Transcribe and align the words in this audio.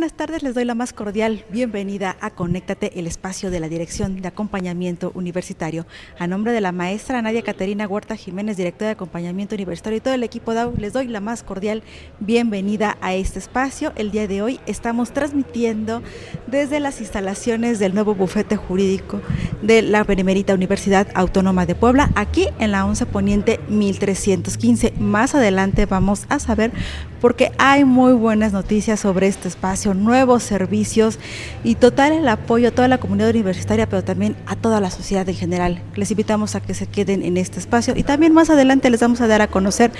buenas 0.00 0.16
tardes, 0.16 0.42
les 0.42 0.54
doy 0.54 0.64
la 0.64 0.74
más 0.74 0.94
cordial 0.94 1.44
bienvenida 1.50 2.16
a 2.22 2.30
Conéctate, 2.30 2.98
el 2.98 3.06
espacio 3.06 3.50
de 3.50 3.60
la 3.60 3.68
Dirección 3.68 4.22
de 4.22 4.28
Acompañamiento 4.28 5.12
Universitario. 5.14 5.84
A 6.18 6.26
nombre 6.26 6.52
de 6.52 6.62
la 6.62 6.72
maestra 6.72 7.20
Nadia 7.20 7.42
Caterina 7.42 7.86
Huerta 7.86 8.16
Jiménez, 8.16 8.56
directora 8.56 8.86
de 8.86 8.92
Acompañamiento 8.92 9.56
Universitario 9.56 9.98
y 9.98 10.00
todo 10.00 10.14
el 10.14 10.22
equipo 10.22 10.54
DAO, 10.54 10.72
les 10.78 10.94
doy 10.94 11.06
la 11.08 11.20
más 11.20 11.42
cordial 11.42 11.82
bienvenida 12.18 12.96
a 13.02 13.12
este 13.12 13.40
espacio. 13.40 13.92
El 13.94 14.10
día 14.10 14.26
de 14.26 14.40
hoy 14.40 14.58
estamos 14.64 15.12
transmitiendo 15.12 16.02
desde 16.46 16.80
las 16.80 17.02
instalaciones 17.02 17.78
del 17.78 17.92
nuevo 17.92 18.14
bufete 18.14 18.56
jurídico 18.56 19.20
de 19.60 19.82
la 19.82 20.02
Benemérita 20.04 20.54
Universidad 20.54 21.08
Autónoma 21.12 21.66
de 21.66 21.74
Puebla, 21.74 22.10
aquí 22.14 22.46
en 22.58 22.70
la 22.70 22.86
11 22.86 23.04
Poniente 23.04 23.60
1315. 23.68 24.94
Más 24.98 25.34
adelante 25.34 25.84
vamos 25.84 26.24
a 26.30 26.38
saber 26.38 26.72
porque 27.20 27.52
hay 27.58 27.84
muy 27.84 28.14
buenas 28.14 28.54
noticias 28.54 29.00
sobre 29.00 29.26
este 29.26 29.48
espacio, 29.48 29.89
nuevos 29.94 30.42
servicios 30.42 31.18
y 31.64 31.74
total 31.74 32.12
el 32.12 32.28
apoyo 32.28 32.68
a 32.68 32.70
toda 32.70 32.88
la 32.88 32.98
comunidad 32.98 33.30
universitaria, 33.30 33.88
pero 33.88 34.04
también 34.04 34.36
a 34.46 34.56
toda 34.56 34.80
la 34.80 34.90
sociedad 34.90 35.28
en 35.28 35.34
general. 35.34 35.82
Les 35.96 36.10
invitamos 36.10 36.54
a 36.54 36.60
que 36.60 36.74
se 36.74 36.86
queden 36.86 37.22
en 37.22 37.36
este 37.36 37.58
espacio 37.58 37.94
y 37.96 38.02
también 38.02 38.32
más 38.32 38.50
adelante 38.50 38.90
les 38.90 39.00
vamos 39.00 39.20
a 39.20 39.26
dar 39.26 39.42
a 39.42 39.48
conocer 39.48 39.90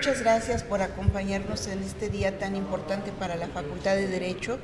Muchas 0.00 0.22
gracias 0.22 0.62
por 0.62 0.80
acompañarnos 0.80 1.66
en 1.66 1.82
este 1.82 2.08
día 2.08 2.38
tan 2.38 2.56
importante 2.56 3.12
para 3.12 3.36
la 3.36 3.48
Facultad 3.48 3.96
de 3.96 4.06
Derecho. 4.08 4.58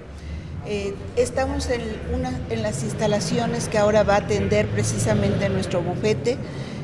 Eh, 0.66 0.94
estamos 1.16 1.68
en, 1.68 2.62
las 2.62 2.82
instalaciones 2.82 3.68
que 3.68 3.76
ahora 3.76 4.02
va 4.02 4.14
a 4.14 4.20
atender 4.20 4.66
precisamente 4.68 5.50
nuestro 5.50 5.82
bufete. 5.82 6.38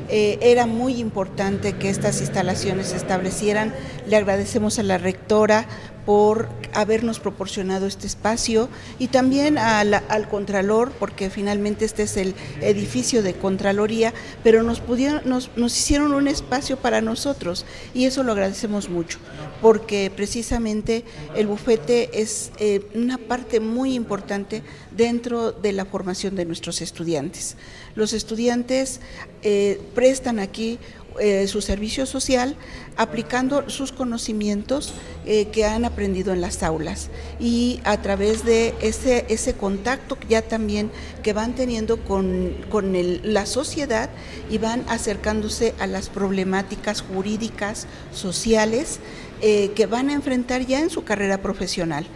Eh, 0.07 0.37
era 0.39 0.67
muy 0.67 0.99
importante 0.99 1.73
que 1.73 1.89
estas 1.89 2.21
instalaciones 2.21 2.89
se 2.89 2.97
establecieran. 2.97 3.73
Le 4.05 4.17
agradecemos 4.17 4.77
a 4.77 4.83
la 4.83 4.99
rectora 4.99 5.65
por 6.05 6.49
habernos 6.73 7.19
proporcionado 7.19 7.87
este 7.87 8.07
espacio 8.07 8.69
y 8.99 9.07
también 9.07 9.57
al 9.57 10.27
Contralor, 10.29 10.91
porque 10.99 11.29
finalmente 11.29 11.85
este 11.85 12.03
es 12.03 12.17
el 12.17 12.35
edificio 12.61 13.21
de 13.23 13.33
Contraloría, 13.33 14.13
pero 14.43 14.63
nos, 14.63 14.79
pudieron, 14.79 15.21
nos, 15.27 15.49
hicieron 15.77 16.13
un 16.13 16.27
espacio 16.27 16.77
para 16.77 17.01
nosotros 17.01 17.65
y 17.93 18.05
eso 18.05 18.23
lo 18.23 18.31
agradecemos 18.31 18.89
mucho, 18.89 19.19
porque 19.61 20.11
precisamente 20.15 21.05
el 21.35 21.47
bufete 21.47 22.21
es 22.21 22.51
eh, 22.59 22.85
una 22.93 23.17
parte 23.17 23.59
muy 23.59 23.93
importante 23.93 24.63
dentro 24.91 25.51
de 25.51 25.73
la 25.73 25.85
formación 25.85 26.35
de 26.35 26.45
nuestros 26.45 26.81
estudiantes. 26.81 27.55
Los 27.95 28.13
estudiantes 28.13 28.99
eh, 29.43 29.79
prestan 29.93 30.39
aquí 30.39 30.79
eh, 31.19 31.47
su 31.47 31.61
servicio 31.61 32.05
social 32.05 32.55
aplicando 32.97 33.69
sus 33.69 33.91
conocimientos 33.91 34.93
eh, 35.25 35.45
que 35.45 35.65
han 35.65 35.85
aprendido 35.85 36.33
en 36.33 36.41
las 36.41 36.63
aulas. 36.63 37.09
Y 37.39 37.79
a 37.83 38.01
través 38.01 38.45
de 38.45 38.73
ese, 38.81 39.25
ese 39.29 39.53
contacto 39.53 40.17
ya 40.27 40.41
también 40.41 40.91
que 41.21 41.33
van 41.33 41.55
teniendo 41.55 41.97
con, 42.03 42.55
con 42.69 42.93
la 43.23 43.45
sociedad 43.45 44.09
y 44.49 44.57
van 44.57 44.83
acercándose 44.87 45.73
a 45.79 45.87
las 45.87 46.09
problemáticas 46.09 47.01
jurídicas, 47.01 47.87
sociales 48.13 48.99
eh, 49.45 49.71
que 49.75 49.87
van 49.87 50.09
a 50.09 50.13
enfrentar 50.13 50.65
ya 50.65 50.79
en 50.79 50.89
su 50.89 51.03
carrera 51.03 51.41
profesional. 51.41 52.07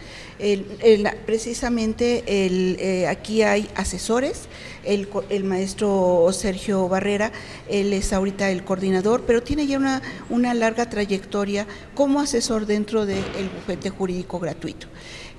precisamente 1.26 2.24
el, 2.26 3.04
aquí 3.06 3.42
hay 3.42 3.68
asesores, 3.74 4.48
el, 4.82 5.44
maestro 5.44 6.28
Sergio 6.32 6.88
Barrera, 6.88 7.30
él 7.68 7.92
es 7.92 8.14
ahorita 8.14 8.50
el 8.50 8.64
coordinador, 8.64 9.24
pero 9.26 9.42
tiene 9.42 9.66
ya 9.66 10.00
una, 10.30 10.54
larga 10.54 10.88
trayectoria 10.88 11.66
como 11.94 12.20
asesor 12.20 12.64
dentro 12.64 13.04
del 13.04 13.50
bufete 13.54 13.90
jurídico 13.90 14.38
gratuito. 14.38 14.86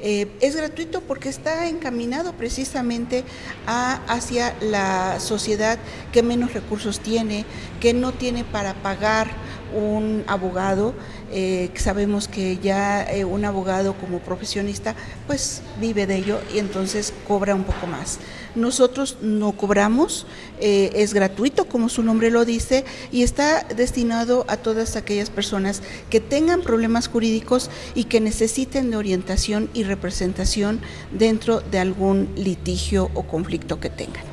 Eh, 0.01 0.27
es 0.39 0.55
gratuito 0.55 1.01
porque 1.01 1.27
está 1.27 1.67
encaminado 1.67 2.31
precisamente 2.33 3.25
hacia 3.65 4.55
la 4.61 5.19
sociedad 5.19 5.77
que 6.13 6.23
menos 6.23 6.53
recursos 6.53 7.01
tiene, 7.01 7.45
que 7.81 7.93
no 7.93 8.13
tiene 8.13 8.45
para 8.45 8.75
pagar 8.75 9.27
un 9.73 10.23
abogado. 10.27 10.93
Eh, 11.31 11.69
sabemos 11.75 12.27
que 12.27 12.57
ya 12.57 13.03
eh, 13.03 13.23
un 13.25 13.45
abogado 13.45 13.93
como 13.93 14.19
profesionista 14.19 14.95
pues 15.27 15.61
vive 15.79 16.07
de 16.07 16.15
ello 16.15 16.39
y 16.53 16.59
entonces 16.59 17.13
cobra 17.27 17.55
un 17.55 17.63
poco 17.63 17.87
más. 17.87 18.19
Nosotros 18.55 19.17
no 19.21 19.51
cobramos, 19.51 20.25
eh, 20.59 20.91
es 20.95 21.13
gratuito 21.13 21.65
como 21.65 21.87
su 21.89 22.01
nombre 22.01 22.31
lo 22.31 22.45
dice 22.45 22.83
y 23.11 23.23
está 23.23 23.63
destinado 23.63 24.45
a 24.47 24.57
todas 24.57 24.95
aquellas 24.95 25.29
personas 25.29 25.81
que 26.09 26.19
tengan 26.19 26.61
problemas 26.61 27.07
jurídicos 27.07 27.69
y 27.93 28.05
que 28.05 28.19
necesiten 28.19 28.89
de 28.89 28.97
orientación 28.97 29.69
y 29.73 29.83
representación 29.83 30.81
dentro 31.11 31.61
de 31.61 31.79
algún 31.79 32.29
litigio 32.35 33.11
o 33.13 33.23
conflicto 33.23 33.79
que 33.79 33.89
tengan. 33.89 34.28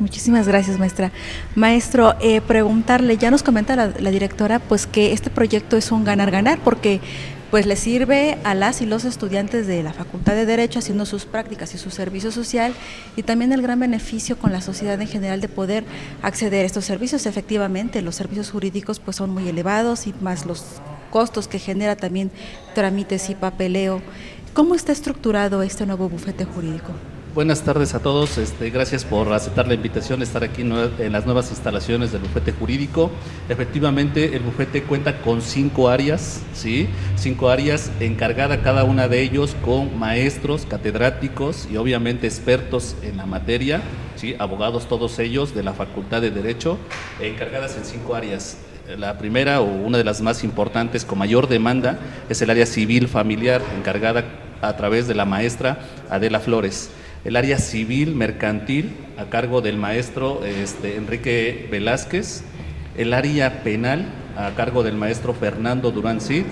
Muchísimas 0.00 0.46
gracias, 0.46 0.78
maestra. 0.78 1.10
Maestro, 1.56 2.14
eh, 2.20 2.40
preguntarle, 2.40 3.16
ya 3.16 3.32
nos 3.32 3.42
comenta 3.42 3.74
la, 3.74 4.10
directora, 4.10 4.60
pues 4.60 4.86
que 4.86 5.12
este 5.12 5.28
proyecto 5.28 5.76
es 5.76 5.90
un 5.90 6.04
ganar-ganar, 6.04 6.60
porque 6.62 7.00
pues 7.50 7.66
le 7.66 7.76
sirve 7.76 8.38
a 8.44 8.54
las 8.54 8.80
y 8.80 8.86
los 8.86 9.04
estudiantes 9.04 9.66
de 9.66 9.82
la 9.82 9.92
Facultad 9.92 10.34
de 10.34 10.46
Derecho 10.46 10.78
haciendo 10.78 11.06
sus 11.06 11.24
prácticas 11.24 11.74
y 11.74 11.78
su 11.78 11.90
servicio 11.90 12.30
social 12.30 12.74
y 13.16 13.22
también 13.22 13.52
el 13.52 13.62
gran 13.62 13.80
beneficio 13.80 14.38
con 14.38 14.52
la 14.52 14.60
sociedad 14.60 15.00
en 15.00 15.08
general 15.08 15.40
de 15.40 15.48
poder 15.48 15.84
acceder 16.22 16.62
a 16.62 16.66
estos 16.66 16.84
servicios. 16.84 17.26
Efectivamente, 17.26 18.02
los 18.02 18.16
servicios 18.16 18.50
jurídicos 18.50 19.00
pues 19.00 19.16
son 19.16 19.30
muy 19.30 19.48
elevados 19.48 20.06
y 20.06 20.14
más 20.20 20.44
los 20.44 20.64
costos 21.10 21.48
que 21.48 21.58
genera 21.58 21.96
también 21.96 22.30
trámites 22.74 23.30
y 23.30 23.34
papeleo. 23.34 24.02
¿Cómo 24.52 24.74
está 24.74 24.92
estructurado 24.92 25.62
este 25.62 25.86
nuevo 25.86 26.08
bufete 26.08 26.44
jurídico? 26.44 26.92
Buenas 27.34 27.62
tardes 27.62 27.94
a 27.94 28.00
todos, 28.00 28.38
este, 28.38 28.70
gracias 28.70 29.04
por 29.04 29.30
aceptar 29.32 29.68
la 29.68 29.74
invitación 29.74 30.18
de 30.18 30.24
estar 30.24 30.42
aquí 30.42 30.62
en 30.62 31.12
las 31.12 31.26
nuevas 31.26 31.50
instalaciones 31.50 32.10
del 32.10 32.22
bufete 32.22 32.52
jurídico. 32.52 33.10
Efectivamente, 33.50 34.34
el 34.34 34.42
bufete 34.42 34.82
cuenta 34.82 35.20
con 35.20 35.42
cinco 35.42 35.90
áreas, 35.90 36.40
¿sí? 36.54 36.88
cinco 37.16 37.50
áreas 37.50 37.92
encargada 38.00 38.62
cada 38.62 38.82
una 38.84 39.08
de 39.08 39.20
ellos 39.20 39.54
con 39.62 39.98
maestros, 39.98 40.66
catedráticos 40.66 41.68
y 41.70 41.76
obviamente 41.76 42.26
expertos 42.26 42.96
en 43.02 43.18
la 43.18 43.26
materia, 43.26 43.82
¿sí? 44.16 44.34
abogados 44.38 44.88
todos 44.88 45.18
ellos 45.18 45.54
de 45.54 45.62
la 45.62 45.74
Facultad 45.74 46.22
de 46.22 46.30
Derecho, 46.30 46.78
encargadas 47.20 47.76
en 47.76 47.84
cinco 47.84 48.14
áreas. 48.14 48.56
La 48.96 49.18
primera 49.18 49.60
o 49.60 49.66
una 49.66 49.98
de 49.98 50.04
las 50.04 50.22
más 50.22 50.42
importantes 50.42 51.04
con 51.04 51.18
mayor 51.18 51.46
demanda 51.46 51.98
es 52.30 52.40
el 52.40 52.48
área 52.48 52.64
civil 52.64 53.06
familiar, 53.06 53.60
encargada 53.76 54.24
a 54.62 54.76
través 54.76 55.06
de 55.06 55.14
la 55.14 55.26
maestra 55.26 55.78
Adela 56.10 56.40
Flores. 56.40 56.90
El 57.24 57.36
área 57.36 57.58
civil 57.58 58.14
mercantil 58.14 58.92
a 59.16 59.24
cargo 59.26 59.60
del 59.60 59.76
maestro 59.76 60.44
este, 60.44 60.96
Enrique 60.96 61.68
Velázquez, 61.70 62.42
el 62.96 63.12
área 63.12 63.62
penal 63.62 64.06
a 64.36 64.50
cargo 64.54 64.82
del 64.82 64.96
maestro 64.96 65.34
Fernando 65.34 65.90
Durán 65.90 66.20
Cid, 66.20 66.44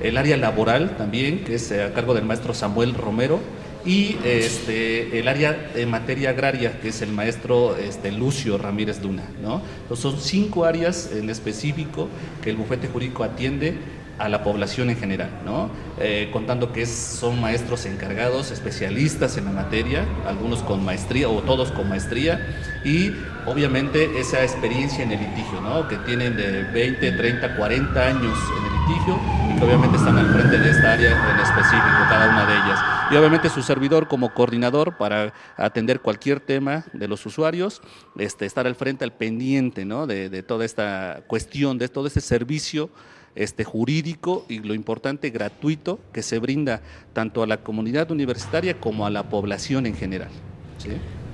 el 0.00 0.16
área 0.16 0.36
laboral 0.36 0.96
también, 0.96 1.44
que 1.44 1.54
es 1.54 1.70
a 1.72 1.92
cargo 1.92 2.14
del 2.14 2.24
maestro 2.24 2.54
Samuel 2.54 2.94
Romero, 2.94 3.40
y 3.84 4.16
este, 4.24 5.18
el 5.18 5.28
área 5.28 5.52
de 5.74 5.86
materia 5.86 6.30
agraria, 6.30 6.80
que 6.80 6.88
es 6.88 7.00
el 7.02 7.12
maestro 7.12 7.76
este, 7.76 8.12
Lucio 8.12 8.58
Ramírez 8.58 9.00
Duna. 9.00 9.24
¿no? 9.40 9.62
Entonces 9.82 10.02
son 10.02 10.20
cinco 10.20 10.64
áreas 10.64 11.10
en 11.14 11.30
específico 11.30 12.08
que 12.42 12.50
el 12.50 12.56
bufete 12.56 12.88
jurídico 12.88 13.24
atiende 13.24 13.78
a 14.20 14.28
la 14.28 14.42
población 14.42 14.90
en 14.90 14.96
general, 14.96 15.30
¿no? 15.44 15.70
Eh, 15.98 16.28
contando 16.32 16.72
que 16.72 16.86
son 16.86 17.40
maestros 17.40 17.86
encargados, 17.86 18.50
especialistas 18.50 19.36
en 19.38 19.46
la 19.46 19.52
materia, 19.52 20.04
algunos 20.26 20.62
con 20.62 20.84
maestría 20.84 21.28
o 21.28 21.40
todos 21.42 21.72
con 21.72 21.88
maestría, 21.88 22.46
y 22.84 23.12
obviamente 23.46 24.18
esa 24.18 24.42
experiencia 24.42 25.04
en 25.04 25.12
el 25.12 25.20
litigio, 25.20 25.60
¿no? 25.60 25.88
que 25.88 25.96
tienen 25.98 26.36
de 26.36 26.64
20, 26.64 27.12
30, 27.12 27.56
40 27.56 28.00
años 28.00 28.38
en 28.58 28.64
el 28.64 28.80
litigio 28.80 29.20
y 29.48 29.58
que 29.58 29.64
obviamente 29.64 29.96
están 29.96 30.18
al 30.18 30.32
frente 30.32 30.58
de 30.58 30.70
esta 30.70 30.92
área 30.92 31.10
en 31.10 31.40
específico, 31.40 32.06
cada 32.08 32.30
una 32.30 32.46
de 32.46 32.52
ellas. 32.54 32.80
Y 33.10 33.16
obviamente 33.16 33.48
su 33.48 33.62
servidor 33.62 34.08
como 34.08 34.32
coordinador 34.32 34.96
para 34.96 35.32
atender 35.56 36.00
cualquier 36.00 36.40
tema 36.40 36.84
de 36.92 37.08
los 37.08 37.26
usuarios, 37.26 37.82
este, 38.16 38.46
estar 38.46 38.66
al 38.66 38.74
frente, 38.74 39.04
al 39.04 39.12
pendiente 39.12 39.84
¿no? 39.84 40.06
de, 40.06 40.42
toda 40.42 40.64
esta 40.64 41.22
cuestión, 41.26 41.78
de 41.78 41.88
todo 41.88 42.06
este 42.06 42.20
servicio 42.20 42.90
este, 43.34 43.64
jurídico 43.64 44.44
y 44.48 44.58
lo 44.60 44.74
importante, 44.74 45.30
gratuito, 45.30 46.00
que 46.12 46.22
se 46.22 46.38
brinda 46.38 46.82
tanto 47.12 47.42
a 47.42 47.46
la 47.46 47.58
comunidad 47.58 48.10
universitaria 48.10 48.78
como 48.78 49.06
a 49.06 49.10
la 49.10 49.28
población 49.28 49.86
en 49.86 49.94
general. 49.94 50.30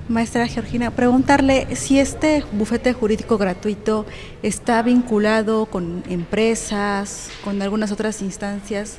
Maestra 0.08 0.46
Georgina, 0.46 0.92
preguntarle 0.92 1.74
si 1.74 1.98
este 1.98 2.44
bufete 2.52 2.92
jurídico 2.92 3.38
gratuito 3.38 4.06
está 4.42 4.82
vinculado 4.82 5.66
con 5.66 6.04
empresas, 6.08 7.30
con 7.42 7.60
algunas 7.60 7.90
otras 7.90 8.22
instancias, 8.22 8.98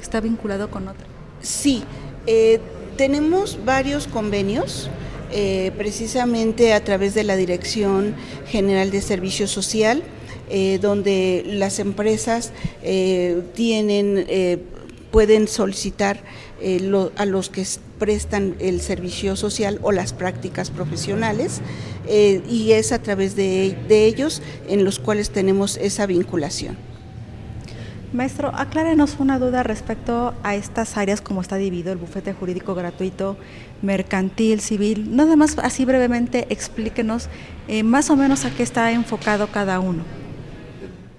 está 0.00 0.20
vinculado 0.20 0.70
con 0.70 0.88
otras. 0.88 1.08
Sí, 1.42 1.84
eh, 2.26 2.60
tenemos 2.96 3.58
varios 3.64 4.06
convenios. 4.06 4.88
Eh, 5.32 5.72
precisamente 5.76 6.72
a 6.72 6.84
través 6.84 7.12
de 7.14 7.24
la 7.24 7.34
Dirección 7.34 8.14
General 8.46 8.92
de 8.92 9.02
Servicio 9.02 9.48
Social, 9.48 10.04
eh, 10.48 10.78
donde 10.80 11.42
las 11.44 11.80
empresas 11.80 12.52
eh, 12.82 13.42
tienen, 13.54 14.24
eh, 14.28 14.58
pueden 15.10 15.48
solicitar 15.48 16.22
a 17.16 17.24
los 17.26 17.50
que 17.50 17.66
prestan 17.98 18.54
el 18.60 18.80
servicio 18.80 19.36
social 19.36 19.78
o 19.82 19.92
las 19.92 20.14
prácticas 20.14 20.70
profesionales 20.70 21.60
y 22.08 22.72
es 22.72 22.92
a 22.92 23.02
través 23.02 23.36
de, 23.36 23.76
ellos 23.90 24.40
en 24.66 24.82
los 24.82 24.98
cuales 24.98 25.28
tenemos 25.30 25.76
esa 25.76 26.06
vinculación. 26.06 26.78
Maestro, 28.14 28.52
aclárenos 28.54 29.16
una 29.18 29.38
duda 29.38 29.62
respecto 29.62 30.32
a 30.42 30.54
estas 30.54 30.96
áreas, 30.96 31.20
como 31.20 31.42
está 31.42 31.56
dividido 31.56 31.92
el 31.92 31.98
bufete 31.98 32.32
jurídico 32.32 32.74
gratuito, 32.74 33.36
mercantil, 33.82 34.62
civil. 34.62 35.14
Nada 35.14 35.36
más 35.36 35.58
así 35.58 35.84
brevemente 35.84 36.46
explíquenos 36.48 37.28
más 37.84 38.08
o 38.08 38.16
menos 38.16 38.46
a 38.46 38.50
qué 38.50 38.62
está 38.62 38.92
enfocado 38.92 39.48
cada 39.48 39.78
uno. 39.78 40.25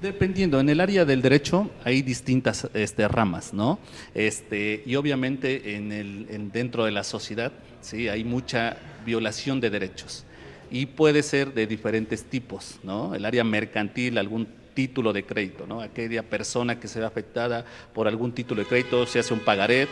Dependiendo, 0.02 0.60
en 0.60 0.70
el 0.70 0.80
área 0.80 1.06
del 1.06 1.24
derecho 1.24 1.72
hay 1.84 2.04
distintas 2.04 2.70
este, 2.76 3.08
ramas, 3.08 3.52
¿no? 3.52 3.80
Este, 4.14 4.84
y 4.86 4.96
obviamente 4.96 5.76
en 5.76 5.92
el, 5.92 6.52
dentro 6.52 6.86
de 6.86 6.92
la 6.92 7.04
sociedad 7.04 7.52
¿sí? 7.82 8.08
hay 8.08 8.24
mucha 8.24 8.78
violación 9.06 9.60
de 9.60 9.72
derechos 9.72 10.24
y 10.70 10.86
puede 10.86 11.24
ser 11.24 11.54
de 11.54 11.66
diferentes 11.66 12.26
tipos, 12.26 12.80
¿no? 12.84 13.16
El 13.16 13.26
área 13.26 13.44
mercantil, 13.44 14.20
algún 14.20 14.48
título 14.78 15.12
de 15.12 15.24
crédito, 15.24 15.66
¿no? 15.66 15.82
Aquella 15.82 16.22
persona 16.22 16.80
que 16.80 16.88
se 16.88 17.00
ve 17.00 17.06
afectada 17.08 17.66
por 17.96 18.08
algún 18.08 18.32
título 18.32 18.62
de 18.62 18.68
crédito, 18.68 19.08
se 19.08 19.18
hace 19.18 19.34
un 19.34 19.40
pagaret, 19.40 19.90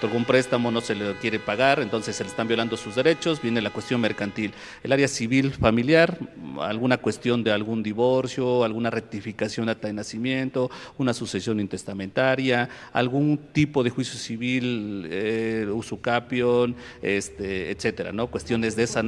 algún 0.00 0.24
préstamo 0.24 0.70
no 0.70 0.80
se 0.80 0.94
le 0.94 1.16
quiere 1.16 1.40
pagar, 1.40 1.80
entonces 1.80 2.14
se 2.14 2.22
le 2.22 2.30
están 2.30 2.46
violando 2.46 2.76
sus 2.76 2.94
derechos, 2.94 3.42
viene 3.42 3.60
la 3.60 3.70
cuestión 3.70 4.00
mercantil. 4.00 4.52
El 4.84 4.92
área 4.92 5.08
civil 5.08 5.50
familiar, 5.50 6.18
alguna 6.60 6.98
cuestión 6.98 7.42
de 7.42 7.50
algún 7.50 7.82
divorcio, 7.82 8.62
alguna 8.62 8.90
rectificación 8.90 9.68
acta 9.68 9.88
de 9.88 9.94
nacimiento, 9.94 10.70
una 10.98 11.12
sucesión 11.12 11.58
intestamentaria, 11.58 12.68
algún 12.92 13.38
tipo 13.52 13.82
de 13.82 13.90
juicio 13.90 14.20
civil, 14.20 15.04
eh, 15.10 15.66
usucapión, 15.68 16.76
este, 17.02 17.72
etcétera, 17.72 18.12
¿no? 18.12 18.28
Cuestiones 18.28 18.76
de 18.76 18.84
esa 18.84 19.02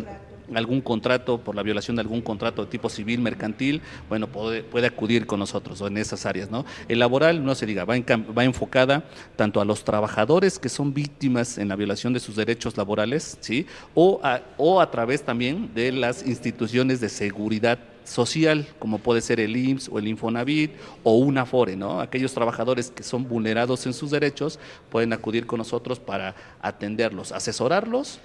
algún 0.57 0.81
contrato, 0.81 1.39
por 1.39 1.55
la 1.55 1.63
violación 1.63 1.97
de 1.97 2.03
algún 2.03 2.23
contrato 2.23 2.65
de 2.65 2.71
tipo 2.71 2.89
civil, 2.89 3.21
mercantil, 3.21 3.81
bueno, 4.09 4.29
puede, 4.29 4.87
acudir 4.87 5.27
con 5.27 5.39
nosotros 5.39 5.81
en 5.83 5.97
esas 5.97 6.27
áreas, 6.27 6.51
¿no? 6.51 6.65
El 6.89 6.99
laboral, 6.99 7.45
no 7.45 7.55
se 7.55 7.67
diga, 7.67 7.85
va, 7.85 7.95
va 7.97 8.45
enfocada 8.45 9.05
tanto 9.37 9.61
a 9.61 9.65
los 9.65 9.85
trabajadores 9.85 10.59
que 10.59 10.69
son 10.69 10.95
víctimas 10.95 11.59
en 11.59 11.69
la 11.69 11.77
violación 11.77 12.13
de 12.13 12.21
sus 12.21 12.37
derechos 12.37 12.77
laborales, 12.77 13.39
¿sí? 13.41 13.67
O 13.95 14.21
a, 14.23 14.41
o 14.57 14.81
a 14.81 14.91
través 14.91 15.23
también 15.23 15.73
de 15.75 15.93
las 15.93 16.27
instituciones 16.27 17.01
de 17.01 17.09
seguridad 17.09 17.79
social, 18.05 18.67
como 18.79 18.99
puede 18.99 19.21
ser 19.21 19.41
el 19.41 19.57
IMSS 19.57 19.89
o 19.91 19.99
el 19.99 20.09
Infonavit 20.09 20.73
o 21.03 21.17
una 21.17 21.47
FORE, 21.47 21.77
¿no? 21.77 22.01
Aquellos 22.01 22.33
trabajadores 22.35 22.91
que 22.91 23.03
son 23.03 23.29
vulnerados 23.29 23.87
en 23.87 23.93
sus 23.93 24.11
derechos 24.11 24.59
pueden 24.91 25.13
acudir 25.13 25.47
con 25.47 25.59
nosotros 25.59 26.01
para 26.01 26.35
atenderlos, 26.61 27.33
asesorarlos 27.33 28.21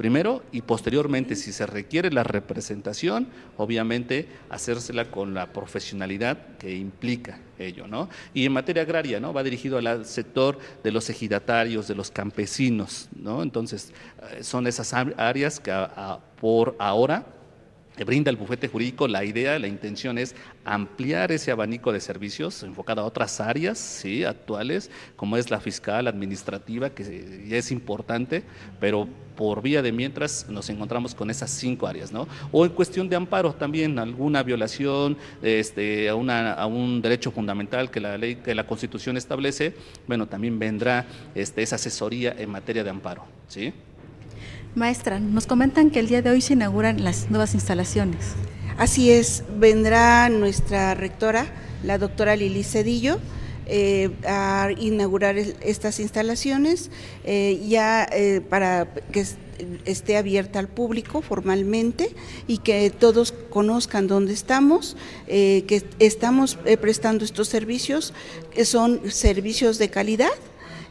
primero 0.00 0.42
y 0.50 0.62
posteriormente, 0.62 1.36
si 1.36 1.52
se 1.52 1.66
requiere 1.66 2.10
la 2.10 2.22
representación, 2.22 3.28
obviamente 3.58 4.26
hacérsela 4.48 5.10
con 5.10 5.34
la 5.34 5.52
profesionalidad 5.52 6.56
que 6.56 6.74
implica 6.74 7.38
ello, 7.58 7.86
¿no? 7.86 8.08
Y 8.32 8.46
en 8.46 8.52
materia 8.54 8.80
agraria, 8.80 9.20
¿no? 9.20 9.34
Va 9.34 9.42
dirigido 9.42 9.76
al 9.76 10.06
sector 10.06 10.58
de 10.82 10.90
los 10.90 11.10
ejidatarios, 11.10 11.86
de 11.86 11.96
los 11.96 12.10
campesinos, 12.10 13.10
¿no? 13.14 13.42
Entonces, 13.42 13.92
eh, 14.30 14.42
son 14.42 14.66
esas 14.66 14.94
áreas 14.94 15.60
que 15.60 15.70
por 16.40 16.76
ahora 16.78 17.26
brinda 18.04 18.30
el 18.30 18.36
bufete 18.36 18.68
jurídico, 18.68 19.08
la 19.08 19.24
idea, 19.24 19.58
la 19.58 19.68
intención 19.68 20.18
es 20.18 20.34
ampliar 20.64 21.32
ese 21.32 21.50
abanico 21.50 21.92
de 21.92 22.00
servicios 22.00 22.62
enfocado 22.62 23.02
a 23.02 23.04
otras 23.04 23.40
áreas 23.40 23.78
¿sí? 23.78 24.24
actuales, 24.24 24.90
como 25.16 25.36
es 25.36 25.50
la 25.50 25.60
fiscal, 25.60 26.06
administrativa, 26.06 26.90
que 26.90 27.46
es 27.50 27.70
importante, 27.70 28.42
pero 28.78 29.08
por 29.40 29.62
vía 29.62 29.80
de 29.80 29.90
mientras 29.90 30.46
nos 30.50 30.68
encontramos 30.68 31.14
con 31.14 31.30
esas 31.30 31.50
cinco 31.50 31.86
áreas, 31.86 32.12
¿no? 32.12 32.28
O 32.52 32.66
en 32.66 32.72
cuestión 32.72 33.08
de 33.08 33.16
amparo 33.16 33.54
también, 33.54 33.98
alguna 33.98 34.42
violación 34.42 35.16
este, 35.40 36.10
a, 36.10 36.14
una, 36.14 36.52
a 36.52 36.66
un 36.66 37.00
derecho 37.00 37.30
fundamental 37.30 37.90
que 37.90 38.00
la 38.00 38.18
ley, 38.18 38.36
que 38.36 38.54
la 38.54 38.66
Constitución 38.66 39.16
establece, 39.16 39.72
bueno, 40.06 40.26
también 40.26 40.58
vendrá 40.58 41.06
este, 41.34 41.62
esa 41.62 41.76
asesoría 41.76 42.34
en 42.38 42.50
materia 42.50 42.84
de 42.84 42.90
amparo, 42.90 43.24
¿sí? 43.48 43.72
Maestra, 44.74 45.18
nos 45.18 45.46
comentan 45.46 45.90
que 45.90 45.98
el 45.98 46.06
día 46.06 46.22
de 46.22 46.30
hoy 46.30 46.40
se 46.40 46.52
inauguran 46.52 47.02
las 47.02 47.28
nuevas 47.28 47.54
instalaciones. 47.54 48.34
Así 48.78 49.10
es, 49.10 49.42
vendrá 49.58 50.28
nuestra 50.28 50.94
rectora, 50.94 51.46
la 51.82 51.98
doctora 51.98 52.36
Lili 52.36 52.62
Cedillo, 52.62 53.18
eh, 53.66 54.10
a 54.26 54.68
inaugurar 54.78 55.36
estas 55.38 56.00
instalaciones 56.00 56.90
eh, 57.24 57.64
ya 57.68 58.04
eh, 58.12 58.40
para 58.40 58.92
que 59.12 59.24
esté 59.84 60.16
abierta 60.16 60.58
al 60.58 60.68
público 60.68 61.20
formalmente 61.20 62.14
y 62.46 62.58
que 62.58 62.90
todos 62.90 63.32
conozcan 63.32 64.06
dónde 64.06 64.32
estamos, 64.32 64.96
que 65.26 65.84
estamos 65.98 66.58
prestando 66.80 67.26
estos 67.26 67.48
servicios, 67.48 68.14
que 68.52 68.64
son 68.64 69.10
servicios 69.10 69.76
de 69.76 69.90
calidad 69.90 70.32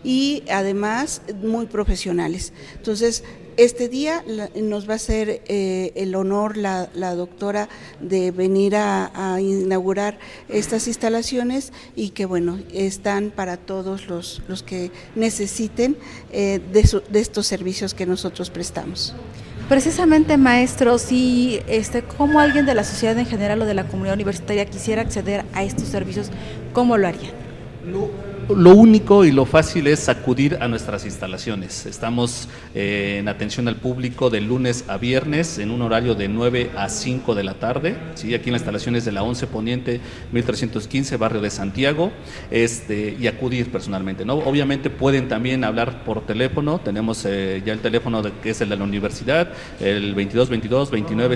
y 0.04 0.44
además 0.52 1.24
muy 1.42 1.66
profesionales. 1.66 2.54
Entonces, 2.76 3.24
este 3.60 3.90
día 3.90 4.24
nos 4.56 4.88
va 4.88 4.94
a 4.94 4.96
hacer 4.96 5.42
eh, 5.48 5.92
el 5.96 6.16
honor 6.16 6.56
la, 6.56 6.88
doctora 7.16 7.68
de 8.00 8.32
venir 8.32 8.78
a, 8.78 9.38
inaugurar 9.42 10.18
estas 10.48 10.88
instalaciones 10.88 11.74
y 11.94 12.12
que 12.12 12.26
bueno, 12.26 12.58
están 12.74 13.32
para 13.32 13.58
todos 13.58 14.08
los, 14.08 14.42
los 14.48 14.64
que 14.64 14.92
necesiten 15.16 15.98
eh, 16.32 16.62
de, 16.72 17.20
estos 17.20 17.48
servicios 17.48 17.94
que 17.94 18.06
nosotros 18.06 18.50
prestamos. 18.50 19.14
Precisamente, 19.68 20.38
maestro, 20.38 20.98
si 20.98 21.60
este, 21.68 22.02
como 22.02 22.40
alguien 22.40 22.66
de 22.66 22.76
la 22.76 22.86
sociedad 22.86 23.18
en 23.20 23.26
general 23.26 23.62
o 23.62 23.66
de 23.66 23.74
la 23.74 23.88
comunidad 23.88 24.16
universitaria 24.16 24.66
quisiera 24.66 25.02
acceder 25.02 25.44
a 25.54 25.64
estos 25.64 25.90
servicios, 25.90 26.32
¿cómo 26.72 26.98
lo 26.98 27.10
harían? 27.10 27.34
Lo 28.56 28.74
único 28.74 29.26
y 29.26 29.32
lo 29.32 29.46
fácil 29.46 29.86
es 29.88 30.10
acudir 30.10 30.58
a 30.60 30.68
nuestras 30.68 31.06
instalaciones. 31.06 31.86
Estamos 31.86 32.50
eh, 32.74 33.18
en 33.20 33.28
atención 33.28 33.68
al 33.68 33.76
público 33.76 34.32
de 34.32 34.42
lunes 34.42 34.86
a 34.88 34.98
viernes 34.98 35.60
en 35.60 35.70
un 35.70 35.84
horario 35.84 36.16
de 36.16 36.28
9 36.28 36.72
a 36.76 36.90
5 36.90 37.36
de 37.36 37.44
la 37.44 37.54
tarde, 37.56 37.96
¿sí? 38.16 38.34
aquí 38.34 38.50
en 38.50 38.54
las 38.54 38.62
instalaciones 38.62 39.06
de 39.06 39.12
la 39.12 39.22
11 39.22 39.48
Poniente 39.48 40.02
1315, 40.32 41.18
barrio 41.18 41.42
de 41.42 41.52
Santiago, 41.52 42.12
este, 42.50 43.16
y 43.20 43.28
acudir 43.28 43.72
personalmente. 43.72 44.26
¿no? 44.26 44.36
Obviamente 44.36 44.90
pueden 44.90 45.28
también 45.28 45.64
hablar 45.64 46.04
por 46.04 46.26
teléfono, 46.26 46.80
tenemos 46.80 47.26
eh, 47.26 47.62
ya 47.64 47.74
el 47.74 47.80
teléfono 47.80 48.24
de, 48.24 48.32
que 48.42 48.50
es 48.52 48.62
el 48.62 48.70
de 48.70 48.78
la 48.78 48.84
universidad, 48.84 49.54
el 49.80 50.16
2222 50.16 50.90
29 50.92 51.36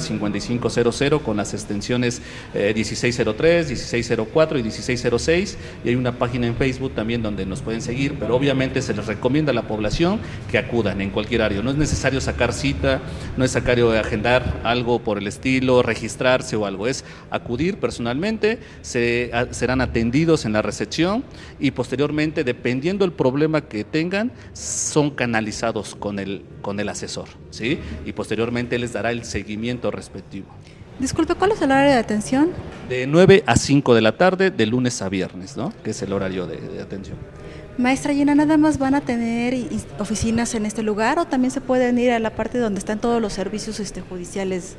con 1.24 1.38
las 1.38 1.54
extensiones 1.54 2.22
1603, 2.54 3.66
eh, 3.66 3.70
1604 3.70 4.58
y 4.58 4.64
1606, 4.64 5.58
y 5.86 5.90
hay 5.90 5.96
una 5.96 6.18
página 6.18 6.48
en 6.48 6.56
Facebook 6.56 6.94
también 6.94 7.03
donde 7.22 7.46
nos 7.46 7.62
pueden 7.62 7.82
seguir, 7.82 8.16
pero 8.20 8.36
obviamente 8.36 8.82
se 8.82 8.94
les 8.94 9.06
recomienda 9.06 9.52
a 9.52 9.56
la 9.56 9.64
población 9.64 10.20
que 10.50 10.58
acudan 10.58 11.02
en 11.02 11.10
cualquier 11.10 11.42
área. 11.42 11.62
No 11.62 11.72
es 11.72 11.78
necesario 11.78 12.22
sacar 12.22 12.54
cita, 12.54 13.02
no 13.38 13.44
es 13.44 13.54
necesario 13.54 13.92
agendar 13.92 14.62
algo 14.64 15.00
por 15.00 15.18
el 15.18 15.28
estilo, 15.28 15.84
registrarse 15.84 16.56
o 16.56 16.66
algo, 16.66 16.88
es 16.88 17.04
acudir 17.30 17.78
personalmente, 17.78 18.60
se, 18.82 19.32
serán 19.52 19.82
atendidos 19.82 20.46
en 20.46 20.54
la 20.54 20.62
recepción 20.62 21.24
y 21.60 21.72
posteriormente, 21.72 22.44
dependiendo 22.44 23.06
del 23.06 23.14
problema 23.14 23.62
que 23.62 23.84
tengan, 23.84 24.32
son 24.54 25.12
canalizados 25.12 25.96
con 25.96 26.20
el, 26.20 26.44
con 26.62 26.80
el 26.80 26.90
asesor, 26.90 27.28
¿sí? 27.50 27.80
Y 28.06 28.14
posteriormente 28.14 28.80
les 28.80 28.94
dará 28.94 29.12
el 29.12 29.26
seguimiento 29.26 29.92
respectivo. 29.92 30.48
Disculpe, 31.00 31.36
¿cuál 31.36 31.52
es 31.52 31.62
el 31.62 31.72
horario 31.72 31.92
de 31.92 31.98
atención? 31.98 32.52
De 32.88 33.08
9 33.08 33.44
a 33.46 33.56
5 33.56 33.96
de 33.96 34.02
la 34.02 34.18
tarde, 34.18 34.52
de 34.52 34.66
lunes 34.66 35.02
a 35.02 35.10
viernes, 35.10 35.58
¿no? 35.58 35.74
Que 35.84 35.92
es 35.92 36.02
el 36.02 36.14
horario 36.14 36.46
de, 36.46 36.82
atención. 36.82 37.18
Maestra 37.78 38.14
Gina, 38.14 38.36
¿nada 38.36 38.58
más 38.58 38.78
van 38.78 38.94
a 38.94 39.02
tener 39.02 39.56
oficinas 39.98 40.54
en 40.54 40.68
este 40.68 40.84
lugar 40.84 41.18
o 41.18 41.26
también 41.26 41.50
se 41.50 41.62
pueden 41.62 41.98
ir 41.98 42.12
a 42.12 42.20
la 42.20 42.36
parte 42.36 42.60
donde 42.60 42.80
están 42.80 43.00
todos 43.00 43.20
los 43.20 43.34
servicios 43.34 43.80
este, 43.80 44.02
judiciales? 44.02 44.76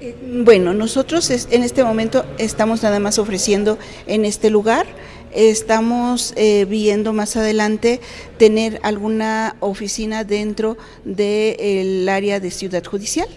Eh, 0.00 0.16
bueno, 0.44 0.72
nosotros 0.72 1.30
en 1.30 1.62
este 1.62 1.84
momento 1.84 2.24
estamos 2.38 2.82
nada 2.82 2.98
más 2.98 3.18
ofreciendo 3.18 3.78
en 4.06 4.24
este 4.24 4.48
lugar. 4.48 4.86
Estamos 5.34 6.32
eh, 6.36 6.64
viendo 6.64 7.12
más 7.12 7.36
adelante 7.36 8.00
tener 8.38 8.80
alguna 8.82 9.56
oficina 9.60 10.24
dentro 10.24 10.78
del 11.04 12.08
área 12.08 12.40
de 12.40 12.50
ciudad 12.50 12.84
judicial 12.84 13.28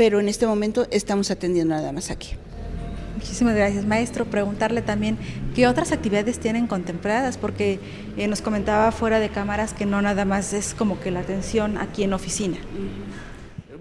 pero 0.00 0.18
en 0.18 0.30
este 0.30 0.46
momento 0.46 0.86
estamos 0.90 1.30
atendiendo 1.30 1.74
nada 1.74 1.92
más 1.92 2.10
aquí. 2.10 2.30
Muchísimas 3.16 3.54
gracias, 3.54 3.84
maestro. 3.84 4.24
Preguntarle 4.24 4.80
también 4.80 5.18
qué 5.54 5.66
otras 5.66 5.92
actividades 5.92 6.40
tienen 6.40 6.68
contempladas, 6.68 7.36
porque 7.36 7.78
eh, 8.16 8.26
nos 8.26 8.40
comentaba 8.40 8.92
fuera 8.92 9.20
de 9.20 9.28
cámaras 9.28 9.74
que 9.74 9.84
no 9.84 10.00
nada 10.00 10.24
más 10.24 10.54
es 10.54 10.72
como 10.72 10.98
que 11.00 11.10
la 11.10 11.20
atención 11.20 11.76
aquí 11.76 12.02
en 12.02 12.14
oficina. 12.14 12.56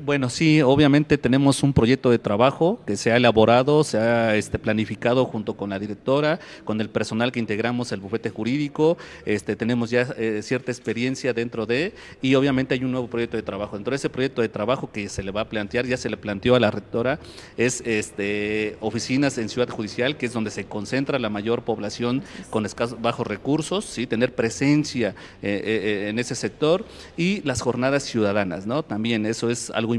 Bueno, 0.09 0.31
sí, 0.31 0.59
obviamente 0.63 1.19
tenemos 1.19 1.61
un 1.61 1.71
proyecto 1.71 2.09
de 2.09 2.17
trabajo 2.17 2.79
que 2.87 2.97
se 2.97 3.11
ha 3.11 3.17
elaborado, 3.17 3.83
se 3.83 3.99
ha 3.99 4.35
este, 4.35 4.57
planificado 4.57 5.23
junto 5.25 5.55
con 5.55 5.69
la 5.69 5.77
directora, 5.77 6.39
con 6.63 6.81
el 6.81 6.89
personal 6.89 7.31
que 7.31 7.39
integramos 7.39 7.91
el 7.91 7.99
bufete 7.99 8.31
jurídico, 8.31 8.97
este, 9.27 9.55
tenemos 9.55 9.91
ya 9.91 10.07
eh, 10.17 10.39
cierta 10.41 10.71
experiencia 10.71 11.31
dentro 11.31 11.67
de, 11.67 11.93
y 12.23 12.33
obviamente 12.33 12.73
hay 12.73 12.83
un 12.83 12.89
nuevo 12.91 13.07
proyecto 13.07 13.37
de 13.37 13.43
trabajo. 13.43 13.75
Dentro 13.75 13.91
de 13.91 13.97
ese 13.97 14.09
proyecto 14.09 14.41
de 14.41 14.49
trabajo 14.49 14.91
que 14.91 15.09
se 15.09 15.21
le 15.21 15.29
va 15.29 15.41
a 15.41 15.47
plantear, 15.47 15.85
ya 15.85 15.95
se 15.95 16.09
le 16.09 16.17
planteó 16.17 16.55
a 16.55 16.59
la 16.59 16.71
rectora, 16.71 17.19
es 17.55 17.81
este, 17.85 18.77
oficinas 18.79 19.37
en 19.37 19.47
Ciudad 19.47 19.69
Judicial, 19.69 20.17
que 20.17 20.25
es 20.25 20.33
donde 20.33 20.49
se 20.49 20.65
concentra 20.65 21.19
la 21.19 21.29
mayor 21.29 21.61
población 21.61 22.23
con 22.49 22.65
escasos, 22.65 22.99
bajos 22.99 23.27
recursos, 23.27 23.85
¿sí? 23.85 24.07
tener 24.07 24.33
presencia 24.33 25.09
eh, 25.43 25.61
eh, 25.63 26.09
en 26.09 26.17
ese 26.17 26.33
sector, 26.33 26.83
y 27.15 27.41
las 27.43 27.61
jornadas 27.61 28.01
ciudadanas, 28.01 28.65
¿no? 28.65 28.81
También 28.81 29.27
eso 29.27 29.51
es 29.51 29.69
algo 29.69 29.93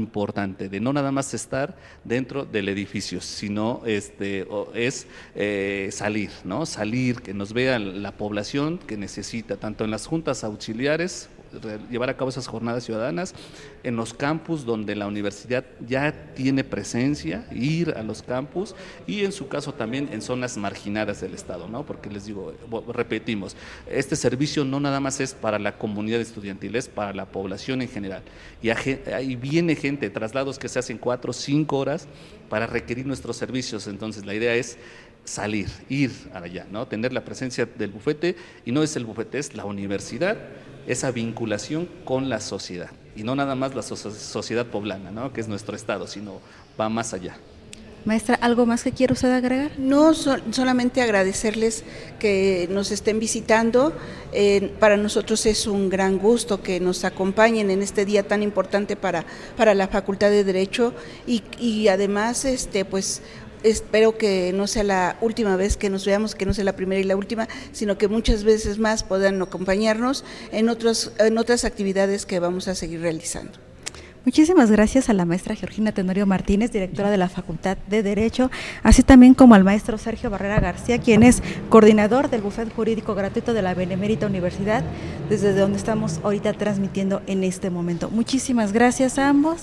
de 0.69 0.79
no 0.79 0.93
nada 0.93 1.11
más 1.11 1.33
estar 1.33 1.75
dentro 2.03 2.45
del 2.45 2.69
edificio, 2.69 3.21
sino 3.21 3.81
este, 3.85 4.47
es 4.73 5.07
eh, 5.35 5.89
salir, 5.91 6.31
¿no? 6.43 6.65
Salir, 6.65 7.21
que 7.21 7.33
nos 7.33 7.53
vea 7.53 7.79
la 7.79 8.11
población 8.11 8.77
que 8.77 8.97
necesita, 8.97 9.57
tanto 9.57 9.83
en 9.83 9.91
las 9.91 10.07
juntas 10.07 10.43
auxiliares 10.43 11.29
llevar 11.89 12.09
a 12.09 12.17
cabo 12.17 12.29
esas 12.29 12.47
jornadas 12.47 12.83
ciudadanas 12.83 13.33
en 13.83 13.95
los 13.95 14.13
campus 14.13 14.65
donde 14.65 14.95
la 14.95 15.07
universidad 15.07 15.65
ya 15.87 16.33
tiene 16.33 16.63
presencia, 16.63 17.45
ir 17.51 17.93
a 17.97 18.03
los 18.03 18.21
campus 18.21 18.75
y 19.07 19.25
en 19.25 19.31
su 19.31 19.47
caso 19.47 19.73
también 19.73 20.09
en 20.11 20.21
zonas 20.21 20.57
marginadas 20.57 21.21
del 21.21 21.33
Estado, 21.33 21.67
¿no? 21.67 21.85
Porque 21.85 22.09
les 22.09 22.25
digo, 22.25 22.53
repetimos, 22.87 23.55
este 23.89 24.15
servicio 24.15 24.63
no 24.63 24.79
nada 24.79 24.99
más 24.99 25.19
es 25.19 25.33
para 25.33 25.59
la 25.59 25.77
comunidad 25.77 26.21
estudiantil, 26.21 26.75
es 26.75 26.87
para 26.87 27.13
la 27.13 27.25
población 27.25 27.81
en 27.81 27.89
general. 27.89 28.23
Y 28.61 28.69
ahí 28.69 29.35
viene 29.35 29.75
gente, 29.75 30.09
traslados 30.09 30.59
que 30.59 30.69
se 30.69 30.79
hacen 30.79 30.97
cuatro, 30.97 31.33
cinco 31.33 31.77
horas 31.77 32.07
para 32.49 32.67
requerir 32.67 33.05
nuestros 33.05 33.37
servicios. 33.37 33.87
Entonces 33.87 34.25
la 34.25 34.33
idea 34.33 34.55
es 34.55 34.77
salir, 35.23 35.67
ir 35.89 36.11
allá, 36.33 36.65
¿no? 36.71 36.87
Tener 36.87 37.13
la 37.13 37.23
presencia 37.23 37.65
del 37.65 37.91
bufete 37.91 38.35
y 38.65 38.71
no 38.71 38.83
es 38.83 38.95
el 38.95 39.05
bufete, 39.05 39.39
es 39.39 39.55
la 39.55 39.65
universidad 39.65 40.37
esa 40.87 41.11
vinculación 41.11 41.87
con 42.05 42.29
la 42.29 42.39
sociedad. 42.39 42.89
Y 43.15 43.23
no 43.23 43.35
nada 43.35 43.55
más 43.55 43.75
la 43.75 43.81
sociedad 43.81 44.65
poblana, 44.65 45.11
¿no? 45.11 45.33
que 45.33 45.41
es 45.41 45.47
nuestro 45.47 45.75
estado, 45.75 46.07
sino 46.07 46.39
va 46.79 46.89
más 46.89 47.13
allá. 47.13 47.37
Maestra, 48.03 48.33
¿algo 48.41 48.65
más 48.65 48.83
que 48.83 48.91
quiere 48.93 49.13
usted 49.13 49.31
agregar? 49.31 49.73
No, 49.77 50.15
solamente 50.15 51.03
agradecerles 51.03 51.83
que 52.17 52.67
nos 52.71 52.89
estén 52.89 53.19
visitando. 53.19 53.93
Eh, 54.33 54.73
para 54.79 54.97
nosotros 54.97 55.45
es 55.45 55.67
un 55.67 55.87
gran 55.89 56.17
gusto 56.17 56.63
que 56.63 56.79
nos 56.79 57.05
acompañen 57.05 57.69
en 57.69 57.83
este 57.83 58.03
día 58.03 58.27
tan 58.27 58.41
importante 58.41 58.95
para, 58.95 59.23
para 59.55 59.75
la 59.75 59.87
Facultad 59.87 60.31
de 60.31 60.43
Derecho 60.43 60.95
y, 61.27 61.43
y 61.59 61.89
además, 61.89 62.43
este, 62.45 62.85
pues, 62.85 63.21
espero 63.63 64.17
que 64.17 64.53
no 64.53 64.67
sea 64.67 64.83
la 64.83 65.17
última 65.21 65.55
vez 65.55 65.77
que 65.77 65.89
nos 65.89 66.05
veamos, 66.05 66.35
que 66.35 66.45
no 66.45 66.53
sea 66.53 66.63
la 66.63 66.75
primera 66.75 67.01
y 67.01 67.03
la 67.03 67.15
última, 67.15 67.47
sino 67.71 67.97
que 67.97 68.07
muchas 68.07 68.43
veces 68.43 68.79
más 68.79 69.03
puedan 69.03 69.41
acompañarnos 69.41 70.23
en, 70.51 70.69
otros, 70.69 71.11
en 71.19 71.37
otras 71.37 71.65
actividades 71.65 72.25
que 72.25 72.39
vamos 72.39 72.67
a 72.67 72.75
seguir 72.75 73.01
realizando. 73.01 73.53
Muchísimas 74.23 74.69
gracias 74.69 75.09
a 75.09 75.13
la 75.13 75.25
maestra 75.25 75.55
Georgina 75.55 75.93
Tenorio 75.93 76.27
Martínez, 76.27 76.71
directora 76.71 77.09
de 77.09 77.17
la 77.17 77.27
Facultad 77.27 77.77
de 77.89 78.03
Derecho, 78.03 78.51
así 78.83 79.01
también 79.01 79.33
como 79.33 79.55
al 79.55 79.63
maestro 79.63 79.97
Sergio 79.97 80.29
Barrera 80.29 80.59
García, 80.59 80.99
quien 80.99 81.23
es 81.23 81.41
coordinador 81.69 82.29
del 82.29 82.41
bufete 82.41 82.69
jurídico 82.69 83.15
gratuito 83.15 83.55
de 83.55 83.63
la 83.63 83.73
Benemérita 83.73 84.27
Universidad, 84.27 84.83
desde 85.27 85.55
donde 85.55 85.79
estamos 85.79 86.19
ahorita 86.23 86.53
transmitiendo 86.53 87.23
en 87.25 87.43
este 87.43 87.71
momento. 87.71 88.11
Muchísimas 88.11 88.73
gracias 88.73 89.17
a 89.17 89.27
ambos. 89.27 89.61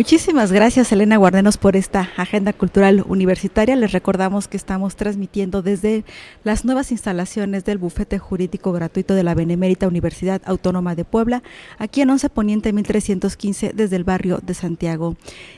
Muchísimas 0.00 0.50
gracias 0.50 0.90
Elena 0.92 1.18
Guardenos 1.18 1.58
por 1.58 1.76
esta 1.76 2.08
agenda 2.16 2.54
cultural 2.54 3.04
universitaria. 3.06 3.76
Les 3.76 3.92
recordamos 3.92 4.48
que 4.48 4.56
estamos 4.56 4.96
transmitiendo 4.96 5.60
desde 5.60 6.06
las 6.42 6.64
nuevas 6.64 6.90
instalaciones 6.90 7.66
del 7.66 7.76
bufete 7.76 8.18
jurídico 8.18 8.72
gratuito 8.72 9.12
de 9.14 9.24
la 9.24 9.34
Benemérita 9.34 9.86
Universidad 9.86 10.40
Autónoma 10.46 10.94
de 10.94 11.04
Puebla, 11.04 11.42
aquí 11.76 12.00
en 12.00 12.08
11 12.08 12.30
Poniente 12.30 12.72
1315 12.72 13.72
desde 13.74 13.96
el 13.96 14.04
barrio 14.04 14.38
de 14.42 14.54
Santiago. 14.54 15.16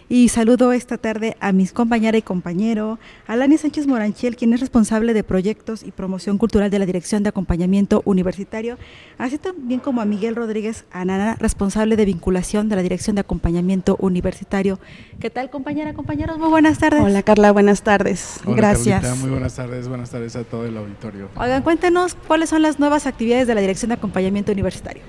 Y 0.09 0.29
saludo 0.29 0.73
esta 0.73 0.99
tarde 0.99 1.37
a 1.39 1.53
mis 1.53 1.73
compañera 1.73 2.19
y 2.19 2.23
compañero, 2.23 2.99
Alani 3.29 3.59
Sánchez 3.59 3.87
Moranchiel, 3.87 4.35
quien 4.35 4.53
es 4.55 4.61
responsable 4.61 5.15
de 5.15 5.23
proyectos 5.23 5.85
y 5.85 5.93
promoción 5.93 6.37
cultural 6.37 6.69
de 6.69 6.81
la 6.81 6.87
Dirección 6.87 7.23
de 7.23 7.29
Acompañamiento 7.29 8.03
Universitario, 8.05 8.77
así 9.19 9.39
también 9.39 9.79
como 9.79 10.01
a 10.01 10.05
Miguel 10.05 10.35
Rodríguez 10.35 10.85
Anana, 10.91 11.37
responsable 11.39 11.95
de 11.95 12.07
vinculación 12.07 12.69
de 12.69 12.75
la 12.75 12.83
Dirección 12.83 13.15
de 13.15 13.21
Acompañamiento 13.21 13.97
Universitario 14.01 14.32
universitario. 14.33 14.79
¿Qué 15.21 15.31
tal, 15.31 15.51
compañera, 15.51 15.93
compañeros? 15.93 16.39
Muy 16.39 16.49
buenas 16.49 16.79
tardes. 16.79 17.03
Hola, 17.03 17.23
Carla, 17.23 17.53
buenas 17.53 17.83
tardes. 17.83 18.41
Gracias. 18.45 19.19
muy 19.19 19.31
buenas 19.31 19.55
tardes, 19.55 19.89
buenas 19.89 20.11
tardes 20.11 20.35
a 20.37 20.45
todo 20.45 20.65
el 20.65 20.77
auditorio. 20.77 21.29
Oigan, 21.37 21.63
cuéntenos 21.63 22.17
cuáles 22.27 22.49
son 22.49 22.63
las 22.63 22.81
nuevas 22.81 23.07
actividades 23.07 23.47
de 23.47 23.55
la 23.55 23.61
Dirección 23.61 23.91
de 23.91 23.95
Acompañamiento 23.95 24.51
Universitario. 24.53 25.03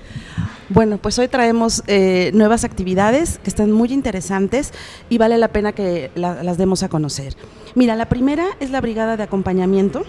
Bueno, 0.68 0.98
pues 0.98 1.18
hoy 1.18 1.28
traemos 1.28 1.82
eh, 1.86 2.30
nuevas 2.34 2.64
actividades 2.64 3.38
que 3.38 3.50
están 3.50 3.72
muy 3.72 3.92
interesantes 3.92 4.72
y 5.08 5.18
vale 5.18 5.38
la 5.38 5.48
pena 5.48 5.72
que 5.72 6.10
las 6.14 6.58
demos 6.58 6.82
a 6.82 6.88
conocer. 6.88 7.34
Mira, 7.74 7.96
la 7.96 8.08
primera 8.08 8.46
es 8.60 8.70
la 8.70 8.80
Brigada 8.80 9.16
de 9.16 9.22
Acompañamiento. 9.22 10.04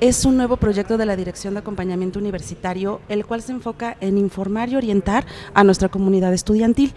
Es 0.00 0.24
un 0.24 0.38
nuevo 0.38 0.56
proyecto 0.56 0.96
de 0.96 1.04
la 1.04 1.14
Dirección 1.14 1.52
de 1.52 1.60
Acompañamiento 1.60 2.18
Universitario, 2.18 3.02
el 3.10 3.26
cual 3.26 3.42
se 3.42 3.52
enfoca 3.52 3.98
en 4.00 4.16
informar 4.16 4.70
y 4.70 4.76
orientar 4.76 5.26
a 5.52 5.62
nuestra 5.62 5.90
comunidad 5.90 6.32
estudiantil. 6.32 6.94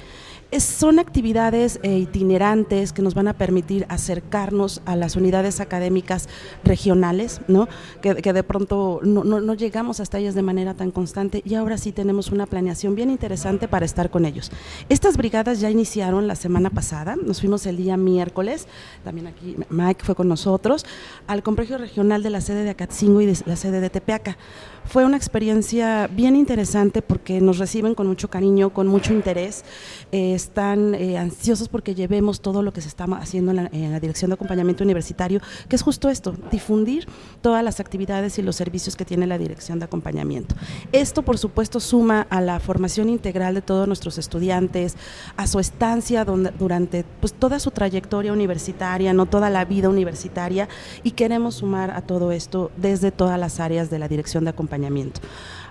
Son 0.59 0.99
actividades 0.99 1.79
eh, 1.83 1.97
itinerantes 1.97 2.93
que 2.93 3.01
nos 3.01 3.13
van 3.13 3.27
a 3.27 3.33
permitir 3.33 3.85
acercarnos 3.89 4.81
a 4.85 4.95
las 4.95 5.15
unidades 5.15 5.59
académicas 5.59 6.29
regionales, 6.63 7.41
¿no? 7.47 7.67
que, 8.01 8.13
de 8.13 8.43
pronto 8.43 8.99
no, 9.03 9.23
no, 9.23 9.53
llegamos 9.53 9.99
hasta 9.99 10.19
ellas 10.19 10.35
de 10.35 10.41
manera 10.41 10.73
tan 10.73 10.91
constante 10.91 11.41
y 11.45 11.55
ahora 11.55 11.77
sí 11.77 11.91
tenemos 11.91 12.31
una 12.31 12.45
planeación 12.45 12.95
bien 12.95 13.09
interesante 13.09 13.67
para 13.67 13.85
estar 13.85 14.09
con 14.09 14.25
ellos. 14.25 14.51
Estas 14.89 15.17
brigadas 15.17 15.59
ya 15.59 15.69
iniciaron 15.69 16.27
la 16.27 16.35
semana 16.35 16.69
pasada, 16.69 17.15
nos 17.15 17.39
fuimos 17.39 17.65
el 17.65 17.77
día 17.77 17.97
miércoles, 17.97 18.67
también 19.03 19.27
aquí 19.27 19.55
Mike 19.69 20.03
fue 20.03 20.15
con 20.15 20.27
nosotros, 20.27 20.85
al 21.27 21.43
complejo 21.43 21.77
regional 21.77 22.23
de 22.23 22.29
la 22.29 22.41
sede 22.41 22.63
de 22.63 22.71
Acatzingo 22.71 23.21
y 23.21 23.25
de 23.25 23.37
la 23.45 23.55
sede 23.55 23.81
de 23.81 23.89
Tepeaca. 23.89 24.37
Fue 24.85 25.05
una 25.05 25.17
experiencia 25.17 26.07
bien 26.07 26.35
interesante 26.35 27.01
porque 27.01 27.39
nos 27.41 27.57
reciben 27.57 27.95
con 27.95 28.05
mucho 28.05 28.29
cariño, 28.29 28.71
con 28.71 28.87
mucho 28.87 29.13
interés, 29.13 29.63
eh, 30.11 30.33
están 30.33 30.93
eh, 30.93 31.17
ansiosos 31.17 31.69
porque 31.69 31.95
llevemos 31.95 32.41
todo 32.41 32.61
lo 32.61 32.73
que 32.73 32.81
se 32.81 32.89
está 32.89 33.05
haciendo 33.05 33.51
en 33.51 33.91
la, 33.91 33.99
Dirección 34.03 34.29
de 34.29 34.35
Acompañamiento 34.35 34.83
Universitario, 34.83 35.39
que 35.69 35.77
es 35.77 35.81
justo 35.81 36.09
esto, 36.09 36.35
difundir 36.51 37.07
todas 37.41 37.63
las 37.63 37.79
actividades 37.79 38.37
y 38.37 38.41
los 38.41 38.57
servicios 38.57 38.97
que 38.97 39.05
tiene 39.05 39.25
la 39.25 39.37
Dirección 39.37 39.79
de 39.79 39.85
Acompañamiento. 39.85 40.55
Esto, 40.91 41.21
por 41.21 41.37
supuesto, 41.37 41.79
suma 41.79 42.27
a 42.29 42.41
la 42.41 42.59
formación 42.59 43.07
integral 43.07 43.55
de 43.55 43.61
todos 43.61 43.87
nuestros 43.87 44.17
estudiantes, 44.17 44.97
a 45.37 45.47
su 45.47 45.59
estancia 45.59 46.25
durante 46.25 47.05
pues, 47.21 47.33
toda 47.33 47.59
su 47.59 47.71
trayectoria 47.71 48.33
universitaria, 48.33 49.13
no 49.13 49.25
toda 49.25 49.49
la 49.49 49.63
vida 49.63 49.87
universitaria, 49.87 50.67
y 51.03 51.11
queremos 51.11 51.55
sumar 51.55 51.91
a 51.91 52.01
todo 52.01 52.31
esto 52.33 52.71
desde 52.75 53.11
todas 53.11 53.39
las 53.39 53.61
áreas 53.61 53.89
de 53.89 53.99
la 53.99 54.09
Dirección 54.09 54.43
de 54.43 54.49
Acompañamiento 54.49 54.72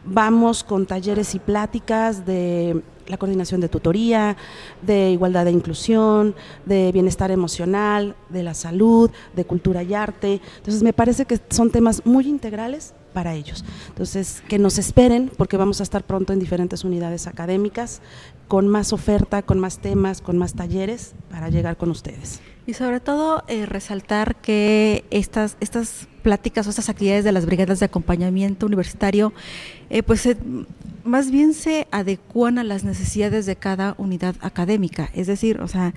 Vamos 0.05 0.65
con 0.65 0.87
talleres 0.87 1.35
y 1.35 1.39
pláticas 1.39 2.27
de 2.27 2.83
la 3.07 3.17
coordinación 3.17 3.61
de 3.61 3.69
tutoría, 3.69 4.37
de 4.83 5.11
igualdad 5.11 5.47
e 5.47 5.51
inclusión, 5.51 6.35
de 6.67 6.93
bienestar 6.93 7.31
emocional, 7.31 8.15
de 8.29 8.43
la 8.43 8.55
salud, 8.55 9.11
de 9.35 9.45
cultura 9.45 9.83
y 9.83 9.95
arte. 9.95 10.41
Entonces 10.59 10.83
me 10.83 10.93
parece 10.93 11.25
que 11.25 11.41
son 11.51 11.71
temas 11.71 12.05
muy 12.05 12.29
integrales 12.29 12.95
para 13.13 13.35
ellos. 13.35 13.65
Entonces, 13.89 14.43
que 14.49 14.59
nos 14.59 14.79
esperen 14.79 15.31
porque 15.37 15.57
vamos 15.57 15.81
a 15.81 15.83
estar 15.83 16.03
pronto 16.05 16.33
en 16.33 16.39
diferentes 16.39 16.85
unidades 16.85 17.27
académicas 17.27 18.01
con 18.49 18.69
más 18.69 18.93
oferta, 18.93 19.43
con 19.43 19.59
más 19.59 19.79
temas, 19.79 20.21
con 20.21 20.39
más 20.39 20.55
talleres 20.55 21.15
para 21.31 21.49
llegar 21.49 21.77
con 21.77 21.91
ustedes. 21.91 22.41
Y 22.67 22.75
sobre 22.75 23.01
todo 23.01 23.43
eh, 23.49 23.67
resaltar 23.67 24.37
que 24.37 25.05
estas, 25.11 25.57
estas 25.61 26.07
pláticas 26.23 26.67
o 26.67 26.71
estas 26.71 26.89
actividades 26.89 27.25
de 27.25 27.33
las 27.33 27.45
brigadas 27.47 27.81
de 27.81 27.87
acompañamiento 27.87 28.67
universitario, 28.67 29.33
eh, 29.91 30.03
pues 30.03 30.29
más 31.05 31.31
bien 31.31 31.55
se 31.55 31.89
adecuan 31.91 32.59
a 32.59 32.65
las 32.65 32.85
necesidades 32.85 32.92
de 32.93 33.57
cada 33.57 33.95
unidad 33.99 34.35
académica. 34.41 35.11
Es 35.15 35.27
decir, 35.27 35.61
o 35.61 35.69
sea, 35.69 35.95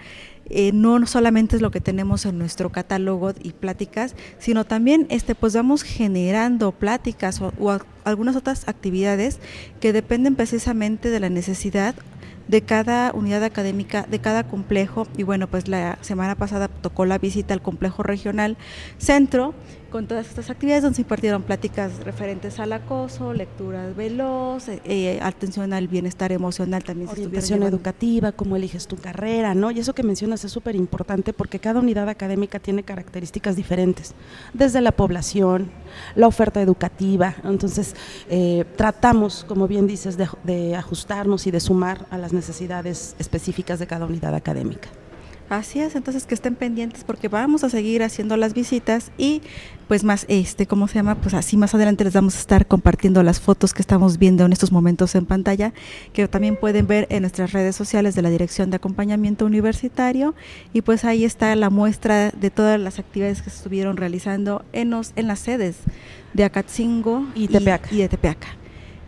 eh, 0.50 0.72
no 0.74 1.06
solamente 1.06 1.56
es 1.56 1.62
lo 1.62 1.72
que 1.72 1.82
tenemos 1.82 2.26
en 2.26 2.38
nuestro 2.38 2.72
catálogo 2.72 3.34
y 3.42 3.52
pláticas, 3.52 4.16
sino 4.38 4.66
también 4.66 5.08
este, 5.10 5.36
pues 5.36 5.54
vamos 5.54 5.84
generando 5.84 6.72
pláticas 6.72 7.42
o, 7.42 7.54
o 7.60 7.78
algunas 8.04 8.36
otras 8.36 8.68
actividades 8.68 9.40
que 9.80 9.94
dependen 9.94 10.36
precisamente 10.36 11.10
de 11.10 11.20
la 11.20 11.30
necesidad 11.30 11.96
de 12.48 12.62
cada 12.62 13.12
unidad 13.14 13.44
académica, 13.44 14.06
de 14.10 14.20
cada 14.20 14.48
complejo. 14.48 15.08
Y 15.18 15.24
bueno, 15.24 15.48
pues 15.48 15.68
la 15.68 15.98
semana 16.02 16.36
pasada 16.36 16.68
tocó 16.68 17.06
la 17.06 17.18
visita 17.18 17.54
al 17.54 17.62
complejo 17.62 18.04
regional 18.04 18.58
centro 18.98 19.54
con 19.96 20.08
todas 20.08 20.28
estas 20.28 20.50
actividades 20.50 20.84
donde 20.84 20.98
se 20.98 21.04
impartieron 21.04 21.42
pláticas 21.42 22.04
referentes 22.04 22.60
al 22.60 22.74
acoso, 22.74 23.34
lecturas 23.34 23.96
veloz, 23.96 24.68
eh, 24.68 24.82
eh, 24.84 25.20
atención 25.22 25.72
al 25.72 25.88
bienestar 25.88 26.34
emocional 26.34 26.84
también. 26.84 27.08
Orientación 27.08 27.64
educativa, 27.64 28.34
cómo 28.34 28.58
eliges 28.58 28.88
tu 28.88 28.98
carrera, 28.98 29.56
¿no? 29.56 29.72
Y 29.72 29.80
eso 29.80 29.96
que 29.96 30.04
mencionas 30.04 30.44
es 30.44 30.52
súper 30.52 30.76
importante 30.76 31.32
porque 31.32 31.60
cada 31.60 31.80
unidad 31.80 32.10
académica 32.10 32.60
tiene 32.60 32.84
características 32.84 33.56
diferentes, 33.56 34.16
desde 34.54 34.82
la 34.82 34.92
población, 34.92 35.72
la 36.14 36.28
oferta 36.28 36.62
educativa. 36.62 37.34
Entonces, 37.46 37.96
eh, 38.30 38.66
tratamos, 38.76 39.46
como 39.48 39.66
bien 39.66 39.88
dices, 39.88 40.18
de 40.18 40.76
ajustarnos 40.76 41.48
y 41.48 41.52
de 41.52 41.62
sumar 41.62 42.06
a 42.10 42.18
las 42.18 42.34
necesidades 42.34 43.16
específicas 43.18 43.80
de 43.80 43.88
cada 43.88 44.06
unidad 44.08 44.36
académica. 44.36 44.90
Así 45.50 45.80
es, 45.80 45.96
entonces 45.96 46.26
que 46.26 46.34
estén 46.34 46.56
pendientes 46.56 47.04
porque 47.04 47.28
vamos 47.28 47.64
a 47.64 47.70
seguir 47.70 48.02
haciendo 48.02 48.36
las 48.36 48.56
visitas 48.56 49.12
y 49.16 49.44
pues 49.88 50.04
más, 50.04 50.26
este, 50.28 50.66
¿cómo 50.66 50.88
se 50.88 50.96
llama? 50.96 51.14
Pues 51.14 51.36
así 51.36 51.56
más 51.56 51.76
adelante 51.76 52.04
les 52.04 52.14
vamos 52.14 52.36
a 52.36 52.40
estar 52.40 52.66
compartiendo 52.66 53.22
las 53.22 53.40
fotos 53.40 53.72
que 53.72 53.84
estamos 53.84 54.18
viendo 54.18 54.44
en 54.44 54.54
estos 54.54 54.72
momentos 54.72 55.14
en 55.14 55.28
pantalla, 55.28 55.72
que 56.14 56.28
también 56.28 56.56
pueden 56.56 56.88
ver 56.88 57.06
en 57.12 57.22
nuestras 57.22 57.52
redes 57.52 57.76
sociales 57.76 58.16
de 58.16 58.24
la 58.24 58.32
Dirección 58.32 58.72
de 58.72 58.78
Acompañamiento 58.78 59.46
Universitario 59.46 60.34
y 60.74 60.82
pues 60.82 61.06
ahí 61.06 61.24
está 61.24 61.56
la 61.56 61.70
muestra 61.70 62.32
de 62.32 62.50
todas 62.50 62.80
las 62.80 62.98
actividades 62.98 63.44
que 63.44 63.52
se 63.52 63.58
estuvieron 63.58 63.98
realizando 63.98 64.66
en, 64.74 64.90
los, 64.90 65.14
en 65.16 65.28
las 65.28 65.40
sedes 65.40 65.78
de 66.34 66.44
Acatzingo 66.44 67.28
y, 67.36 67.44
y 67.44 67.48
de 67.48 68.10
Tepeaca. 68.10 68.65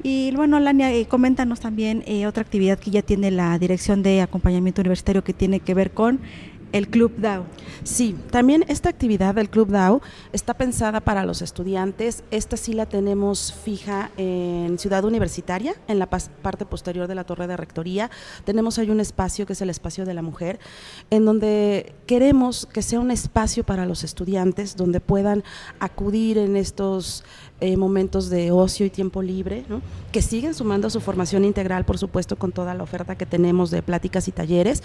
Y 0.09 0.31
bueno, 0.33 0.57
Lania, 0.61 0.93
eh, 0.93 1.05
coméntanos 1.05 1.59
también 1.59 2.01
eh, 2.07 2.27
otra 2.27 2.41
actividad 2.41 2.79
que 2.79 2.91
ya 2.91 3.01
tiene 3.01 3.29
la 3.29 3.59
Dirección 3.59 4.03
de 4.03 4.21
Acompañamiento 4.21 4.79
Universitario 4.79 5.21
que 5.21 5.33
tiene 5.33 5.59
que 5.59 5.73
ver 5.73 5.91
con 5.91 6.21
el 6.71 6.89
Club 6.89 7.13
DAO. 7.17 7.45
Sí, 7.83 8.15
también 8.31 8.65
esta 8.67 8.89
actividad 8.89 9.35
del 9.35 9.49
Club 9.49 9.69
DAO 9.69 10.01
está 10.33 10.53
pensada 10.55 11.01
para 11.01 11.25
los 11.25 11.41
estudiantes. 11.41 12.23
Esta 12.31 12.57
sí 12.57 12.73
la 12.73 12.85
tenemos 12.85 13.53
fija 13.53 14.11
en 14.17 14.77
Ciudad 14.79 15.05
Universitaria, 15.05 15.75
en 15.87 15.99
la 15.99 16.07
parte 16.07 16.65
posterior 16.65 17.07
de 17.07 17.15
la 17.15 17.23
torre 17.23 17.47
de 17.47 17.57
rectoría. 17.57 18.09
Tenemos 18.43 18.77
ahí 18.79 18.89
un 18.89 18.99
espacio 18.99 19.45
que 19.45 19.53
es 19.53 19.61
el 19.61 19.69
espacio 19.69 20.05
de 20.05 20.13
la 20.13 20.21
mujer, 20.21 20.59
en 21.09 21.25
donde 21.25 21.93
queremos 22.05 22.65
que 22.65 22.81
sea 22.81 22.99
un 22.99 23.11
espacio 23.11 23.63
para 23.63 23.85
los 23.85 24.03
estudiantes, 24.03 24.75
donde 24.75 24.99
puedan 24.99 25.43
acudir 25.79 26.37
en 26.37 26.55
estos 26.55 27.23
eh, 27.59 27.75
momentos 27.75 28.29
de 28.29 28.51
ocio 28.51 28.85
y 28.85 28.89
tiempo 28.89 29.21
libre, 29.21 29.65
que 30.11 30.21
siguen 30.21 30.53
sumando 30.53 30.89
su 30.89 30.99
formación 31.01 31.43
integral, 31.43 31.85
por 31.85 31.97
supuesto, 31.97 32.35
con 32.35 32.51
toda 32.51 32.73
la 32.73 32.83
oferta 32.83 33.17
que 33.17 33.25
tenemos 33.25 33.71
de 33.71 33.81
pláticas 33.81 34.27
y 34.27 34.31
talleres, 34.31 34.83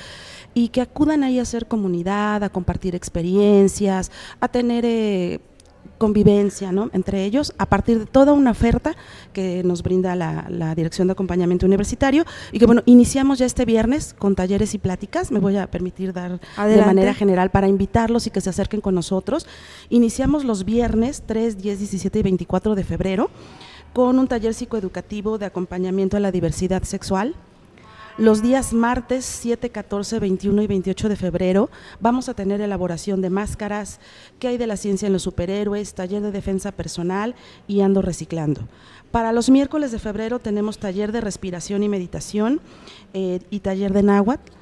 y 0.54 0.68
que 0.68 0.80
acudan 0.80 1.22
ahí 1.22 1.38
a 1.38 1.42
hacer 1.42 1.66
comunidad, 1.74 2.44
a 2.44 2.50
compartir 2.50 2.94
experiencias, 2.94 4.10
a 4.40 4.48
tener... 4.48 4.84
Eh, 4.84 5.40
convivencia 5.98 6.72
¿no? 6.72 6.90
entre 6.92 7.24
ellos 7.24 7.54
a 7.58 7.66
partir 7.66 8.00
de 8.00 8.06
toda 8.06 8.32
una 8.32 8.50
oferta 8.50 8.96
que 9.32 9.62
nos 9.62 9.84
brinda 9.84 10.16
la, 10.16 10.74
Dirección 10.74 11.06
de 11.06 11.12
Acompañamiento 11.12 11.64
Universitario 11.66 12.24
y 12.50 12.58
que 12.58 12.66
bueno, 12.66 12.82
iniciamos 12.86 13.38
ya 13.38 13.46
este 13.46 13.64
viernes 13.64 14.14
con 14.18 14.34
talleres 14.34 14.74
y 14.74 14.78
pláticas, 14.78 15.30
me 15.30 15.38
voy 15.38 15.56
a 15.56 15.70
permitir 15.70 16.12
dar 16.12 16.40
de 16.40 16.82
manera 16.84 17.14
general 17.14 17.50
para 17.50 17.68
invitarlos 17.68 18.26
y 18.26 18.30
que 18.30 18.40
se 18.40 18.50
acerquen 18.50 18.80
con 18.80 18.94
nosotros. 18.94 19.46
Iniciamos 19.90 20.44
los 20.44 20.64
viernes 20.64 21.22
3, 21.26 21.58
10, 21.58 21.78
17 21.78 22.18
y 22.18 22.22
24 22.22 22.74
de 22.74 22.84
febrero 22.84 23.30
con 23.92 24.18
un 24.18 24.26
taller 24.26 24.54
psicoeducativo 24.54 25.38
de 25.38 25.46
acompañamiento 25.46 26.16
a 26.16 26.20
la 26.20 26.32
diversidad 26.32 26.82
sexual 26.82 27.34
los 28.18 28.42
días 28.42 28.72
martes 28.72 29.24
7, 29.24 29.70
14, 29.70 30.18
21 30.18 30.62
y 30.62 30.66
28 30.66 31.08
de 31.08 31.16
febrero 31.16 31.70
vamos 32.00 32.28
a 32.28 32.34
tener 32.34 32.60
elaboración 32.60 33.20
de 33.20 33.30
máscaras, 33.30 34.00
qué 34.38 34.48
hay 34.48 34.58
de 34.58 34.66
la 34.66 34.76
ciencia 34.76 35.06
en 35.06 35.12
los 35.12 35.22
superhéroes, 35.22 35.94
taller 35.94 36.22
de 36.22 36.30
defensa 36.30 36.72
personal 36.72 37.34
y 37.66 37.80
ando 37.80 38.02
reciclando. 38.02 38.68
Para 39.10 39.32
los 39.32 39.50
miércoles 39.50 39.92
de 39.92 39.98
febrero 39.98 40.38
tenemos 40.38 40.78
taller 40.78 41.12
de 41.12 41.20
respiración 41.20 41.82
y 41.82 41.88
meditación 41.88 42.60
eh, 43.14 43.40
y 43.50 43.60
taller 43.60 43.92
de 43.92 44.02
náhuatl. 44.02 44.61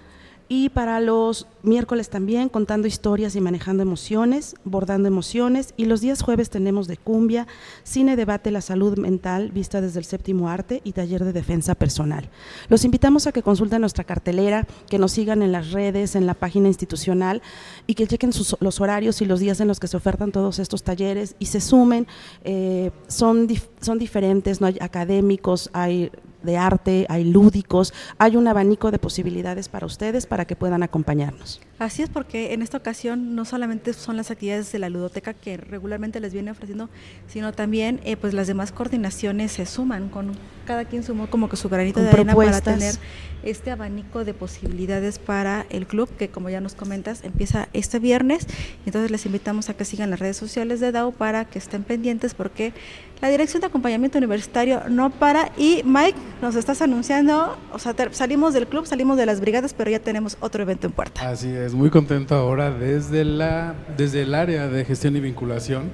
Y 0.53 0.71
para 0.71 0.99
los 0.99 1.47
miércoles 1.63 2.11
también 2.11 2.49
contando 2.49 2.89
historias 2.89 3.37
y 3.37 3.41
manejando 3.41 3.85
emociones, 3.85 4.57
bordando 4.65 5.07
emociones. 5.07 5.75
Y 5.77 5.85
los 5.85 6.01
días 6.01 6.23
jueves 6.23 6.51
tenemos 6.51 6.89
de 6.89 6.97
cumbia, 6.97 7.47
cine, 7.85 8.17
debate, 8.17 8.51
la 8.51 8.61
salud 8.61 8.99
mental 8.99 9.53
vista 9.53 9.81
desde 9.81 10.01
el 10.01 10.05
séptimo 10.05 10.49
arte 10.49 10.81
y 10.83 10.91
taller 10.91 11.25
de 11.25 11.33
defensa 11.33 11.77
personal. 11.77 12.31
Los 12.69 12.85
invitamos 12.85 13.29
a 13.29 13.33
que 13.33 13.45
consulten 13.45 13.81
nuestra 13.81 14.03
cartelera, 14.03 14.67
que 14.89 14.99
nos 14.99 15.13
sigan 15.13 15.43
en 15.43 15.53
las 15.53 15.71
redes, 15.71 16.17
en 16.17 16.27
la 16.27 16.35
página 16.35 16.67
institucional 16.67 17.43
y 17.87 17.95
que 17.95 18.09
chequen 18.09 18.33
los 18.59 18.81
horarios 18.81 19.23
y 19.23 19.27
los 19.27 19.39
días 19.39 19.61
en 19.61 19.69
los 19.69 19.79
que 19.79 19.87
se 19.87 19.97
ofertan 19.97 20.33
todos 20.33 20.59
estos 20.59 20.83
talleres 20.83 21.37
y 21.39 21.47
se 21.47 21.61
sumen. 21.61 22.09
Eh, 22.43 22.91
son, 23.07 23.47
son 23.81 24.01
diferentes, 24.01 24.61
no 24.61 24.67
hay 24.67 24.79
académicos, 24.81 25.71
hay 25.73 26.11
de 26.43 26.57
arte, 26.57 27.07
hay 27.09 27.25
lúdicos, 27.25 27.93
hay 28.19 28.37
un 28.37 28.49
abanico 28.49 28.91
de 28.91 28.99
posibilidades 28.99 29.69
para 29.69 29.87
ustedes 29.87 30.27
para 30.27 30.45
que 30.45 30.57
puedan 30.57 30.83
acompañarnos. 30.83 31.61
Así 31.81 32.03
es, 32.03 32.11
porque 32.11 32.53
en 32.53 32.61
esta 32.61 32.77
ocasión 32.77 33.35
no 33.35 33.47
solamente 33.47 33.95
son 33.95 34.19
las 34.19 34.31
actividades 34.31 34.71
de 34.71 34.79
la 34.79 34.91
ludoteca 34.91 35.33
que 35.33 35.57
regularmente 35.57 36.21
les 36.21 36.35
viene 36.35 36.51
ofreciendo, 36.51 36.91
sino 37.27 37.55
también 37.55 38.01
eh, 38.05 38.19
pues 38.19 38.35
las 38.35 38.47
demás 38.47 38.71
coordinaciones 38.71 39.53
se 39.53 39.65
suman, 39.65 40.11
con 40.11 40.33
cada 40.67 40.85
quien 40.85 41.03
sumó 41.03 41.31
como 41.31 41.49
que 41.49 41.57
su 41.57 41.71
granito 41.71 42.03
de 42.03 42.11
arena 42.11 42.35
para 42.35 42.61
tener 42.61 42.97
este 43.43 43.71
abanico 43.71 44.27
de 44.27 44.35
posibilidades 44.35 45.19
para 45.19 45.65
el 45.71 45.87
club, 45.87 46.11
que 46.19 46.29
como 46.29 46.51
ya 46.51 46.61
nos 46.61 46.75
comentas, 46.75 47.25
empieza 47.25 47.69
este 47.73 47.99
viernes. 47.99 48.47
Entonces 48.85 49.11
les 49.11 49.25
invitamos 49.25 49.71
a 49.71 49.75
que 49.75 49.87
sigan 49.87 50.11
las 50.11 50.21
redes 50.21 50.37
sociales 50.37 50.81
de 50.81 50.93
DAO 50.93 51.13
para 51.13 51.47
que 51.47 51.59
estén 51.59 51.83
pendientes 51.83 52.35
porque 52.35 52.75
la 53.21 53.29
Dirección 53.29 53.61
de 53.61 53.67
Acompañamiento 53.67 54.17
Universitario 54.19 54.83
no 54.89 55.11
para 55.11 55.53
y 55.59 55.83
Mike, 55.85 56.19
nos 56.41 56.57
estás 56.57 56.81
anunciando, 56.81 57.59
o 57.73 57.79
sea, 57.79 57.95
salimos 58.13 58.55
del 58.55 58.67
club, 58.67 58.87
salimos 58.87 59.19
de 59.19 59.27
las 59.27 59.41
brigadas, 59.41 59.75
pero 59.75 59.91
ya 59.91 59.99
tenemos 59.99 60.39
otro 60.41 60.63
evento 60.63 60.87
en 60.87 60.93
puerta. 60.95 61.29
Así 61.29 61.49
es, 61.49 61.70
muy 61.75 61.91
contento 61.91 62.35
ahora 62.35 62.71
desde, 62.71 63.25
la, 63.25 63.75
desde 63.97 64.23
el 64.23 64.35
área 64.35 64.69
de 64.69 64.85
gestión 64.85 65.17
y 65.17 65.21
vinculación, 65.21 65.91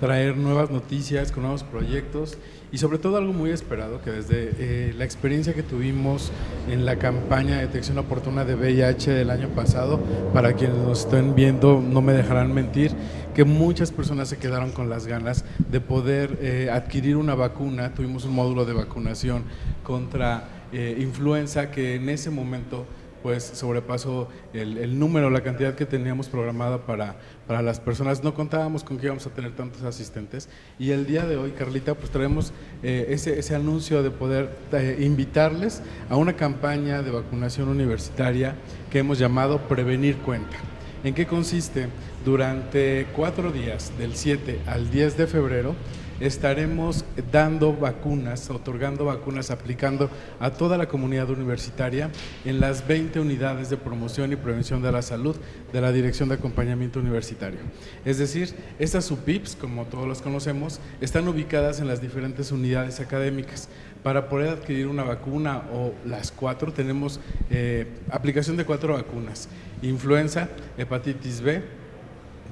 traer 0.00 0.36
nuevas 0.36 0.70
noticias 0.70 1.30
con 1.30 1.42
nuevos 1.42 1.62
proyectos 1.62 2.38
y 2.72 2.78
sobre 2.78 2.98
todo 2.98 3.16
algo 3.16 3.32
muy 3.32 3.50
esperado, 3.50 4.00
que 4.00 4.10
desde 4.10 4.52
eh, 4.58 4.94
la 4.96 5.04
experiencia 5.04 5.54
que 5.54 5.62
tuvimos 5.62 6.30
en 6.68 6.86
la 6.86 6.96
campaña 6.96 7.56
de 7.56 7.62
detección 7.62 7.98
oportuna 7.98 8.44
de 8.44 8.54
VIH 8.54 9.10
del 9.10 9.30
año 9.30 9.48
pasado, 9.48 10.00
para 10.32 10.52
quienes 10.52 10.76
nos 10.78 11.00
estén 11.00 11.34
viendo 11.34 11.80
no 11.80 12.00
me 12.00 12.12
dejarán 12.12 12.54
mentir, 12.54 12.92
que 13.34 13.44
muchas 13.44 13.90
personas 13.90 14.28
se 14.28 14.38
quedaron 14.38 14.70
con 14.70 14.88
las 14.88 15.06
ganas 15.06 15.44
de 15.70 15.80
poder 15.80 16.38
eh, 16.40 16.70
adquirir 16.72 17.16
una 17.16 17.34
vacuna. 17.34 17.92
Tuvimos 17.94 18.24
un 18.24 18.34
módulo 18.34 18.64
de 18.64 18.72
vacunación 18.72 19.44
contra 19.82 20.66
eh, 20.72 20.96
influenza 21.00 21.70
que 21.70 21.96
en 21.96 22.08
ese 22.08 22.30
momento 22.30 22.86
pues 23.22 23.44
sobrepasó 23.44 24.28
el, 24.52 24.98
número, 24.98 25.30
la 25.30 25.42
cantidad 25.42 25.74
que 25.74 25.86
teníamos 25.86 26.28
programada 26.28 26.86
para, 26.86 27.16
para 27.46 27.62
las 27.62 27.80
personas. 27.80 28.22
No 28.22 28.34
contábamos 28.34 28.84
con 28.84 28.98
que 28.98 29.06
íbamos 29.06 29.26
a 29.26 29.30
tener 29.30 29.52
tantos 29.52 29.82
asistentes 29.82 30.48
y 30.78 30.90
el 30.92 31.06
día 31.06 31.26
de 31.26 31.36
hoy, 31.36 31.52
Carlita, 31.52 31.94
pues 31.94 32.10
traemos 32.10 32.52
eh, 32.82 33.06
ese, 33.10 33.38
ese, 33.38 33.54
anuncio 33.54 34.02
de 34.02 34.10
poder 34.10 34.50
eh, 34.72 34.98
invitarles 35.00 35.82
a 36.08 36.16
una 36.16 36.34
campaña 36.34 37.02
de 37.02 37.10
vacunación 37.10 37.68
universitaria 37.68 38.54
que 38.90 39.00
hemos 39.00 39.18
llamado 39.18 39.58
Prevenir 39.68 40.16
Cuenta. 40.18 40.56
¿En 41.02 41.14
qué 41.14 41.26
consiste? 41.26 41.88
Durante 42.24 43.06
cuatro 43.16 43.50
días, 43.50 43.92
del 43.98 44.14
7 44.16 44.60
al 44.66 44.90
10 44.90 45.16
de 45.16 45.26
febrero, 45.26 45.74
estaremos 46.20 47.04
dando 47.32 47.74
vacunas, 47.74 48.50
otorgando 48.50 49.06
vacunas, 49.06 49.50
aplicando 49.50 50.10
a 50.38 50.50
toda 50.50 50.76
la 50.76 50.86
comunidad 50.86 51.30
universitaria 51.30 52.10
en 52.44 52.60
las 52.60 52.86
20 52.86 53.20
unidades 53.20 53.70
de 53.70 53.76
promoción 53.76 54.32
y 54.32 54.36
prevención 54.36 54.82
de 54.82 54.92
la 54.92 55.02
salud 55.02 55.36
de 55.72 55.80
la 55.80 55.92
Dirección 55.92 56.28
de 56.28 56.36
Acompañamiento 56.36 57.00
Universitario. 57.00 57.58
Es 58.04 58.18
decir, 58.18 58.54
estas 58.78 59.10
UPIPs, 59.10 59.56
como 59.56 59.86
todos 59.86 60.06
los 60.06 60.20
conocemos, 60.20 60.80
están 61.00 61.26
ubicadas 61.26 61.80
en 61.80 61.88
las 61.88 62.00
diferentes 62.00 62.52
unidades 62.52 63.00
académicas. 63.00 63.68
Para 64.02 64.28
poder 64.28 64.48
adquirir 64.48 64.86
una 64.86 65.04
vacuna 65.04 65.62
o 65.72 65.92
las 66.06 66.32
cuatro, 66.32 66.72
tenemos 66.72 67.20
eh, 67.50 67.86
aplicación 68.10 68.56
de 68.56 68.64
cuatro 68.64 68.94
vacunas, 68.94 69.48
influenza, 69.82 70.48
hepatitis 70.78 71.40
B, 71.40 71.62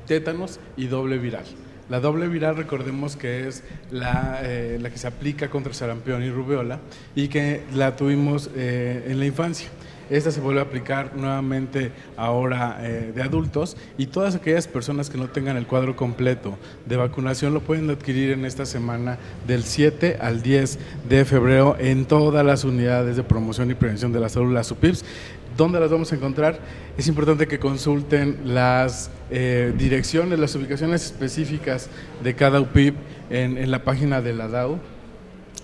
tétanos 0.07 0.61
y 0.77 0.87
doble 0.87 1.19
viral. 1.19 1.45
La 1.89 2.01
doble 2.01 2.29
viral, 2.29 2.57
recordemos 2.57 3.17
que 3.17 3.49
es 3.49 3.63
la, 3.91 4.41
eh, 4.43 4.79
la 4.81 4.91
que 4.91 4.99
se 4.99 5.07
aplica 5.07 5.49
contra 5.49 5.73
sarampión 5.73 6.23
y 6.23 6.31
rubiola 6.31 6.81
y 7.15 7.29
que 7.29 7.63
la 7.73 7.97
tuvimos 7.97 8.51
eh, 8.55 9.07
en 9.09 9.19
la 9.19 9.25
infancia. 9.25 9.69
Esta 10.11 10.31
se 10.31 10.41
vuelve 10.41 10.61
a 10.61 10.65
aplicar 10.65 11.15
nuevamente 11.17 11.93
ahora 12.17 12.79
eh, 12.81 13.13
de 13.15 13.23
adultos 13.23 13.77
y 13.99 14.07
todas 14.07 14.35
aquellas 14.35 14.67
personas 14.67 15.11
que 15.11 15.19
no 15.19 15.29
tengan 15.29 15.59
el 15.59 15.67
cuadro 15.67 15.97
completo 15.97 16.57
de 16.87 16.97
vacunación 16.97 17.53
lo 17.53 17.61
pueden 17.61 17.91
adquirir 17.91 18.31
en 18.31 18.47
esta 18.47 18.65
semana 18.65 19.19
del 19.47 19.65
7 19.65 20.17
al 20.21 20.43
10 20.43 20.79
de 21.09 21.25
febrero 21.27 21.77
en 21.79 22.07
todas 22.07 22.45
las 22.45 22.65
unidades 22.65 23.17
de 23.17 23.23
promoción 23.23 23.71
y 23.71 23.75
prevención 23.75 24.13
de 24.13 24.21
la 24.21 24.31
salud, 24.31 24.53
las 24.53 24.71
UPIPS. 24.71 25.05
¿Dónde 25.59 25.81
las 25.81 25.91
vamos 25.91 26.13
a 26.13 26.15
encontrar? 26.15 26.61
Es 26.97 27.09
importante 27.09 27.49
que 27.49 27.59
consulten 27.59 28.43
las 28.45 29.11
eh, 29.29 29.75
direcciones, 29.77 30.39
las 30.39 30.55
ubicaciones 30.55 31.05
específicas 31.07 31.91
de 32.23 32.37
cada 32.37 32.61
UPIP 32.61 32.95
en, 33.29 33.59
en 33.59 33.73
la 33.73 33.83
página 33.83 34.23
de 34.23 34.35
la 34.35 34.47
DAO 34.47 34.79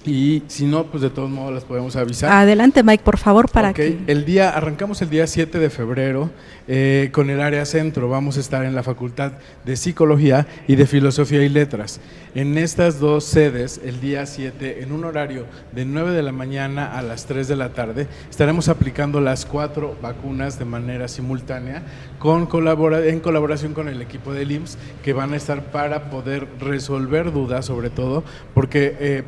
y 0.07 0.43
si 0.49 0.67
no, 0.67 0.85
pues 0.85 1.03
de 1.03 1.11
todos 1.11 1.31
modos 1.31 1.55
las 1.55 1.64
podemos 1.64 1.97
avisar. 1.97 2.31
Adelante, 2.31 2.83
Mike, 2.83 3.03
por 3.03 3.17
favor, 3.17 3.51
para 3.51 3.73
que... 3.73 3.99
El 4.07 4.25
día, 4.25 4.51
arrancamos 4.51 5.01
el 5.03 5.11
día 5.11 5.27
7 5.27 5.59
de 5.59 5.71
febrero 5.71 6.31
eh, 6.69 7.09
con 7.12 7.31
el 7.31 7.40
área 7.40 7.64
centro. 7.64 8.09
Vamos 8.09 8.37
a 8.37 8.40
estar 8.40 8.64
en 8.64 8.75
la 8.75 8.83
Facultad 8.83 9.33
de 9.64 9.77
Psicología 9.77 10.47
y 10.69 10.77
de 10.77 10.87
Filosofía 10.87 11.43
y 11.43 11.49
Letras. 11.49 12.01
En 12.35 12.59
estas 12.59 13.01
dos 13.01 13.25
sedes, 13.25 13.81
el 13.85 14.01
día 14.01 14.27
7, 14.27 14.83
en 14.83 14.93
un 14.93 15.05
horario 15.05 15.47
de 15.73 15.85
9 15.85 16.11
de 16.11 16.23
la 16.23 16.33
mañana 16.33 16.99
a 16.99 17.01
las 17.01 17.27
3 17.27 17.49
de 17.49 17.57
la 17.57 17.71
tarde, 17.71 18.07
estaremos 18.29 18.69
aplicando 18.69 19.21
las 19.21 19.47
cuatro 19.47 19.97
vacunas 20.03 20.59
de 20.59 20.64
manera 20.64 21.09
simultánea 21.09 21.83
con 22.19 22.47
colabora 22.47 23.07
en 23.07 23.21
colaboración 23.21 23.73
con 23.73 23.88
el 23.88 24.03
equipo 24.03 24.33
del 24.33 24.53
IMSS, 24.53 24.79
que 25.03 25.12
van 25.12 25.33
a 25.33 25.37
estar 25.37 25.67
para 25.67 26.11
poder 26.11 26.47
resolver 26.61 27.33
dudas, 27.33 27.67
sobre 27.67 27.88
todo, 27.88 28.25
porque... 28.53 28.97
Eh, 29.01 29.23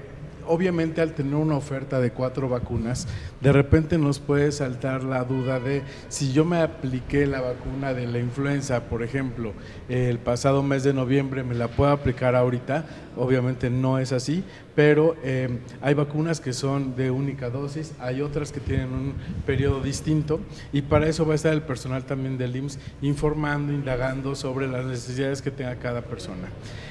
obviamente 0.46 1.00
al 1.00 1.12
tener 1.12 1.34
una 1.34 1.56
oferta 1.56 2.00
de 2.00 2.10
cuatro 2.12 2.48
vacunas, 2.48 3.06
de 3.40 3.52
repente 3.52 3.98
nos 3.98 4.18
puede 4.18 4.52
saltar 4.52 5.04
la 5.04 5.24
duda 5.24 5.60
de 5.60 5.82
si 6.08 6.32
yo 6.32 6.44
me 6.44 6.60
apliqué 6.60 7.26
la 7.26 7.40
vacuna 7.40 7.94
de 7.94 8.06
la 8.06 8.18
influenza, 8.18 8.84
por 8.84 9.02
ejemplo, 9.02 9.52
el 9.88 10.18
pasado 10.18 10.62
mes 10.62 10.84
de 10.84 10.94
noviembre, 10.94 11.42
¿me 11.44 11.54
la 11.54 11.68
puedo 11.68 11.90
aplicar 11.90 12.34
ahorita? 12.34 12.84
Obviamente 13.16 13.70
no 13.70 13.98
es 13.98 14.12
así, 14.12 14.44
pero 14.76 15.16
eh, 15.24 15.48
hay 15.80 15.94
vacunas 15.94 16.38
que 16.38 16.52
son 16.52 16.94
de 16.94 17.10
única 17.10 17.48
dosis, 17.48 17.94
hay 17.98 18.20
otras 18.20 18.52
que 18.52 18.60
tienen 18.60 18.92
un 18.92 19.14
periodo 19.46 19.80
distinto 19.80 20.38
y 20.70 20.82
para 20.82 21.08
eso 21.08 21.26
va 21.26 21.32
a 21.32 21.36
estar 21.36 21.54
el 21.54 21.62
personal 21.62 22.04
también 22.04 22.36
del 22.36 22.54
IMSS 22.54 22.78
informando, 23.00 23.72
indagando 23.72 24.36
sobre 24.36 24.68
las 24.68 24.84
necesidades 24.84 25.40
que 25.40 25.50
tenga 25.50 25.76
cada 25.76 26.02
persona. 26.02 26.48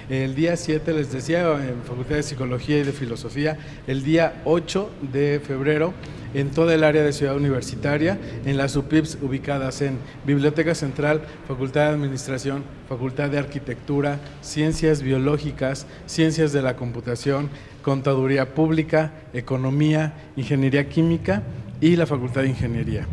El 0.10 0.34
día 0.34 0.58
7, 0.58 0.94
les 0.94 1.12
decía, 1.12 1.42
en 1.42 1.84
Facultad 1.84 2.16
de 2.16 2.24
Psicología 2.24 2.80
y 2.80 2.84
de 2.84 2.92
Filosofía, 2.92 3.58
el 3.86 4.04
día 4.04 4.42
8 4.46 4.90
de 5.14 5.40
febrero, 5.40 5.94
en 6.36 6.52
toda 6.52 6.74
el 6.74 6.84
área 6.84 7.02
de 7.02 7.14
Ciudad 7.14 7.38
Universitaria, 7.38 8.20
en 8.46 8.58
las 8.58 8.76
UPIPs 8.76 9.20
ubicadas 9.22 9.82
en 9.82 9.98
Biblioteca 10.26 10.76
Central, 10.76 11.22
Facultad 11.48 11.88
de 11.88 11.96
Administración, 11.96 12.64
Facultad 12.90 13.30
de 13.30 13.40
Arquitectura, 13.40 14.20
Ciencias 14.42 15.02
Biológicas, 15.02 15.88
Ciencias 16.08 16.52
de 16.52 16.62
la 16.62 16.76
Computación, 16.76 17.50
Contaduría 17.86 18.56
Pública, 18.56 19.12
Economía, 19.32 20.32
Ingeniería 20.36 20.90
Química 20.90 21.44
y 21.80 21.96
la 21.96 22.08
Facultad 22.08 22.42
de 22.42 22.50
Ingeniería. 22.50 23.06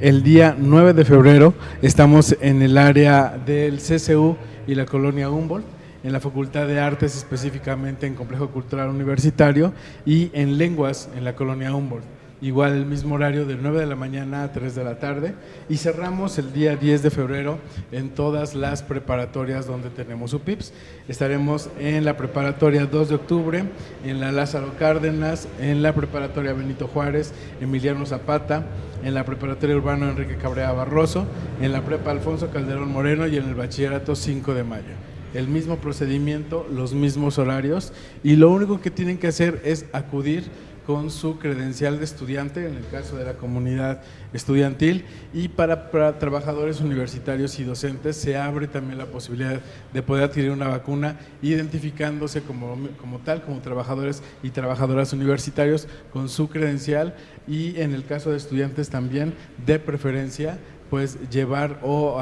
El 0.00 0.24
día 0.24 0.56
9 0.58 0.92
de 0.92 1.04
febrero 1.04 1.54
estamos 1.82 2.36
en 2.40 2.60
el 2.62 2.78
área 2.78 3.38
del 3.46 3.78
CCU 3.78 4.36
y 4.66 4.74
la 4.74 4.86
colonia 4.86 5.30
Humboldt 5.30 5.64
en 6.02 6.12
la 6.12 6.18
Facultad 6.18 6.66
de 6.66 6.80
Artes, 6.80 7.16
específicamente 7.16 8.08
en 8.08 8.16
Complejo 8.16 8.48
Cultural 8.48 8.88
Universitario, 8.88 9.72
y 10.04 10.30
en 10.32 10.58
Lenguas, 10.58 11.08
en 11.16 11.22
la 11.22 11.36
colonia 11.36 11.72
Humboldt 11.72 12.17
igual 12.40 12.72
el 12.72 12.86
mismo 12.86 13.16
horario 13.16 13.44
de 13.46 13.56
9 13.56 13.80
de 13.80 13.86
la 13.86 13.96
mañana 13.96 14.44
a 14.44 14.52
3 14.52 14.74
de 14.74 14.84
la 14.84 14.98
tarde 14.98 15.34
y 15.68 15.76
cerramos 15.76 16.38
el 16.38 16.52
día 16.52 16.76
10 16.76 17.02
de 17.02 17.10
febrero 17.10 17.58
en 17.92 18.10
todas 18.10 18.54
las 18.54 18.82
preparatorias 18.82 19.66
donde 19.66 19.90
tenemos 19.90 20.32
UPIPS. 20.34 20.72
Estaremos 21.08 21.68
en 21.78 22.04
la 22.04 22.16
preparatoria 22.16 22.86
2 22.86 23.08
de 23.08 23.14
octubre, 23.14 23.64
en 24.04 24.20
la 24.20 24.32
Lázaro 24.32 24.74
Cárdenas, 24.78 25.48
en 25.60 25.82
la 25.82 25.94
preparatoria 25.94 26.52
Benito 26.52 26.86
Juárez, 26.86 27.32
Emiliano 27.60 28.06
Zapata, 28.06 28.66
en 29.02 29.14
la 29.14 29.24
preparatoria 29.24 29.76
urbano 29.76 30.08
Enrique 30.08 30.36
Cabrera 30.36 30.72
Barroso, 30.72 31.26
en 31.60 31.72
la 31.72 31.84
prepa 31.84 32.10
Alfonso 32.10 32.50
Calderón 32.50 32.92
Moreno 32.92 33.26
y 33.26 33.36
en 33.36 33.48
el 33.48 33.54
bachillerato 33.54 34.14
5 34.14 34.54
de 34.54 34.64
mayo 34.64 34.94
el 35.34 35.48
mismo 35.48 35.76
procedimiento, 35.76 36.66
los 36.72 36.94
mismos 36.94 37.38
horarios 37.38 37.92
y 38.22 38.36
lo 38.36 38.50
único 38.50 38.80
que 38.80 38.90
tienen 38.90 39.18
que 39.18 39.28
hacer 39.28 39.60
es 39.64 39.86
acudir 39.92 40.44
con 40.88 41.10
su 41.10 41.38
credencial 41.38 41.98
de 41.98 42.06
estudiante, 42.06 42.66
en 42.66 42.74
el 42.74 42.88
caso 42.88 43.18
de 43.18 43.26
la 43.26 43.34
comunidad 43.34 44.00
estudiantil, 44.32 45.04
y 45.34 45.48
para, 45.48 45.90
trabajadores 46.18 46.80
universitarios 46.80 47.60
y 47.60 47.64
docentes 47.64 48.16
se 48.16 48.38
abre 48.38 48.68
también 48.68 48.96
la 48.96 49.04
posibilidad 49.04 49.60
de 49.92 50.02
poder 50.02 50.24
adquirir 50.24 50.50
una 50.50 50.68
vacuna 50.68 51.18
identificándose 51.42 52.40
como, 52.40 52.88
como 52.98 53.18
tal, 53.18 53.42
como 53.42 53.60
trabajadores 53.60 54.22
y 54.42 54.48
trabajadoras 54.48 55.12
universitarios 55.12 55.86
con 56.10 56.30
su 56.30 56.48
credencial 56.48 57.14
y 57.46 57.78
en 57.82 57.92
el 57.92 58.06
caso 58.06 58.30
de 58.30 58.38
estudiantes 58.38 58.88
también 58.88 59.34
de 59.66 59.78
preferencia 59.78 60.58
pues 60.90 61.18
llevar 61.30 61.80
o 61.82 62.18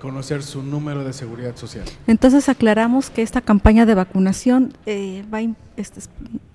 conocer 0.00 0.42
su 0.42 0.62
número 0.62 1.04
de 1.04 1.12
seguridad 1.12 1.56
social. 1.56 1.84
Entonces 2.06 2.48
aclaramos 2.48 3.10
que 3.10 3.22
esta 3.22 3.40
campaña 3.40 3.86
de 3.86 3.94
vacunación 3.94 4.72
eh, 4.86 5.24
va 5.32 5.40
este, 5.76 6.00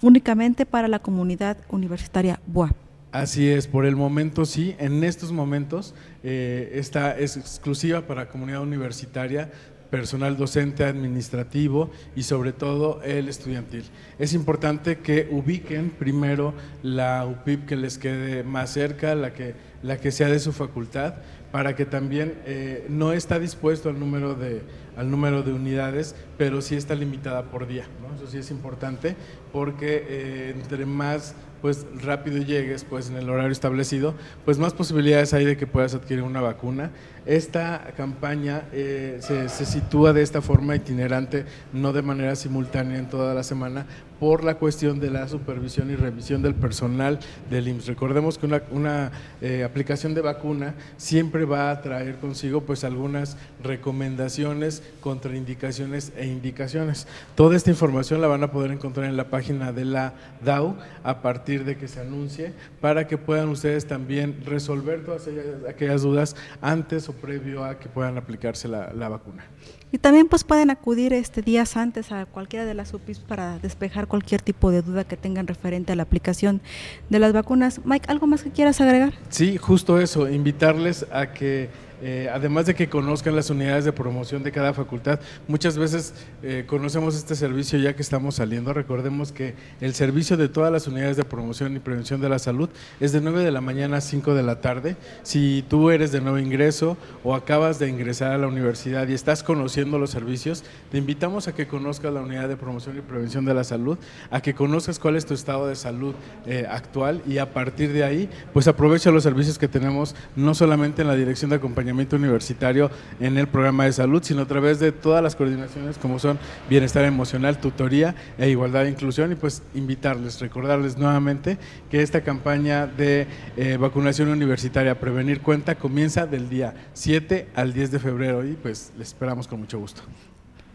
únicamente 0.01 0.65
para 0.65 0.87
la 0.87 0.99
comunidad 0.99 1.57
universitaria 1.69 2.39
BUA. 2.47 2.71
Así 3.11 3.47
es, 3.47 3.67
por 3.67 3.85
el 3.85 3.95
momento 3.95 4.45
sí, 4.45 4.75
en 4.77 5.03
estos 5.03 5.31
momentos 5.31 5.95
eh, 6.21 6.71
esta 6.73 7.17
es 7.17 7.37
exclusiva 7.37 8.01
para 8.01 8.27
comunidad 8.27 8.61
universitaria, 8.61 9.51
personal 9.89 10.35
docente, 10.35 10.83
administrativo 10.83 11.89
y 12.15 12.23
sobre 12.23 12.51
todo 12.51 13.01
el 13.03 13.29
estudiantil. 13.29 13.85
Es 14.19 14.33
importante 14.33 14.97
que 14.97 15.29
ubiquen 15.31 15.91
primero 15.91 16.53
la 16.83 17.25
UPIP 17.25 17.65
que 17.65 17.77
les 17.77 17.97
quede 17.97 18.43
más 18.43 18.71
cerca, 18.73 19.15
la 19.15 19.33
que, 19.33 19.55
la 19.81 19.97
que 19.97 20.11
sea 20.11 20.27
de 20.27 20.39
su 20.39 20.51
facultad, 20.51 21.15
para 21.55 21.73
que 21.73 21.85
también 21.85 22.33
eh, 22.45 22.85
no 22.89 23.13
está 23.13 23.39
dispuesto 23.39 23.87
al 23.87 23.97
número 23.97 24.35
de, 24.35 24.61
al 24.97 25.09
número 25.09 25.41
de 25.41 25.53
unidades, 25.53 26.13
pero 26.37 26.61
sí 26.61 26.75
está 26.75 26.95
limitada 26.95 27.43
por 27.43 27.65
día. 27.65 27.85
Eso 28.13 28.27
sí 28.27 28.39
es 28.39 28.51
importante 28.51 29.15
porque 29.53 30.05
eh, 30.05 30.53
entre 30.53 30.85
más 30.85 31.33
pues 31.61 31.85
rápido 32.03 32.39
llegues 32.39 32.83
pues 32.83 33.09
en 33.09 33.15
el 33.15 33.29
horario 33.29 33.53
establecido, 33.53 34.15
pues 34.43 34.57
más 34.57 34.73
posibilidades 34.73 35.33
hay 35.33 35.45
de 35.45 35.55
que 35.55 35.65
puedas 35.65 35.95
adquirir 35.95 36.23
una 36.23 36.41
vacuna. 36.41 36.91
Esta 37.25 37.93
campaña 37.95 38.65
eh, 38.73 39.19
se, 39.21 39.47
se, 39.47 39.65
sitúa 39.65 40.11
de 40.11 40.23
esta 40.23 40.41
forma 40.41 40.75
itinerante, 40.75 41.45
no 41.71 41.93
de 41.93 42.01
manera 42.01 42.35
simultánea 42.35 42.99
en 42.99 43.07
toda 43.07 43.33
la 43.33 43.43
semana, 43.43 43.85
por 44.19 44.43
la 44.43 44.55
cuestión 44.55 44.99
de 44.99 45.11
la 45.11 45.27
supervisión 45.27 45.91
y 45.91 45.95
revisión 45.95 46.41
del 46.41 46.55
personal 46.55 47.19
del 47.49 47.67
IMSS. 47.67 47.87
Recordemos 47.87 48.37
que 48.37 48.45
una, 48.45 48.61
una 48.71 49.11
eh, 49.41 49.63
aplicación 49.63 50.13
de 50.13 50.21
vacuna 50.21 50.75
siempre 50.97 51.45
va 51.45 51.71
a 51.71 51.81
traer 51.81 52.15
consigo 52.17 52.61
pues 52.61 52.83
algunas 52.83 53.37
recomendaciones, 53.63 54.83
contraindicaciones 55.01 56.13
e 56.17 56.25
indicaciones. 56.25 57.07
Toda 57.35 57.55
esta 57.55 57.69
información 57.69 58.21
la 58.21 58.27
van 58.27 58.43
a 58.43 58.51
poder 58.51 58.71
encontrar 58.71 59.07
en 59.07 59.17
la 59.17 59.29
página 59.29 59.71
de 59.71 59.85
la 59.85 60.13
DAO 60.43 60.77
a 61.03 61.21
partir 61.21 61.65
de 61.65 61.77
que 61.77 61.87
se 61.87 61.99
anuncie 61.99 62.53
para 62.81 63.07
que 63.07 63.17
puedan 63.17 63.49
ustedes 63.49 63.85
también 63.85 64.41
resolver 64.45 65.03
todas 65.03 65.27
aquellas 65.67 66.01
dudas 66.01 66.35
antes 66.61 67.09
o 67.09 67.13
previo 67.13 67.63
a 67.63 67.79
que 67.79 67.89
puedan 67.89 68.17
aplicarse 68.17 68.67
la, 68.67 68.93
la 68.93 69.09
vacuna. 69.09 69.45
Y 69.91 69.97
también 69.97 70.27
pues 70.27 70.43
pueden 70.43 70.71
acudir 70.71 71.13
este 71.13 71.41
días 71.41 71.77
antes 71.77 72.11
a 72.11 72.25
cualquiera 72.25 72.65
de 72.65 72.73
las 72.73 72.93
UPIs 72.93 73.19
para 73.19 73.59
despejar 73.59 74.07
cualquier 74.07 74.41
tipo 74.41 74.71
de 74.71 74.81
duda 74.81 75.03
que 75.03 75.15
tengan 75.15 75.47
referente 75.47 75.93
a 75.93 75.95
la 75.95 76.03
aplicación 76.03 76.61
de 77.09 77.19
las 77.19 77.31
vacunas. 77.33 77.79
Mike, 77.85 78.05
¿algo 78.09 78.27
más 78.27 78.43
que 78.43 78.51
quieras 78.51 78.81
agregar? 78.81 79.13
Sí, 79.29 79.57
justo 79.57 79.99
eso, 79.99 80.29
invitarles 80.29 81.05
a 81.11 81.31
que 81.33 81.69
eh, 82.01 82.29
además 82.31 82.65
de 82.65 82.75
que 82.75 82.89
conozcan 82.89 83.35
las 83.35 83.49
unidades 83.49 83.85
de 83.85 83.93
promoción 83.93 84.43
de 84.43 84.51
cada 84.51 84.73
facultad, 84.73 85.19
muchas 85.47 85.77
veces 85.77 86.13
eh, 86.43 86.65
conocemos 86.67 87.15
este 87.15 87.35
servicio 87.35 87.79
ya 87.79 87.95
que 87.95 88.01
estamos 88.01 88.35
saliendo. 88.35 88.73
Recordemos 88.73 89.31
que 89.31 89.55
el 89.81 89.93
servicio 89.93 90.37
de 90.37 90.49
todas 90.49 90.71
las 90.71 90.87
unidades 90.87 91.17
de 91.17 91.23
promoción 91.23 91.75
y 91.75 91.79
prevención 91.79 92.21
de 92.21 92.29
la 92.29 92.39
salud 92.39 92.69
es 92.99 93.11
de 93.11 93.21
9 93.21 93.43
de 93.43 93.51
la 93.51 93.61
mañana 93.61 93.97
a 93.97 94.01
5 94.01 94.33
de 94.33 94.43
la 94.43 94.61
tarde. 94.61 94.95
Si 95.23 95.63
tú 95.69 95.89
eres 95.89 96.11
de 96.11 96.21
nuevo 96.21 96.39
ingreso 96.39 96.97
o 97.23 97.35
acabas 97.35 97.79
de 97.79 97.89
ingresar 97.89 98.31
a 98.31 98.37
la 98.37 98.47
universidad 98.47 99.07
y 99.07 99.13
estás 99.13 99.43
conociendo 99.43 99.99
los 99.99 100.09
servicios, 100.09 100.63
te 100.91 100.97
invitamos 100.97 101.47
a 101.47 101.55
que 101.55 101.67
conozcas 101.67 102.13
la 102.13 102.21
unidad 102.21 102.49
de 102.49 102.57
promoción 102.57 102.97
y 102.97 103.01
prevención 103.01 103.45
de 103.45 103.53
la 103.53 103.63
salud, 103.63 103.97
a 104.31 104.41
que 104.41 104.53
conozcas 104.53 104.99
cuál 104.99 105.15
es 105.15 105.25
tu 105.25 105.33
estado 105.33 105.67
de 105.67 105.75
salud 105.75 106.15
eh, 106.45 106.65
actual 106.69 107.21
y 107.27 107.37
a 107.37 107.53
partir 107.53 107.93
de 107.93 108.03
ahí, 108.03 108.29
pues 108.53 108.67
aprovecha 108.67 109.11
los 109.11 109.23
servicios 109.23 109.57
que 109.57 109.67
tenemos 109.67 110.15
no 110.35 110.53
solamente 110.53 111.01
en 111.01 111.07
la 111.07 111.15
dirección 111.15 111.49
de 111.49 111.57
acompañamiento, 111.57 111.84
universitario 111.91 112.89
en 113.19 113.37
el 113.37 113.47
programa 113.47 113.85
de 113.85 113.93
salud, 113.93 114.21
sino 114.23 114.41
a 114.41 114.45
través 114.45 114.79
de 114.79 114.91
todas 114.91 115.23
las 115.23 115.35
coordinaciones 115.35 115.97
como 115.97 116.19
son 116.19 116.39
bienestar 116.69 117.05
emocional, 117.05 117.59
tutoría 117.59 118.15
e 118.37 118.49
igualdad 118.49 118.85
e 118.85 118.89
inclusión 118.89 119.31
y 119.31 119.35
pues 119.35 119.63
invitarles, 119.73 120.39
recordarles 120.39 120.97
nuevamente 120.97 121.57
que 121.89 122.01
esta 122.01 122.21
campaña 122.21 122.87
de 122.87 123.27
eh, 123.57 123.77
vacunación 123.77 124.29
universitaria 124.29 124.99
Prevenir 124.99 125.41
Cuenta 125.41 125.75
comienza 125.75 126.25
del 126.25 126.49
día 126.49 126.73
7 126.93 127.47
al 127.55 127.73
10 127.73 127.91
de 127.91 127.99
febrero 127.99 128.45
y 128.45 128.53
pues 128.53 128.91
les 128.97 129.09
esperamos 129.09 129.47
con 129.47 129.59
mucho 129.59 129.79
gusto. 129.79 130.01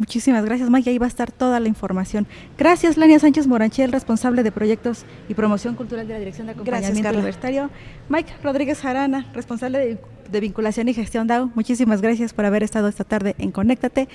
Muchísimas 0.01 0.47
gracias, 0.47 0.71
Mike. 0.71 0.89
Ahí 0.89 0.97
va 0.97 1.05
a 1.05 1.09
estar 1.09 1.31
toda 1.31 1.61
la 1.61 1.69
información. 1.69 2.27
Gracias, 2.57 2.97
Lania 2.97 3.19
Sánchez 3.19 3.47
Moranchel, 3.47 3.93
responsable 3.93 4.43
de 4.43 4.51
proyectos 4.51 5.05
y 5.29 5.35
promoción 5.35 5.75
cultural 5.75 6.09
de 6.09 6.15
la 6.15 6.19
Dirección 6.19 6.47
de 6.47 6.55
Acompañamiento 6.55 7.11
Universitario. 7.11 7.69
Mike 8.09 8.33
Rodríguez 8.43 8.81
Jarana, 8.81 9.27
responsable 9.35 9.79
de, 9.79 9.99
de 10.31 10.41
vinculación 10.41 10.89
y 10.89 10.95
gestión 10.95 11.27
DAO. 11.27 11.51
Muchísimas 11.55 12.01
gracias 12.01 12.33
por 12.33 12.47
haber 12.47 12.63
estado 12.63 12.89
esta 12.89 13.05
tarde 13.05 13.35
en 13.37 13.53
Conéctate. 13.53 14.09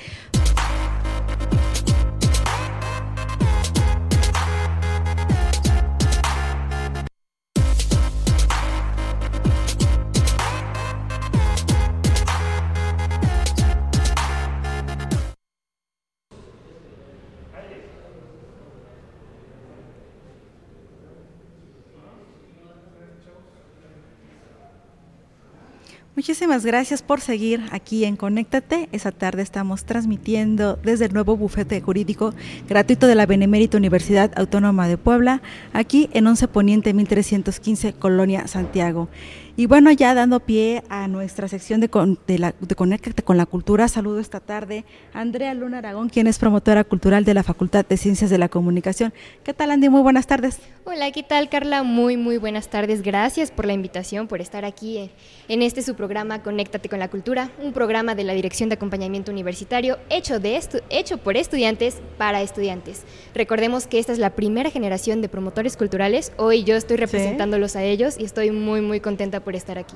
Muchísimas 26.16 26.66
gracias 26.66 27.02
por 27.02 27.20
seguir 27.20 27.62
aquí 27.72 28.06
en 28.06 28.16
Conéctate. 28.16 28.88
Esa 28.94 29.12
tarde 29.12 29.42
estamos 29.42 29.84
transmitiendo 29.84 30.78
desde 30.78 31.08
el 31.08 31.14
nuevo 31.14 31.36
bufete 31.36 31.82
jurídico 31.82 32.34
gratuito 32.70 33.08
de 33.08 33.16
la 33.16 33.26
Benemérita 33.26 33.76
Universidad 33.78 34.32
Autónoma 34.38 34.88
de 34.88 34.98
Puebla, 34.98 35.42
aquí 35.74 36.10
en 36.14 36.26
11 36.26 36.48
Poniente 36.48 36.94
1315, 36.94 37.92
Colonia 37.96 38.48
Santiago. 38.48 39.10
Y 39.58 39.68
bueno, 39.68 39.90
ya 39.90 40.14
dando 40.14 40.42
pie 40.42 40.84
a 40.90 41.08
nuestra 41.08 41.48
sección 41.48 41.80
de, 41.80 41.88
con, 41.88 42.20
de, 42.28 42.40
la, 42.40 42.54
de 42.60 42.76
Conéctate 42.76 43.24
con 43.24 43.38
la 43.38 43.46
Cultura, 43.46 43.88
saludo 43.88 44.20
esta 44.20 44.42
tarde 44.42 44.84
a 45.14 45.22
Andrea 45.22 45.54
Luna 45.54 45.78
Aragón, 45.78 46.10
quien 46.10 46.28
es 46.28 46.38
promotora 46.40 46.84
cultural 46.84 47.24
de 47.24 47.34
la 47.34 47.42
Facultad 47.42 47.86
de 47.86 47.96
Ciencias 47.96 48.30
de 48.30 48.38
la 48.38 48.50
Comunicación. 48.50 49.14
¿Qué 49.46 49.54
tal, 49.54 49.72
Andy? 49.72 49.88
Muy 49.88 50.02
buenas 50.02 50.28
tardes. 50.28 50.60
Hola, 50.84 51.10
¿qué 51.12 51.24
tal, 51.24 51.48
Carla? 51.48 51.84
Muy, 51.84 52.18
muy 52.18 52.38
buenas 52.38 52.68
tardes. 52.68 53.02
Gracias 53.02 53.50
por 53.50 53.66
la 53.66 53.72
invitación, 53.72 54.28
por 54.28 54.42
estar 54.42 54.66
aquí 54.66 54.98
en, 54.98 55.12
en 55.48 55.62
este 55.62 55.84
su 55.84 55.96
programa 55.96 56.44
Conéctate 56.44 56.90
con 56.90 57.00
la 57.00 57.08
Cultura, 57.08 57.50
un 57.64 57.72
programa 57.72 58.14
de 58.14 58.26
la 58.26 58.34
Dirección 58.34 58.68
de 58.68 58.76
Acompañamiento 58.76 59.32
Universitario 59.32 60.00
hecho, 60.10 60.42
de 60.42 60.60
hecho 60.90 61.18
por 61.18 61.38
estudiantes 61.38 62.02
para 62.18 62.42
estudiantes. 62.42 63.04
Recordemos 63.34 63.88
que 63.88 64.00
esta 64.00 64.12
es 64.12 64.20
la 64.20 64.32
primera 64.32 64.70
generación 64.70 65.22
de 65.22 65.30
promotores 65.30 65.78
culturales. 65.78 66.34
Hoy 66.36 66.66
yo 66.66 66.76
estoy 66.76 66.98
representándolos 66.98 67.72
¿Sí? 67.72 67.78
a 67.78 67.84
ellos 67.84 68.18
y 68.20 68.26
estoy 68.26 68.52
muy, 68.52 68.82
muy 68.82 69.00
contenta 69.00 69.45
por 69.46 69.56
estar 69.56 69.78
aquí. 69.78 69.96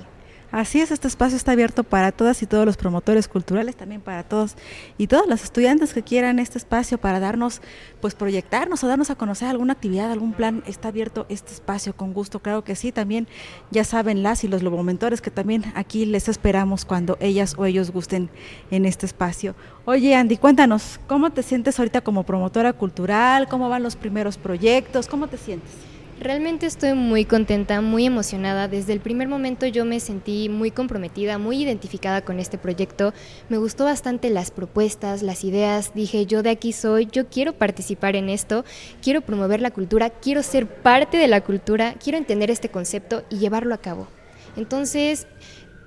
Así 0.52 0.82
es, 0.82 0.90
este 0.90 1.08
espacio 1.08 1.38
está 1.38 1.52
abierto 1.52 1.84
para 1.84 2.12
todas 2.12 2.42
y 2.42 2.48
todos 2.48 2.66
los 2.66 2.76
promotores 2.76 3.28
culturales, 3.28 3.76
también 3.76 4.02
para 4.02 4.24
todos 4.24 4.56
y 4.98 5.06
todos 5.06 5.28
los 5.28 5.44
estudiantes 5.44 5.94
que 5.94 6.02
quieran 6.02 6.40
este 6.40 6.58
espacio 6.58 6.98
para 6.98 7.20
darnos, 7.20 7.62
pues 8.02 8.16
proyectarnos 8.16 8.84
o 8.84 8.88
darnos 8.88 9.12
a 9.12 9.16
conocer 9.16 9.48
alguna 9.48 9.74
actividad, 9.74 10.12
algún 10.12 10.34
plan, 10.34 10.64
está 10.66 10.88
abierto 10.88 11.28
este 11.30 11.54
espacio 11.54 11.96
con 11.96 12.14
gusto, 12.14 12.40
claro 12.40 12.64
que 12.64 12.76
sí, 12.76 12.92
también 12.92 13.28
ya 13.70 13.84
saben 13.84 14.24
las 14.24 14.44
y 14.44 14.48
los 14.48 14.64
lobomentores 14.64 15.22
que 15.22 15.30
también 15.30 15.66
aquí 15.76 16.08
les 16.08 16.28
esperamos 16.28 16.84
cuando 16.84 17.16
ellas 17.20 17.54
o 17.56 17.66
ellos 17.66 17.92
gusten 17.92 18.32
en 18.72 18.86
este 18.88 19.06
espacio. 19.06 19.54
Oye 19.86 20.16
Andy, 20.16 20.38
cuéntanos, 20.38 21.00
¿cómo 21.06 21.30
te 21.30 21.44
sientes 21.44 21.78
ahorita 21.78 22.02
como 22.02 22.24
promotora 22.24 22.74
cultural? 22.74 23.48
¿Cómo 23.50 23.70
van 23.70 23.84
los 23.84 23.96
primeros 23.96 24.40
proyectos? 24.40 25.06
¿Cómo 25.06 25.28
te 25.28 25.38
sientes? 25.38 25.99
Realmente 26.20 26.66
estoy 26.66 26.96
muy 26.96 27.24
contenta, 27.24 27.80
muy 27.80 28.06
emocionada. 28.06 28.68
Desde 28.68 28.92
el 28.92 29.00
primer 29.00 29.30
momento 29.30 29.66
yo 29.68 29.86
me 29.86 30.02
sentí 30.02 30.50
muy 30.50 30.70
comprometida, 30.70 31.38
muy 31.38 31.64
identificada 31.64 32.24
con 32.26 32.42
este 32.42 32.58
proyecto. 32.58 33.14
Me 33.48 33.58
gustó 33.58 33.86
bastante 33.86 34.30
las 34.30 34.52
propuestas, 34.52 35.24
las 35.24 35.46
ideas. 35.46 35.94
Dije, 35.94 36.26
yo 36.26 36.44
de 36.44 36.50
aquí 36.50 36.74
soy, 36.74 37.08
yo 37.10 37.30
quiero 37.30 37.54
participar 37.54 38.18
en 38.18 38.28
esto, 38.28 38.66
quiero 39.02 39.22
promover 39.22 39.62
la 39.62 39.72
cultura, 39.72 40.10
quiero 40.10 40.44
ser 40.44 40.68
parte 40.68 41.16
de 41.16 41.30
la 41.30 41.40
cultura, 41.40 41.96
quiero 42.04 42.18
entender 42.18 42.52
este 42.52 42.68
concepto 42.68 43.24
y 43.30 43.38
llevarlo 43.38 43.74
a 43.74 43.78
cabo. 43.78 44.10
Entonces, 44.58 45.26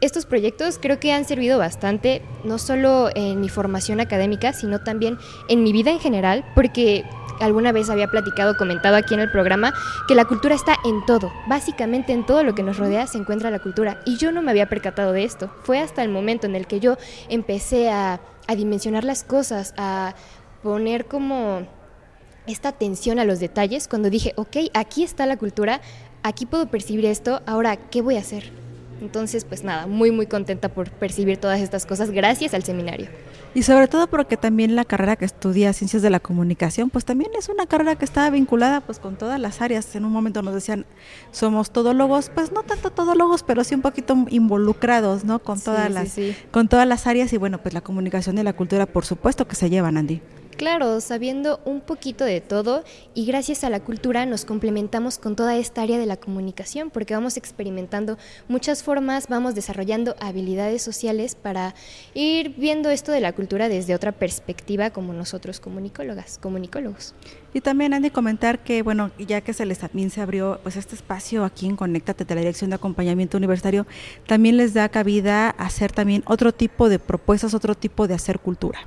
estos 0.01 0.25
proyectos 0.25 0.79
creo 0.81 0.99
que 0.99 1.13
han 1.13 1.27
servido 1.27 1.59
bastante, 1.59 2.23
no 2.43 2.59
solo 2.59 3.11
en 3.15 3.39
mi 3.41 3.51
formación 3.51 4.01
académica, 4.01 4.55
sino 4.55 4.81
también 4.81 5.19
en 5.51 5.63
mi 5.63 5.73
vida 5.73 5.91
en 5.91 6.01
general, 6.01 6.45
porque 6.55 7.05
alguna 7.41 7.73
vez 7.73 7.91
había 7.91 8.09
platicado, 8.09 8.57
comentado 8.57 8.97
aquí 8.97 9.15
en 9.15 9.21
el 9.21 9.31
programa, 9.31 9.75
que 10.09 10.15
la 10.15 10.25
cultura 10.25 10.55
está 10.55 10.77
en 10.85 11.05
todo. 11.07 11.33
Básicamente 11.47 12.13
en 12.13 12.25
todo 12.27 12.45
lo 12.45 12.55
que 12.55 12.63
nos 12.63 12.79
rodea 12.79 13.07
se 13.07 13.19
encuentra 13.19 13.51
la 13.51 13.59
cultura. 13.59 14.01
Y 14.07 14.17
yo 14.17 14.33
no 14.33 14.43
me 14.43 14.51
había 14.51 14.69
percatado 14.69 15.13
de 15.13 15.25
esto. 15.25 15.51
Fue 15.63 15.79
hasta 15.79 16.03
el 16.03 16.09
momento 16.09 16.47
en 16.47 16.55
el 16.55 16.67
que 16.67 16.81
yo 16.81 16.97
empecé 17.29 17.91
a, 17.91 18.21
a 18.47 18.55
dimensionar 18.55 19.05
las 19.05 19.25
cosas, 19.25 19.75
a 19.77 20.15
poner 20.63 21.07
como 21.07 21.67
esta 22.47 22.71
atención 22.71 23.19
a 23.19 23.25
los 23.25 23.41
detalles, 23.41 23.89
cuando 23.89 24.11
dije, 24.11 24.33
ok, 24.37 24.57
aquí 24.75 25.05
está 25.05 25.27
la 25.27 25.37
cultura, 25.37 25.81
aquí 26.23 26.47
puedo 26.47 26.67
percibir 26.67 27.07
esto, 27.07 27.41
ahora, 27.47 27.77
¿qué 27.77 28.03
voy 28.03 28.17
a 28.17 28.21
hacer? 28.21 28.62
Entonces, 29.03 29.45
pues 29.45 29.65
nada, 29.65 29.89
muy 29.89 30.13
muy 30.13 30.27
contenta 30.27 30.69
por 30.69 30.89
percibir 30.89 31.37
todas 31.37 31.61
estas 31.61 31.87
cosas 31.87 32.11
gracias 32.13 32.55
al 32.55 32.63
seminario. 32.63 33.09
Y 33.53 33.65
sobre 33.65 33.89
todo 33.89 34.07
porque 34.07 34.37
también 34.37 34.77
la 34.77 34.85
carrera 34.85 35.17
que 35.17 35.25
estudia 35.25 35.73
Ciencias 35.73 36.03
de 36.03 36.09
la 36.09 36.21
Comunicación, 36.21 36.89
pues 36.89 37.05
también 37.05 37.33
es 37.37 37.49
una 37.49 37.67
carrera 37.67 37.97
que 37.97 38.05
está 38.05 38.31
vinculada 38.31 38.81
pues 38.81 39.01
con 39.01 39.17
todas 39.17 39.41
las 39.41 39.61
áreas. 39.61 39.95
En 39.97 40.05
un 40.05 40.13
momento 40.13 40.41
nos 40.41 40.55
decían, 40.55 40.87
somos 41.33 41.73
todólogos, 41.73 42.31
pues 42.31 42.53
no 42.53 42.63
tanto 42.63 42.91
todólogos, 42.91 43.43
pero 43.43 43.65
sí 43.65 43.75
un 43.75 43.83
poquito 43.83 44.17
involucrados, 44.31 45.25
¿no? 45.25 45.41
Con 45.41 45.61
todas 45.61 45.91
las 45.91 46.17
con 46.53 46.69
todas 46.69 46.87
las 46.87 47.07
áreas 47.09 47.33
y 47.33 47.37
bueno, 47.37 47.59
pues 47.59 47.75
la 47.75 47.81
comunicación 47.81 48.39
y 48.39 48.43
la 48.45 48.53
cultura 48.53 48.87
por 48.87 49.05
supuesto 49.05 49.49
que 49.49 49.57
se 49.57 49.69
llevan, 49.69 49.97
Andy. 49.97 50.23
Claro, 50.57 51.01
sabiendo 51.01 51.61
un 51.65 51.81
poquito 51.81 52.25
de 52.25 52.41
todo 52.41 52.85
y 53.15 53.25
gracias 53.27 53.65
a 53.65 53.71
la 53.71 53.81
cultura 53.81 54.27
nos 54.27 54.45
complementamos 54.45 55.19
con 55.19 55.35
toda 55.35 55.57
esta 55.57 55.83
área 55.83 55.99
de 55.99 56.07
la 56.07 56.17
comunicación 56.17 56.91
porque 56.91 57.15
vamos 57.15 57.37
experimentando 57.37 58.17
muchas 58.49 58.83
formas, 58.83 59.29
vamos 59.29 59.55
desarrollando 59.55 60.15
habilidades 60.21 60.83
sociales 60.83 61.35
para 61.35 61.75
ir 62.15 62.55
viendo 62.57 62.91
esto 62.91 63.13
de 63.13 63.21
la 63.21 63.33
cultura 63.33 63.69
desde 63.69 63.95
otra 63.95 64.13
perspectiva 64.13 64.91
como 64.91 65.13
nosotros 65.13 65.59
comunicólogas, 65.59 66.39
comunicólogos. 66.39 67.15
Y 67.55 67.61
también 67.61 67.93
han 67.93 68.03
de 68.03 68.11
comentar 68.11 68.63
que, 68.63 68.83
bueno, 68.83 69.11
ya 69.19 69.41
que 69.41 69.53
se 69.53 69.67
les 69.67 69.79
también 69.79 70.11
se 70.11 70.21
abrió 70.21 70.61
pues 70.63 70.77
este 70.77 70.95
espacio 70.95 71.45
aquí 71.45 71.67
en 71.67 71.77
Conéctate 71.77 72.25
de 72.25 72.35
la 72.35 72.41
Dirección 72.41 72.71
de 72.71 72.77
Acompañamiento 72.77 73.37
Universitario, 73.37 73.87
también 74.27 74.57
les 74.57 74.75
da 74.75 74.89
cabida 74.89 75.51
hacer 75.51 75.93
también 75.93 76.23
otro 76.27 76.53
tipo 76.53 76.89
de 76.89 76.99
propuestas, 76.99 77.53
otro 77.53 77.75
tipo 77.75 78.07
de 78.07 78.15
hacer 78.15 78.39
cultura 78.39 78.81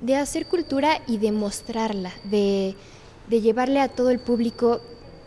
de 0.00 0.16
hacer 0.16 0.46
cultura 0.46 1.02
y 1.06 1.18
de 1.18 1.32
mostrarla, 1.32 2.12
de, 2.24 2.74
llevarle 3.28 3.80
a 3.80 3.88
todo 3.88 4.10
el 4.10 4.18
público 4.18 4.80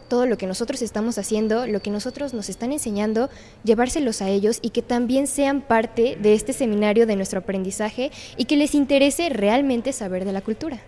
todo 0.08 0.26
lo 0.26 0.38
que 0.38 0.46
nosotros 0.46 0.82
estamos 0.82 1.18
haciendo, 1.18 1.68
lo 1.68 1.82
que 1.82 1.90
nosotros 1.90 2.34
nos 2.34 2.50
están 2.50 2.74
enseñando, 2.74 3.30
llevárselos 3.64 4.22
a 4.22 4.28
ellos 4.28 4.60
y 4.62 4.72
que 4.72 4.82
también 4.82 5.26
sean 5.26 5.62
parte 5.62 6.18
de 6.22 6.34
este 6.34 6.52
seminario 6.52 7.06
de 7.06 7.16
nuestro 7.16 7.40
aprendizaje 7.40 8.12
y 8.36 8.44
que 8.44 8.58
les 8.58 8.76
interese 8.76 9.30
realmente 9.30 9.94
saber 9.94 10.26
de 10.26 10.34
la 10.34 10.42
cultura. 10.42 10.82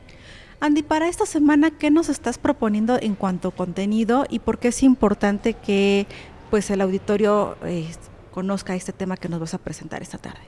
Andy, 0.60 0.84
para 0.84 1.08
esta 1.08 1.26
semana, 1.26 1.72
¿qué 1.72 1.90
nos 1.90 2.10
estás 2.10 2.38
proponiendo 2.38 2.98
en 3.00 3.16
cuanto 3.16 3.50
a 3.50 3.52
contenido 3.52 4.26
y 4.30 4.40
por 4.40 4.60
qué 4.60 4.70
es 4.70 4.84
importante 4.84 5.54
que 5.54 6.06
pues 6.50 6.70
el 6.70 6.82
auditorio 6.82 7.56
eh, 7.64 7.88
conozca 8.32 8.76
este 8.76 8.92
tema 8.92 9.16
que 9.16 9.30
nos 9.30 9.40
vas 9.40 9.54
a 9.54 9.58
presentar 9.58 10.02
esta 10.02 10.18
tarde? 10.18 10.42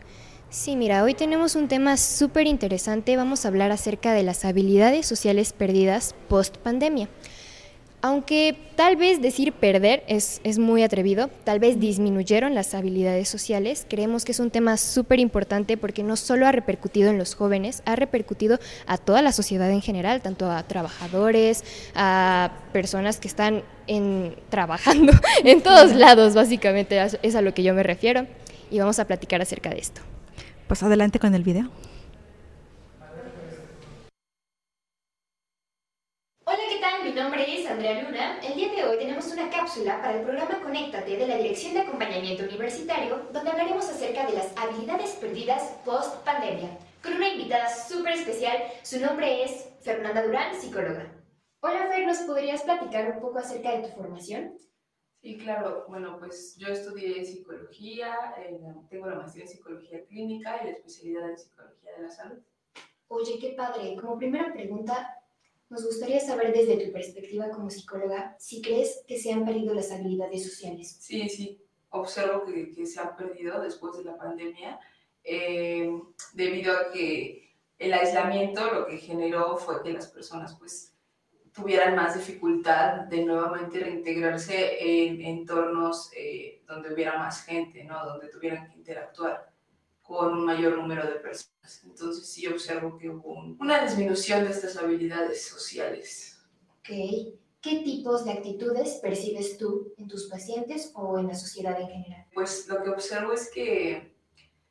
Sí, 0.49 0.75
mira, 0.75 1.03
hoy 1.03 1.13
tenemos 1.13 1.55
un 1.55 1.67
tema 1.67 1.97
súper 1.97 2.47
interesante. 2.47 3.17
Vamos 3.17 3.43
a 3.43 3.49
hablar 3.49 3.71
acerca 3.71 4.13
de 4.13 4.23
las 4.23 4.45
habilidades 4.45 5.05
sociales 5.05 5.53
perdidas 5.53 6.15
post 6.29 6.58
pandemia. 6.58 7.10
Aunque 8.01 8.55
tal 8.75 8.97
vez 8.97 9.19
decir 9.19 9.51
perder 9.51 10.03
es, 10.08 10.39
es, 10.43 10.60
muy 10.60 10.84
atrevido, 10.84 11.31
tal 11.43 11.60
vez 11.60 11.79
disminuyeron 11.79 12.53
las 12.53 12.75
habilidades 12.75 13.27
sociales, 13.27 13.88
creemos 13.89 14.23
que 14.25 14.31
es 14.31 14.39
un 14.39 14.51
tema 14.51 14.77
súper 14.77 15.19
importante 15.19 15.75
porque 15.75 16.03
no 16.03 16.15
solo 16.15 16.45
ha 16.45 16.51
repercutido 16.51 17.10
en 17.10 17.17
los 17.17 17.34
jóvenes, 17.34 17.81
ha 17.86 17.95
repercutido 17.95 18.60
a 18.86 18.99
toda 18.99 19.23
la 19.23 19.31
sociedad 19.31 19.71
en 19.71 19.81
general, 19.81 20.21
tanto 20.21 20.51
a 20.51 20.62
trabajadores, 20.67 21.63
a 21.95 22.51
personas 22.71 23.17
que 23.19 23.27
están 23.27 23.63
en, 23.88 24.36
trabajando 24.49 25.12
en 25.43 25.62
todos 25.63 25.95
lados, 25.95 26.36
básicamente 26.36 27.03
es 27.23 27.36
a 27.36 27.41
lo 27.41 27.55
que 27.55 27.63
yo 27.63 27.73
me 27.73 27.81
refiero, 27.81 28.27
y 28.69 28.77
vamos 28.77 28.99
a 28.99 29.05
platicar 29.08 29.41
acerca 29.41 29.71
de 29.71 29.79
esto. 29.79 30.01
Pues 30.67 30.82
adelante 30.82 31.19
con 31.19 31.36
el 31.36 31.43
video. 31.43 31.69
Hola, 36.43 36.58
¿qué 36.69 36.80
tal? 36.82 37.04
Mi 37.04 37.12
nombre 37.12 37.62
es 37.62 37.69
Andrea 37.69 38.01
Luna. 38.01 38.39
El 38.39 38.56
día 38.56 38.71
de 38.73 38.84
hoy 38.84 38.97
tenemos 38.97 39.28
una 39.28 39.47
cápsula 39.51 40.01
para 40.01 40.17
el 40.17 40.23
programa 40.23 40.60
Conéctate 40.63 41.17
de 41.17 41.28
la 41.28 41.38
Dirección 41.38 41.75
de 41.75 41.82
Acompañamiento 41.82 42.45
Universitario, 42.45 43.30
donde 43.32 43.51
hablaremos 43.51 43.88
acerca 43.88 44.25
de 44.25 44.34
las 44.34 44.58
habilidades 44.58 45.12
perdidas 45.12 45.62
post 45.86 46.25
pandemia, 46.25 46.75
con 47.04 47.13
una 47.13 47.30
invitada 47.30 47.69
súper 47.69 48.13
especial. 48.13 48.58
Su 48.82 48.99
nombre 48.99 49.43
es 49.43 49.69
Fernanda 49.82 50.23
Durán, 50.23 50.60
psicóloga. 50.60 51.13
Hola, 51.60 51.89
Fer, 51.89 52.08
¿nos 52.08 52.17
podrías 52.19 52.63
platicar 52.63 53.12
un 53.12 53.21
poco 53.21 53.38
acerca 53.38 53.69
de 53.71 53.88
tu 53.88 53.95
formación? 53.95 54.58
Sí, 55.25 55.38
claro. 55.38 55.85
Bueno, 55.88 56.19
pues 56.19 56.55
yo 56.55 56.67
estudié 56.67 57.25
psicología, 57.25 58.35
eh, 58.38 58.59
tengo 58.91 59.07
la 59.07 59.15
maestría 59.15 59.45
en 59.45 59.49
psicología 59.49 60.05
clínica 60.05 60.61
y 60.61 60.65
la 60.65 60.71
especialidad 60.73 61.31
en 61.31 61.38
psicología 61.39 61.93
de 61.97 62.03
la 62.03 62.11
salud. 62.11 62.38
Oye, 63.07 63.39
qué 63.41 63.53
padre. 63.57 63.95
Como 63.99 64.19
primera 64.19 64.53
pregunta, 64.53 65.17
nos 65.67 65.83
gustaría 65.83 66.19
saber 66.19 66.53
desde 66.53 66.77
tu 66.77 66.91
perspectiva 66.91 67.49
como 67.49 67.71
psicóloga 67.71 68.35
si 68.38 68.61
crees 68.61 69.03
que 69.07 69.17
se 69.17 69.33
han 69.33 69.45
perdido 69.45 69.73
las 69.73 69.91
habilidades 69.91 70.43
sociales. 70.47 70.95
Sí, 70.99 71.27
sí. 71.27 71.59
Observo 71.89 72.45
que, 72.45 72.69
que 72.69 72.85
se 72.85 72.99
han 72.99 73.15
perdido 73.15 73.59
después 73.63 73.97
de 73.97 74.03
la 74.03 74.17
pandemia 74.19 74.79
eh, 75.23 75.89
debido 76.33 76.71
a 76.71 76.91
que 76.91 77.51
el 77.79 77.93
aislamiento 77.93 78.71
lo 78.71 78.85
que 78.85 78.99
generó 78.99 79.57
fue 79.57 79.81
que 79.81 79.91
las 79.91 80.05
personas 80.05 80.55
pues 80.59 80.94
tuvieran 81.55 81.95
más 81.95 82.15
dificultad 82.15 83.05
de 83.05 83.23
nuevamente 83.23 83.79
reintegrarse 83.79 84.77
en 84.79 85.21
entornos 85.21 86.11
eh, 86.15 86.61
donde 86.67 86.93
hubiera 86.93 87.17
más 87.17 87.43
gente, 87.43 87.85
¿no? 87.85 88.05
donde 88.05 88.27
tuvieran 88.27 88.67
que 88.67 88.77
interactuar 88.77 89.49
con 90.01 90.33
un 90.33 90.45
mayor 90.45 90.77
número 90.77 91.07
de 91.07 91.15
personas. 91.15 91.81
Entonces 91.85 92.27
sí 92.27 92.45
observo 92.45 92.97
que 92.97 93.09
hubo 93.09 93.33
una 93.57 93.83
disminución 93.83 94.43
de 94.43 94.51
estas 94.51 94.75
habilidades 94.75 95.47
sociales. 95.47 96.37
Ok. 96.79 96.89
¿Qué 97.61 97.81
tipos 97.83 98.25
de 98.25 98.33
actitudes 98.33 98.99
percibes 99.01 99.57
tú 99.57 99.93
en 99.97 100.07
tus 100.07 100.25
pacientes 100.29 100.91
o 100.93 101.17
en 101.17 101.27
la 101.27 101.33
sociedad 101.33 101.79
en 101.79 101.87
general? 101.87 102.25
Pues 102.33 102.67
lo 102.67 102.83
que 102.83 102.89
observo 102.89 103.31
es 103.31 103.49
que 103.49 104.13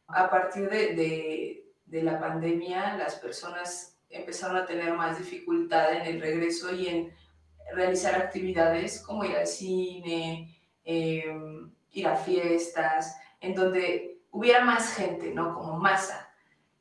a 0.07 0.31
partir 0.31 0.69
de, 0.69 0.95
de, 0.95 1.73
de 1.87 2.03
la 2.03 2.21
pandemia 2.21 2.97
las 2.97 3.17
personas 3.17 3.94
empezaron 4.15 4.57
a 4.57 4.67
tener 4.67 4.95
más 4.95 5.19
dificultad 5.19 5.93
en 5.93 6.07
el 6.07 6.21
regreso 6.21 6.73
y 6.73 6.87
en 6.87 7.15
realizar 7.75 8.15
actividades 8.15 9.01
como 9.01 9.25
ir 9.25 9.37
al 9.37 9.47
cine, 9.47 10.57
em, 10.85 11.71
ir 11.91 12.07
a 12.07 12.17
fiestas, 12.17 13.17
en 13.41 13.55
donde 13.55 14.21
hubiera 14.31 14.65
más 14.65 14.95
gente, 14.95 15.33
¿no? 15.35 15.55
Como 15.55 15.79
masa. 15.79 16.31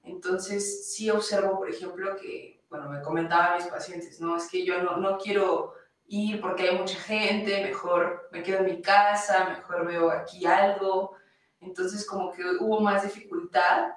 Entonces, 0.03 0.93
sí 0.93 1.09
observo, 1.09 1.57
por 1.57 1.69
ejemplo, 1.69 2.15
que, 2.17 2.61
bueno, 2.69 2.89
me 2.89 3.01
comentaban 3.01 3.57
mis 3.57 3.67
pacientes, 3.67 4.19
¿no? 4.19 4.37
Es 4.37 4.49
que 4.49 4.65
yo 4.65 4.83
no, 4.83 4.97
no 4.97 5.17
quiero 5.17 5.73
ir 6.07 6.39
porque 6.41 6.69
hay 6.69 6.77
mucha 6.77 6.99
gente, 6.99 7.63
mejor 7.63 8.29
me 8.31 8.43
quedo 8.43 8.59
en 8.59 8.65
mi 8.65 8.81
casa, 8.81 9.49
mejor 9.49 9.87
veo 9.87 10.11
aquí 10.11 10.45
algo. 10.45 11.15
Entonces, 11.61 12.05
como 12.05 12.31
que 12.31 12.43
hubo 12.59 12.79
más 12.81 13.03
dificultad 13.03 13.91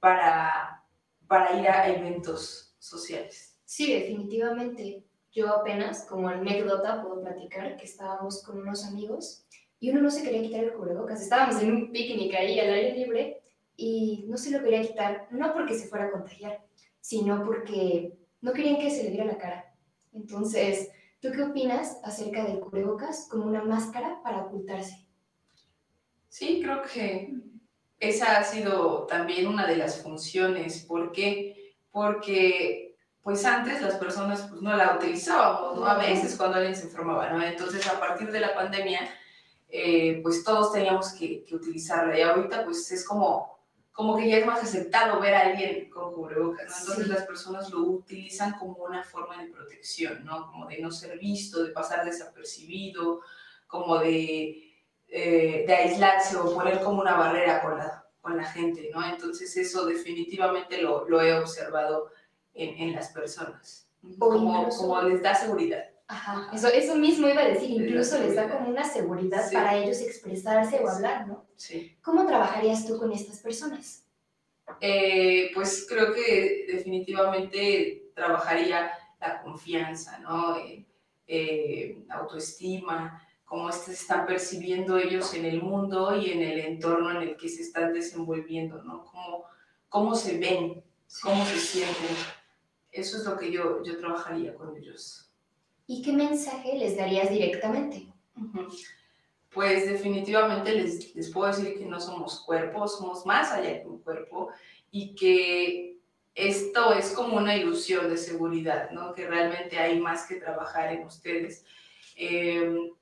para, 0.00 0.82
para 1.28 1.52
ir 1.52 1.68
a 1.68 1.88
eventos 1.88 2.69
sociales. 2.80 3.56
Sí, 3.64 3.92
definitivamente. 3.92 5.04
Yo 5.32 5.48
apenas, 5.48 6.06
como 6.06 6.28
anécdota, 6.28 7.02
puedo 7.02 7.22
platicar 7.22 7.76
que 7.76 7.84
estábamos 7.84 8.42
con 8.42 8.58
unos 8.58 8.84
amigos 8.84 9.46
y 9.78 9.90
uno 9.90 10.02
no 10.02 10.10
se 10.10 10.24
quería 10.24 10.42
quitar 10.42 10.64
el 10.64 10.72
cubrebocas. 10.72 11.22
Estábamos 11.22 11.62
en 11.62 11.72
un 11.72 11.92
picnic 11.92 12.34
ahí 12.34 12.58
al 12.58 12.72
aire 12.72 12.96
libre 12.96 13.40
y 13.76 14.24
no 14.28 14.36
se 14.36 14.50
lo 14.50 14.62
quería 14.62 14.82
quitar, 14.82 15.28
no 15.30 15.52
porque 15.52 15.74
se 15.74 15.86
fuera 15.86 16.06
a 16.06 16.10
contagiar, 16.10 16.64
sino 17.00 17.44
porque 17.44 18.18
no 18.40 18.52
querían 18.52 18.78
que 18.78 18.90
se 18.90 19.04
le 19.04 19.10
viera 19.10 19.24
la 19.24 19.38
cara. 19.38 19.72
Entonces, 20.12 20.90
¿tú 21.20 21.30
qué 21.30 21.42
opinas 21.42 21.98
acerca 22.02 22.44
del 22.44 22.58
cubrebocas 22.58 23.28
como 23.30 23.46
una 23.46 23.62
máscara 23.62 24.20
para 24.24 24.46
ocultarse? 24.46 25.06
Sí, 26.28 26.60
creo 26.62 26.82
que 26.82 27.34
esa 28.00 28.38
ha 28.38 28.44
sido 28.44 29.06
también 29.06 29.46
una 29.46 29.66
de 29.66 29.76
las 29.76 30.02
funciones. 30.02 30.84
porque 30.88 31.59
porque 31.92 32.90
pues 33.22 33.44
antes 33.44 33.82
las 33.82 33.96
personas 33.96 34.46
pues, 34.48 34.62
no 34.62 34.74
la 34.76 34.96
utilizábamos, 34.96 35.76
¿no? 35.76 35.86
A 35.86 35.98
veces 35.98 36.36
cuando 36.36 36.56
alguien 36.56 36.74
se 36.74 36.84
enfermaba, 36.84 37.30
¿no? 37.30 37.42
Entonces 37.42 37.86
a 37.86 38.00
partir 38.00 38.30
de 38.32 38.40
la 38.40 38.54
pandemia, 38.54 39.00
eh, 39.68 40.20
pues 40.22 40.42
todos 40.42 40.72
teníamos 40.72 41.12
que, 41.12 41.44
que, 41.44 41.54
utilizarla 41.54 42.18
y 42.18 42.22
ahorita 42.22 42.64
pues 42.64 42.90
es 42.90 43.06
como, 43.06 43.60
como 43.92 44.16
que 44.16 44.28
ya 44.28 44.38
es 44.38 44.46
más 44.46 44.62
aceptado 44.62 45.20
ver 45.20 45.34
a 45.34 45.40
alguien 45.42 45.90
con 45.90 46.12
cubrebocas, 46.14 46.70
¿no? 46.70 46.78
Entonces 46.80 47.08
las 47.08 47.26
personas 47.26 47.70
lo 47.70 47.82
utilizan 47.82 48.58
como 48.58 48.84
una 48.84 49.04
forma 49.04 49.42
de 49.42 49.50
protección, 49.50 50.24
¿no? 50.24 50.46
Como 50.46 50.66
de 50.66 50.80
no 50.80 50.90
ser 50.90 51.18
visto, 51.18 51.62
de 51.62 51.72
pasar 51.72 52.04
desapercibido, 52.04 53.20
como 53.66 53.98
de, 53.98 54.74
eh, 55.08 55.64
de 55.66 55.74
aislarse 55.74 56.36
o 56.36 56.54
poner 56.54 56.80
como 56.82 57.00
una 57.02 57.16
barrera 57.16 57.60
con 57.62 57.78
la, 57.78 57.99
con 58.20 58.36
la 58.36 58.44
gente, 58.44 58.90
¿no? 58.92 59.04
Entonces 59.06 59.56
eso 59.56 59.86
definitivamente 59.86 60.80
lo, 60.82 61.08
lo 61.08 61.20
he 61.20 61.32
observado 61.34 62.10
en, 62.54 62.88
en, 62.88 62.94
las 62.94 63.08
personas, 63.08 63.88
como, 64.18 64.68
como 64.68 65.02
les 65.02 65.22
da 65.22 65.34
seguridad. 65.34 65.84
Ajá, 66.08 66.50
eso, 66.52 66.68
eso 66.68 66.96
mismo 66.96 67.28
iba 67.28 67.42
a 67.42 67.48
decir, 67.48 67.70
incluso 67.70 68.18
les 68.18 68.34
da 68.34 68.50
como 68.50 68.68
una 68.68 68.84
seguridad 68.84 69.50
para 69.52 69.76
ellos 69.76 70.00
expresarse 70.00 70.80
o 70.80 70.88
hablar, 70.88 71.28
¿no? 71.28 71.46
Sí. 71.56 71.96
¿Cómo 72.02 72.26
trabajarías 72.26 72.86
tú 72.86 72.98
con 72.98 73.12
estas 73.12 73.38
personas? 73.38 74.04
Eh, 74.80 75.50
pues 75.54 75.86
creo 75.88 76.12
que 76.12 76.66
definitivamente 76.68 78.10
trabajaría 78.14 78.90
la 79.20 79.42
confianza, 79.42 80.18
¿no? 80.18 80.56
Eh, 80.58 80.84
eh, 81.26 82.04
autoestima, 82.08 83.22
cómo 83.50 83.72
se 83.72 83.94
están 83.94 84.26
percibiendo 84.26 84.96
ellos 84.96 85.34
en 85.34 85.44
el 85.44 85.60
mundo 85.60 86.16
y 86.16 86.30
en 86.30 86.40
el 86.40 86.60
entorno 86.60 87.10
en 87.10 87.30
el 87.30 87.36
que 87.36 87.48
se 87.48 87.62
están 87.62 87.92
desenvolviendo, 87.92 88.80
¿no? 88.84 89.04
Cómo, 89.06 89.44
cómo 89.88 90.14
se 90.14 90.38
ven, 90.38 90.84
cómo 91.20 91.44
se 91.44 91.58
sienten. 91.58 92.16
Eso 92.92 93.16
es 93.16 93.24
lo 93.24 93.36
que 93.36 93.50
yo, 93.50 93.82
yo 93.82 93.98
trabajaría 93.98 94.54
con 94.54 94.76
ellos. 94.76 95.32
¿Y 95.88 96.00
qué 96.00 96.12
mensaje 96.12 96.78
les 96.78 96.96
darías 96.96 97.28
directamente? 97.28 98.06
Pues 99.52 99.84
definitivamente 99.90 100.72
les, 100.72 101.12
les 101.16 101.28
puedo 101.32 101.48
decir 101.48 101.76
que 101.76 101.86
no 101.86 101.98
somos 101.98 102.44
cuerpos, 102.46 102.98
somos 102.98 103.26
más 103.26 103.50
allá 103.50 103.82
que 103.82 103.88
un 103.88 103.98
cuerpo 103.98 104.50
y 104.92 105.16
que 105.16 105.98
esto 106.36 106.92
es 106.92 107.10
como 107.10 107.36
una 107.36 107.56
ilusión 107.56 108.08
de 108.08 108.16
seguridad, 108.16 108.92
¿no? 108.92 109.12
Que 109.12 109.26
realmente 109.26 109.76
hay 109.76 109.98
más 109.98 110.28
que 110.28 110.36
trabajar 110.36 110.92
en 110.92 111.04
ustedes. 111.04 111.64
Eh, 112.14 112.92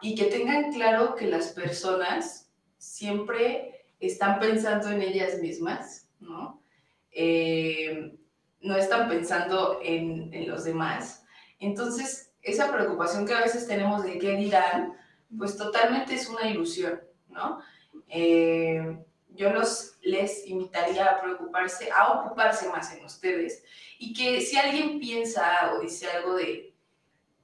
y 0.00 0.14
que 0.14 0.24
tengan 0.24 0.72
claro 0.72 1.14
que 1.14 1.26
las 1.26 1.48
personas 1.48 2.50
siempre 2.78 3.86
están 4.00 4.38
pensando 4.38 4.90
en 4.90 5.02
ellas 5.02 5.40
mismas, 5.40 6.08
¿no? 6.20 6.62
Eh, 7.10 8.16
no 8.60 8.76
están 8.76 9.08
pensando 9.08 9.80
en, 9.82 10.32
en, 10.34 10.48
los 10.48 10.64
demás. 10.64 11.24
Entonces, 11.58 12.32
esa 12.42 12.72
preocupación 12.72 13.26
que 13.26 13.34
a 13.34 13.40
veces 13.40 13.66
tenemos 13.66 14.04
de 14.04 14.18
qué 14.18 14.36
dirán, 14.36 14.94
pues 15.36 15.56
totalmente 15.56 16.14
es 16.14 16.28
una 16.28 16.48
ilusión, 16.48 17.00
¿no? 17.28 17.60
Eh, 18.08 18.98
yo 19.30 19.50
los, 19.52 19.98
les 20.02 20.46
invitaría 20.46 21.06
a 21.06 21.20
preocuparse, 21.20 21.90
a 21.90 22.12
ocuparse 22.12 22.68
más 22.68 22.94
en 22.94 23.04
ustedes 23.04 23.64
y 23.98 24.12
que 24.14 24.40
si 24.40 24.56
alguien 24.56 24.98
piensa 24.98 25.72
o 25.74 25.80
dice 25.80 26.08
algo 26.08 26.34
de, 26.34 26.74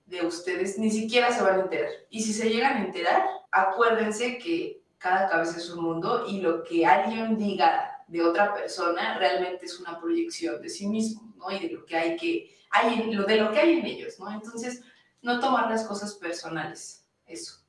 de 0.06 0.26
ustedes, 0.26 0.78
ni 0.78 0.90
siquiera 0.90 1.32
se 1.32 1.42
van 1.42 1.60
a 1.60 1.62
enterar. 1.62 1.90
Y 2.10 2.22
si 2.22 2.32
se 2.32 2.50
llegan 2.50 2.76
a 2.76 2.84
enterar, 2.84 3.26
acuérdense 3.50 4.38
que 4.38 4.82
cada 4.98 5.28
cabeza 5.28 5.58
es 5.58 5.70
un 5.70 5.82
mundo 5.84 6.26
y 6.28 6.40
lo 6.40 6.62
que 6.62 6.86
alguien 6.86 7.36
diga 7.36 8.04
de 8.06 8.22
otra 8.22 8.54
persona 8.54 9.18
realmente 9.18 9.66
es 9.66 9.80
una 9.80 9.98
proyección 9.98 10.60
de 10.60 10.68
sí 10.68 10.86
mismo, 10.86 11.34
¿no? 11.36 11.50
Y 11.50 11.60
de 11.60 11.74
lo 11.74 11.86
que 11.86 11.96
hay 11.96 12.16
que, 12.16 12.54
hay 12.70 13.00
en, 13.00 13.16
lo, 13.16 13.24
de 13.24 13.36
lo 13.36 13.52
que 13.52 13.60
hay 13.60 13.78
en 13.78 13.86
ellos, 13.86 14.18
¿no? 14.20 14.30
Entonces, 14.30 14.82
no 15.22 15.40
tomar 15.40 15.70
las 15.70 15.84
cosas 15.84 16.14
personales, 16.14 17.08
eso. 17.26 17.60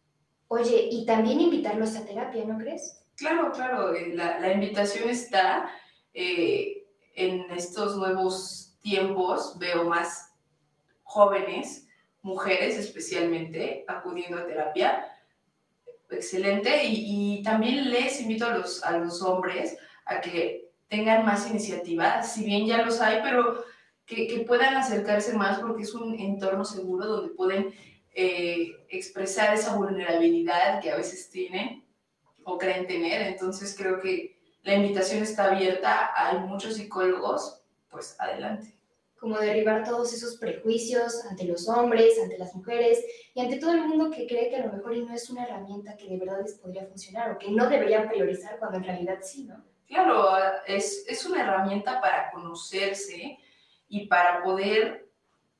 Oye, 0.48 0.90
y 0.92 1.06
también 1.06 1.40
invitarlos 1.40 1.96
a 1.96 2.06
terapia, 2.06 2.46
¿no 2.46 2.58
crees? 2.58 3.04
Claro, 3.16 3.52
claro, 3.52 3.94
eh, 3.94 4.14
la, 4.14 4.40
la 4.40 4.52
invitación 4.52 5.10
está 5.10 5.72
eh, 6.14 6.86
en 7.16 7.50
estos 7.52 7.96
nuevos 7.96 8.76
tiempos, 8.82 9.58
veo 9.58 9.86
más 9.86 10.34
jóvenes 11.04 11.83
mujeres 12.24 12.78
especialmente 12.78 13.86
acudiendo 13.88 14.39
a 14.39 14.47
terapia. 14.47 15.05
Excelente. 16.09 16.86
Y, 16.86 17.43
también 17.43 17.91
les 17.91 18.21
invito 18.21 18.45
a 18.45 18.57
los, 18.57 18.84
a 18.84 18.97
los 18.97 19.21
hombres 19.21 19.78
a 20.05 20.21
que 20.21 20.71
tengan 20.88 21.26
más 21.26 21.49
iniciativa, 21.49 22.24
si 22.24 22.45
bien 22.45 22.65
ya 22.65 22.84
los 22.84 23.01
hay, 23.01 23.19
pero 23.21 23.63
que, 24.05 24.28
que 24.28 24.39
puedan 24.41 24.76
acercarse 24.76 25.34
más 25.34 25.59
porque 25.59 25.84
es 25.84 25.93
un 25.93 26.17
entorno 26.19 26.63
seguro 26.65 27.05
donde 27.05 27.34
pueden 27.34 27.74
eh, 28.13 28.71
expresar 28.89 29.53
esa 29.53 29.76
vulnerabilidad 29.76 30.82
que 30.82 30.91
a 30.91 30.95
veces 30.95 31.30
tienen 31.30 31.84
o 32.43 32.57
creen 32.57 32.88
tener. 32.88 33.21
Entonces 33.24 33.76
creo 33.78 33.99
que 33.99 34.39
la 34.61 34.76
invitación 34.76 35.24
está 35.24 35.51
abierta, 35.51 36.11
hay 36.15 36.39
muchos 36.39 36.76
psicólogos, 36.76 37.61
pues 37.89 38.15
adelante 38.19 38.83
como 39.24 39.39
derribar 39.39 39.86
todos 39.86 40.11
esos 40.11 40.36
prejuicios 40.36 41.26
ante 41.30 41.45
los 41.45 41.69
hombres, 41.69 42.19
ante 42.21 42.38
las 42.38 42.53
mujeres 42.53 43.01
y 43.34 43.39
ante 43.39 43.55
todo 43.55 43.71
el 43.71 43.88
mundo 43.88 44.11
que 44.11 44.28
cree 44.28 44.49
que 44.49 44.57
a 44.57 44.65
lo 44.65 44.74
mejor 44.74 44.97
no 44.97 45.13
es 45.13 45.30
una 45.30 45.45
herramienta 45.45 45.95
que 45.95 46.09
de 46.09 46.17
verdad 46.17 46.41
les 46.41 46.55
podría 46.55 46.86
funcionar 46.86 47.32
o 47.32 47.38
que 47.38 47.49
no 47.49 47.69
deberían 47.69 48.09
priorizar 48.09 48.59
cuando 48.59 48.80
en 48.80 48.84
realidad 48.84 49.19
sí, 49.21 49.45
¿no? 49.45 49.63
Claro, 49.88 50.28
es, 50.67 51.05
es 51.07 51.26
una 51.26 51.41
herramienta 51.41 52.01
para 52.01 52.32
conocerse 52.32 53.38
y 53.88 54.07
para 54.07 54.43
poder 54.43 55.07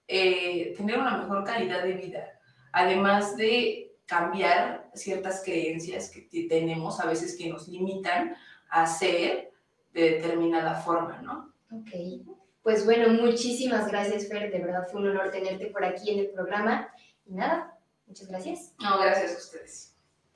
eh, 0.10 0.74
tener 0.76 1.00
una 1.00 1.20
mejor 1.20 1.46
calidad 1.46 1.84
de 1.84 1.94
vida, 1.94 2.38
además 2.74 3.38
de 3.38 3.96
cambiar 4.06 4.90
ciertas 4.94 5.42
creencias 5.42 6.10
que 6.10 6.48
tenemos 6.50 7.00
a 7.00 7.06
veces 7.06 7.38
que 7.38 7.48
nos 7.48 7.70
limitan 7.70 8.36
a 8.70 8.86
ser 8.88 9.54
de 9.94 10.02
determinada 10.02 10.76
forma, 10.76 11.22
¿no? 11.22 11.54
Ok. 11.72 12.33
Pues 12.64 12.86
bueno, 12.86 13.10
muchísimas 13.10 13.90
gracias, 13.92 14.28
Fer. 14.30 14.50
De 14.52 14.60
verdad 14.60 14.88
fue 14.90 15.02
un 15.02 15.10
honor 15.10 15.32
tenerte 15.32 15.68
por 15.68 15.84
aquí 15.84 16.12
en 16.12 16.20
el 16.20 16.30
programa. 16.30 16.90
Y 17.26 17.34
nada, 17.34 17.78
muchas 18.08 18.30
gracias. 18.30 18.74
No, 18.82 19.00
gracias 19.00 19.36
a 19.36 19.38
ustedes. 19.38 19.94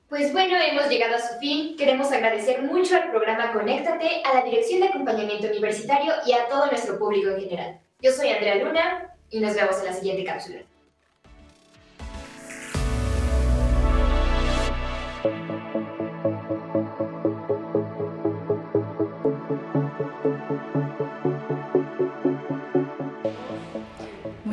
Pues 0.08 0.32
bueno, 0.32 0.56
hemos 0.56 0.88
llegado 0.88 1.16
a 1.16 1.20
su 1.20 1.38
fin. 1.38 1.76
Queremos 1.76 2.12
agradecer 2.12 2.62
mucho 2.62 2.96
al 2.96 3.10
programa 3.10 3.52
Conéctate, 3.52 4.22
a 4.24 4.34
la 4.34 4.44
Dirección 4.44 4.80
de 4.80 4.88
Acompañamiento 4.88 5.48
Universitario 5.48 6.12
y 6.26 6.32
a 6.32 6.48
todo 6.48 6.66
nuestro 6.66 6.98
público 6.98 7.30
en 7.30 7.40
general. 7.40 7.80
Yo 8.00 8.12
soy 8.12 8.28
Andrea 8.28 8.56
Luna 8.56 9.14
y 9.30 9.40
nos 9.40 9.54
vemos 9.54 9.78
en 9.80 9.86
la 9.86 9.92
siguiente 9.92 10.24
cápsula. 10.24 10.60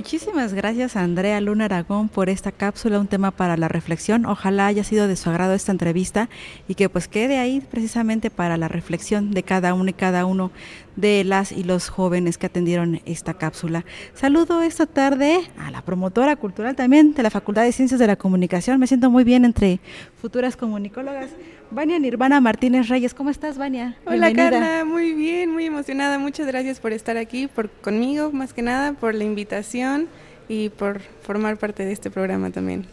Muchísimas 0.06 0.53
gracias 0.53 0.95
Andrea 0.97 1.41
Luna 1.41 1.66
Aragón 1.66 2.10
por 2.10 2.30
esta 2.30 2.51
cápsula, 2.51 2.99
un 2.99 3.08
tema 3.08 3.32
para 3.32 3.58
la 3.58 3.68
reflexión. 3.68 4.28
Ojalá 4.28 4.68
haya 4.68 4.84
sido 4.84 5.08
de 5.08 5.16
su 5.16 5.32
agrado 5.32 5.56
esta 5.56 5.72
entrevista 5.72 6.30
y 6.68 6.76
que 6.76 6.89
pues 6.89 7.08
quede 7.08 7.39
ahí 7.39 7.60
precisamente 7.60 8.30
para 8.30 8.56
la 8.56 8.68
reflexión 8.68 9.32
de 9.32 9.41
cada 9.41 9.74
uno 9.74 9.89
y 9.89 9.93
cada 9.93 10.28
uno 10.28 10.51
de 10.96 11.24
las 11.24 11.52
y 11.52 11.64
los 11.64 11.89
jóvenes 11.89 12.38
que 12.38 12.46
atendieron 12.46 13.02
esta 13.06 13.34
cápsula. 13.34 13.86
Saludo 14.14 14.62
esta 14.62 14.86
tarde 14.86 15.41
a 15.58 15.72
la 15.72 15.82
promotora 15.82 16.36
cultural 16.36 16.76
también 16.76 17.14
de 17.14 17.24
la 17.24 17.30
Facultad 17.30 17.64
de 17.64 17.72
Ciencias 17.72 18.00
de 18.00 18.08
la 18.08 18.16
Comunicación. 18.16 18.80
Me 18.80 18.88
siento 18.88 19.10
muy 19.10 19.24
bien 19.24 19.46
entre 19.46 19.80
futuras 20.22 20.56
comunicólogas. 20.56 21.30
Vania 21.72 22.00
Nirvana 22.00 22.39
Martínez 22.41 22.88
Reyes, 22.88 23.14
¿cómo 23.14 23.30
estás, 23.30 23.58
Vania? 23.58 23.98
Hola, 24.06 24.32
Carla, 24.34 24.86
muy 24.86 25.14
bien, 25.14 25.52
muy 25.52 25.66
emocionada. 25.66 26.20
Muchas 26.20 26.48
gracias 26.48 26.80
por 26.80 26.93
estar 26.93 27.18
aquí, 27.18 27.48
por 27.48 27.70
conmigo, 27.70 28.32
más 28.32 28.54
que 28.54 28.62
nada, 28.62 28.93
por 28.93 29.16
la 29.16 29.24
invitación 29.24 30.08
y 30.48 30.70
por 30.70 31.02
formar 31.24 31.58
parte 31.58 31.86
de 31.86 31.91
este 31.91 32.12
programa 32.12 32.52
también. 32.52 32.86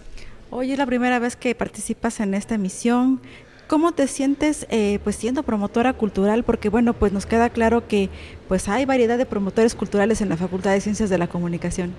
Hoy 0.51 0.73
es 0.73 0.79
la 0.79 0.87
primera 0.87 1.19
vez 1.19 1.37
que 1.37 1.55
participas 1.55 2.21
en 2.21 2.35
esta 2.35 2.55
emisión. 2.55 3.21
¿Cómo 3.73 3.93
te 3.93 4.07
sientes 4.07 4.67
eh, 4.69 4.99
pues 5.03 5.17
siendo 5.17 5.45
promotora 5.45 5.95
cultural? 5.95 6.45
Porque 6.45 6.69
bueno, 6.69 6.93
pues 6.93 7.11
nos 7.11 7.25
queda 7.25 7.49
claro 7.49 7.89
que 7.89 8.11
pues 8.47 8.69
hay 8.69 8.85
variedad 8.85 9.17
de 9.17 9.25
promotores 9.25 9.75
culturales 9.75 10.21
en 10.21 10.29
la 10.29 10.37
Facultad 10.37 10.73
de 10.73 10.83
Ciencias 10.83 11.09
de 11.09 11.17
la 11.17 11.27
Comunicación. 11.27 11.95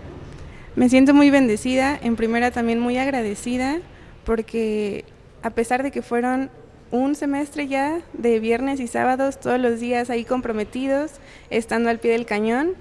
Me 0.76 0.88
siento 0.88 1.16
muy 1.16 1.32
bendecida, 1.32 1.98
en 2.00 2.16
primera 2.16 2.52
también 2.52 2.80
muy 2.80 3.00
agradecida, 3.00 3.80
porque 4.24 5.04
a 5.42 5.50
pesar 5.50 5.82
de 5.82 5.90
que 5.90 6.04
fueron 6.04 6.52
un 6.92 7.16
semestre 7.16 7.68
ya 7.68 8.02
de 8.14 8.40
viernes 8.40 8.80
y 8.80 8.86
sábados, 8.86 9.40
todos 9.40 9.60
los 9.60 9.80
días 9.80 10.12
ahí 10.12 10.26
comprometidos, 10.26 11.14
estando 11.50 11.90
al 11.90 11.98
pie 11.98 12.12
del 12.12 12.28
cañón. 12.28 12.76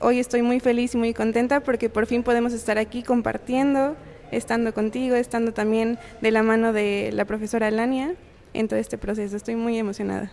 Hoy 0.00 0.18
estoy 0.18 0.42
muy 0.42 0.58
feliz 0.58 0.96
y 0.96 0.98
muy 0.98 1.14
contenta 1.14 1.60
porque 1.60 1.88
por 1.88 2.06
fin 2.06 2.24
podemos 2.24 2.52
estar 2.54 2.76
aquí 2.76 3.04
compartiendo, 3.04 3.94
estando 4.32 4.74
contigo, 4.74 5.14
estando 5.14 5.52
también 5.52 5.96
de 6.20 6.32
la 6.32 6.42
mano 6.42 6.72
de 6.72 7.10
la 7.12 7.24
profesora 7.24 7.68
Alania 7.68 8.16
en 8.54 8.68
todo 8.68 8.78
este 8.78 8.98
proceso. 8.98 9.36
Estoy 9.36 9.56
muy 9.56 9.78
emocionada. 9.78 10.30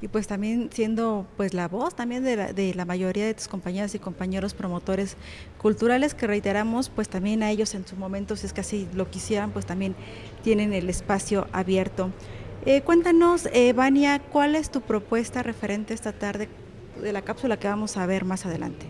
Y 0.00 0.08
pues 0.08 0.28
también 0.28 0.70
siendo 0.72 1.26
pues 1.36 1.54
la 1.54 1.66
voz 1.66 1.96
también 1.96 2.22
de 2.22 2.36
la, 2.36 2.52
de 2.52 2.72
la 2.72 2.84
mayoría 2.84 3.26
de 3.26 3.34
tus 3.34 3.48
compañeras 3.48 3.94
y 3.96 3.98
compañeros 3.98 4.54
promotores 4.54 5.16
culturales 5.58 6.14
que 6.14 6.28
reiteramos 6.28 6.88
pues 6.88 7.08
también 7.08 7.42
a 7.42 7.50
ellos 7.50 7.74
en 7.74 7.84
su 7.84 7.96
momento 7.96 8.36
si 8.36 8.46
es 8.46 8.52
que 8.52 8.60
así 8.60 8.86
lo 8.94 9.10
quisieran 9.10 9.50
pues 9.50 9.66
también 9.66 9.96
tienen 10.44 10.72
el 10.72 10.88
espacio 10.88 11.48
abierto. 11.52 12.10
Eh, 12.64 12.82
cuéntanos, 12.82 13.48
eh, 13.52 13.72
Vania, 13.72 14.20
¿cuál 14.20 14.54
es 14.54 14.70
tu 14.70 14.82
propuesta 14.82 15.42
referente 15.42 15.94
esta 15.94 16.12
tarde 16.12 16.48
de 17.02 17.12
la 17.12 17.22
cápsula 17.22 17.58
que 17.58 17.66
vamos 17.66 17.96
a 17.96 18.06
ver 18.06 18.24
más 18.24 18.46
adelante? 18.46 18.86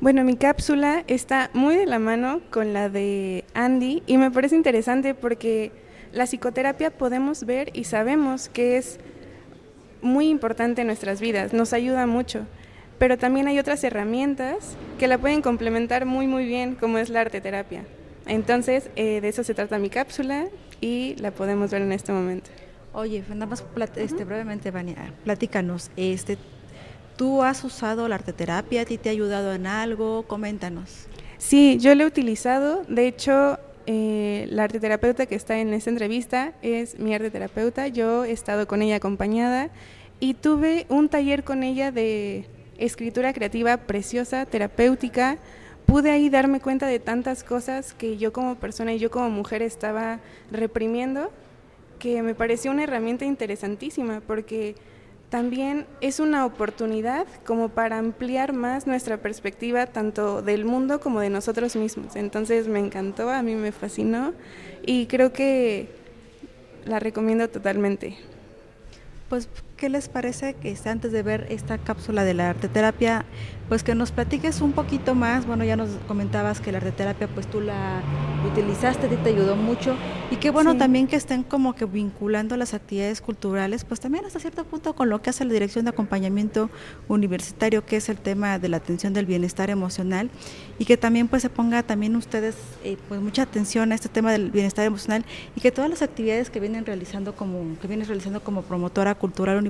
Bueno, 0.00 0.22
mi 0.22 0.36
cápsula 0.36 1.04
está 1.08 1.50
muy 1.54 1.74
de 1.74 1.86
la 1.86 1.98
mano 1.98 2.40
con 2.50 2.72
la 2.72 2.88
de 2.88 3.44
Andy 3.54 4.02
y 4.06 4.16
me 4.16 4.30
parece 4.30 4.54
interesante 4.54 5.14
porque 5.14 5.72
la 6.12 6.24
psicoterapia 6.24 6.90
podemos 6.90 7.44
ver 7.44 7.70
y 7.74 7.84
sabemos 7.84 8.48
que 8.48 8.76
es 8.76 8.98
muy 10.02 10.28
importante 10.28 10.82
en 10.82 10.86
nuestras 10.86 11.20
vidas, 11.20 11.52
nos 11.52 11.72
ayuda 11.72 12.06
mucho, 12.06 12.46
pero 12.98 13.18
también 13.18 13.48
hay 13.48 13.58
otras 13.58 13.82
herramientas 13.84 14.76
que 14.98 15.08
la 15.08 15.18
pueden 15.18 15.42
complementar 15.42 16.06
muy 16.06 16.26
muy 16.26 16.46
bien, 16.46 16.74
como 16.74 16.98
es 16.98 17.08
la 17.08 17.20
arte 17.20 17.40
terapia. 17.40 17.84
Entonces, 18.26 18.90
eh, 18.96 19.20
de 19.20 19.28
eso 19.28 19.42
se 19.42 19.54
trata 19.54 19.78
mi 19.78 19.88
cápsula 19.88 20.46
y 20.80 21.16
la 21.18 21.30
podemos 21.30 21.70
ver 21.70 21.82
en 21.82 21.92
este 21.92 22.12
momento. 22.12 22.50
Oye, 22.92 23.22
nada 23.28 23.46
más 23.46 23.64
este, 23.96 24.24
brevemente, 24.24 24.70
Vania, 24.70 25.12
platícanos, 25.24 25.90
este, 25.96 26.36
¿tú 27.16 27.42
has 27.42 27.64
usado 27.64 28.08
la 28.08 28.16
arteterapia? 28.16 28.82
¿A 28.82 28.84
ti 28.84 28.98
te 28.98 29.08
ha 29.08 29.12
ayudado 29.12 29.52
en 29.54 29.66
algo? 29.66 30.24
Coméntanos. 30.24 31.06
Sí, 31.38 31.78
yo 31.80 31.94
lo 31.94 32.02
he 32.02 32.06
utilizado. 32.06 32.84
De 32.88 33.06
hecho, 33.06 33.58
eh, 33.90 34.46
la 34.50 34.64
arteterapeuta 34.64 35.24
que 35.24 35.34
está 35.34 35.58
en 35.60 35.72
esta 35.72 35.88
entrevista 35.88 36.52
es 36.60 36.98
mi 36.98 37.14
arteterapeuta. 37.14 37.88
Yo 37.88 38.22
he 38.22 38.32
estado 38.32 38.68
con 38.68 38.82
ella 38.82 38.96
acompañada 38.96 39.70
y 40.20 40.34
tuve 40.34 40.84
un 40.90 41.08
taller 41.08 41.42
con 41.42 41.62
ella 41.62 41.90
de 41.90 42.44
escritura 42.76 43.32
creativa 43.32 43.78
preciosa, 43.78 44.44
terapéutica. 44.44 45.38
Pude 45.86 46.10
ahí 46.10 46.28
darme 46.28 46.60
cuenta 46.60 46.86
de 46.86 46.98
tantas 46.98 47.42
cosas 47.42 47.94
que 47.94 48.18
yo 48.18 48.30
como 48.30 48.56
persona 48.56 48.92
y 48.92 48.98
yo 48.98 49.10
como 49.10 49.30
mujer 49.30 49.62
estaba 49.62 50.20
reprimiendo, 50.50 51.30
que 51.98 52.22
me 52.22 52.34
pareció 52.34 52.72
una 52.72 52.82
herramienta 52.82 53.24
interesantísima 53.24 54.20
porque 54.20 54.74
también 55.30 55.86
es 56.00 56.20
una 56.20 56.46
oportunidad 56.46 57.26
como 57.44 57.68
para 57.68 57.98
ampliar 57.98 58.52
más 58.52 58.86
nuestra 58.86 59.18
perspectiva 59.18 59.86
tanto 59.86 60.40
del 60.40 60.64
mundo 60.64 61.00
como 61.00 61.20
de 61.20 61.28
nosotros 61.28 61.76
mismos. 61.76 62.16
Entonces 62.16 62.66
me 62.66 62.78
encantó, 62.78 63.30
a 63.30 63.42
mí 63.42 63.54
me 63.54 63.72
fascinó 63.72 64.32
y 64.86 65.06
creo 65.06 65.32
que 65.32 65.88
la 66.86 66.98
recomiendo 66.98 67.48
totalmente. 67.48 68.16
Pues, 69.28 69.48
¿qué 69.78 69.88
les 69.88 70.08
parece 70.08 70.54
que 70.54 70.76
antes 70.86 71.12
de 71.12 71.22
ver 71.22 71.46
esta 71.50 71.78
cápsula 71.78 72.24
de 72.24 72.34
la 72.34 72.50
arteterapia, 72.50 73.24
pues 73.68 73.82
que 73.82 73.94
nos 73.94 74.10
platiques 74.10 74.60
un 74.60 74.72
poquito 74.72 75.14
más? 75.14 75.46
Bueno, 75.46 75.64
ya 75.64 75.76
nos 75.76 75.90
comentabas 76.08 76.60
que 76.60 76.72
la 76.72 76.78
arteterapia, 76.78 77.28
pues 77.28 77.46
tú 77.46 77.60
la 77.60 78.02
utilizaste, 78.50 79.06
a 79.06 79.10
ti 79.10 79.16
te 79.16 79.30
ayudó 79.30 79.56
mucho, 79.56 79.96
y 80.30 80.36
qué 80.36 80.50
bueno 80.50 80.76
también 80.76 81.06
que 81.06 81.16
estén 81.16 81.42
como 81.42 81.74
que 81.74 81.84
vinculando 81.84 82.56
las 82.56 82.74
actividades 82.74 83.20
culturales, 83.20 83.84
pues 83.84 84.00
también 84.00 84.24
hasta 84.24 84.40
cierto 84.40 84.64
punto 84.64 84.94
con 84.94 85.08
lo 85.08 85.22
que 85.22 85.30
hace 85.30 85.44
la 85.44 85.52
Dirección 85.52 85.84
de 85.84 85.90
Acompañamiento 85.90 86.70
Universitario, 87.08 87.86
que 87.86 87.96
es 87.96 88.08
el 88.08 88.18
tema 88.18 88.58
de 88.58 88.68
la 88.68 88.78
atención 88.78 89.12
del 89.12 89.26
bienestar 89.26 89.70
emocional, 89.70 90.30
y 90.78 90.84
que 90.84 90.96
también 90.96 91.28
pues 91.28 91.42
se 91.42 91.50
ponga 91.50 91.82
también 91.82 92.16
ustedes 92.16 92.56
eh, 92.84 92.96
pues 93.08 93.20
mucha 93.20 93.42
atención 93.42 93.92
a 93.92 93.94
este 93.94 94.08
tema 94.08 94.32
del 94.32 94.50
bienestar 94.50 94.84
emocional 94.84 95.24
y 95.56 95.60
que 95.60 95.72
todas 95.72 95.90
las 95.90 96.02
actividades 96.02 96.50
que 96.50 96.60
vienen 96.60 96.86
realizando 96.86 97.34
como 97.34 97.78
que 97.80 97.88
vienes 97.88 98.08
realizando 98.08 98.40
como 98.40 98.62
promotora 98.62 99.14
cultural 99.14 99.56
universitaria, 99.56 99.67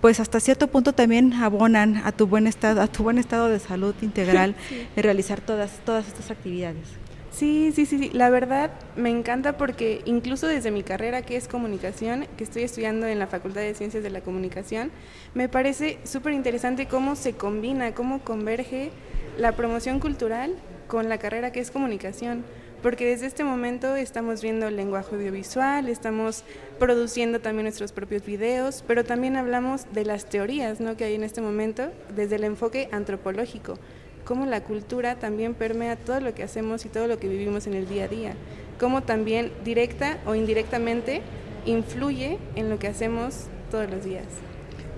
pues 0.00 0.20
hasta 0.20 0.40
cierto 0.40 0.68
punto 0.68 0.92
también 0.92 1.32
abonan 1.34 2.02
a 2.04 2.12
tu 2.12 2.26
buen 2.26 2.46
estado, 2.46 2.80
a 2.80 2.86
tu 2.86 3.02
buen 3.02 3.18
estado 3.18 3.48
de 3.48 3.58
salud 3.58 3.94
integral 4.02 4.54
de 4.96 5.02
realizar 5.02 5.40
todas, 5.40 5.80
todas 5.84 6.06
estas 6.06 6.30
actividades. 6.30 6.86
Sí, 7.30 7.72
sí, 7.72 7.86
sí, 7.86 7.98
sí, 7.98 8.10
la 8.12 8.30
verdad 8.30 8.72
me 8.96 9.10
encanta 9.10 9.56
porque 9.56 10.02
incluso 10.06 10.48
desde 10.48 10.70
mi 10.70 10.82
carrera 10.82 11.22
que 11.22 11.36
es 11.36 11.46
comunicación, 11.46 12.26
que 12.36 12.42
estoy 12.42 12.64
estudiando 12.64 13.06
en 13.06 13.18
la 13.18 13.28
Facultad 13.28 13.60
de 13.60 13.74
Ciencias 13.74 14.02
de 14.02 14.10
la 14.10 14.22
Comunicación, 14.22 14.90
me 15.34 15.48
parece 15.48 15.98
súper 16.04 16.32
interesante 16.32 16.86
cómo 16.86 17.14
se 17.14 17.34
combina, 17.34 17.94
cómo 17.94 18.20
converge 18.20 18.90
la 19.36 19.52
promoción 19.52 20.00
cultural 20.00 20.56
con 20.88 21.08
la 21.08 21.18
carrera 21.18 21.52
que 21.52 21.60
es 21.60 21.70
comunicación 21.70 22.44
porque 22.82 23.06
desde 23.06 23.26
este 23.26 23.44
momento 23.44 23.96
estamos 23.96 24.42
viendo 24.42 24.68
el 24.68 24.76
lenguaje 24.76 25.14
audiovisual, 25.14 25.88
estamos 25.88 26.44
produciendo 26.78 27.40
también 27.40 27.64
nuestros 27.64 27.92
propios 27.92 28.24
videos, 28.24 28.84
pero 28.86 29.04
también 29.04 29.36
hablamos 29.36 29.86
de 29.92 30.04
las 30.04 30.26
teorías 30.26 30.80
¿no? 30.80 30.96
que 30.96 31.04
hay 31.04 31.14
en 31.14 31.24
este 31.24 31.40
momento 31.40 31.90
desde 32.14 32.36
el 32.36 32.44
enfoque 32.44 32.88
antropológico, 32.92 33.78
cómo 34.24 34.46
la 34.46 34.62
cultura 34.62 35.16
también 35.16 35.54
permea 35.54 35.96
todo 35.96 36.20
lo 36.20 36.34
que 36.34 36.42
hacemos 36.42 36.84
y 36.84 36.88
todo 36.88 37.06
lo 37.08 37.18
que 37.18 37.28
vivimos 37.28 37.66
en 37.66 37.74
el 37.74 37.88
día 37.88 38.04
a 38.04 38.08
día, 38.08 38.34
cómo 38.78 39.02
también 39.02 39.52
directa 39.64 40.18
o 40.26 40.34
indirectamente 40.34 41.22
influye 41.66 42.38
en 42.54 42.70
lo 42.70 42.78
que 42.78 42.88
hacemos 42.88 43.46
todos 43.70 43.90
los 43.90 44.04
días. 44.04 44.26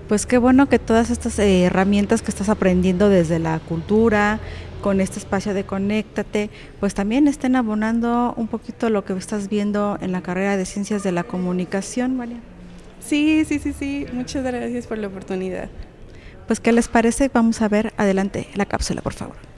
Pues 0.07 0.25
qué 0.25 0.37
bueno 0.37 0.67
que 0.67 0.77
todas 0.77 1.09
estas 1.09 1.39
herramientas 1.39 2.21
que 2.21 2.31
estás 2.31 2.49
aprendiendo 2.49 3.07
desde 3.07 3.39
la 3.39 3.59
cultura, 3.59 4.39
con 4.81 4.99
este 4.99 5.19
espacio 5.19 5.53
de 5.53 5.63
Conéctate, 5.63 6.49
pues 6.79 6.93
también 6.93 7.27
estén 7.27 7.55
abonando 7.55 8.33
un 8.35 8.47
poquito 8.47 8.89
lo 8.89 9.05
que 9.05 9.13
estás 9.13 9.47
viendo 9.47 9.97
en 10.01 10.11
la 10.11 10.21
carrera 10.21 10.57
de 10.57 10.65
Ciencias 10.65 11.03
de 11.03 11.11
la 11.11 11.23
Comunicación, 11.23 12.17
María. 12.17 12.39
Sí, 12.99 13.45
sí, 13.47 13.59
sí, 13.59 13.73
sí, 13.73 14.05
muchas 14.13 14.43
gracias 14.43 14.87
por 14.87 14.97
la 14.97 15.07
oportunidad. 15.07 15.69
Pues, 16.47 16.59
¿qué 16.59 16.71
les 16.71 16.87
parece? 16.87 17.29
Vamos 17.33 17.61
a 17.61 17.69
ver 17.69 17.93
adelante 17.97 18.47
la 18.55 18.65
cápsula, 18.65 19.01
por 19.01 19.13
favor. 19.13 19.50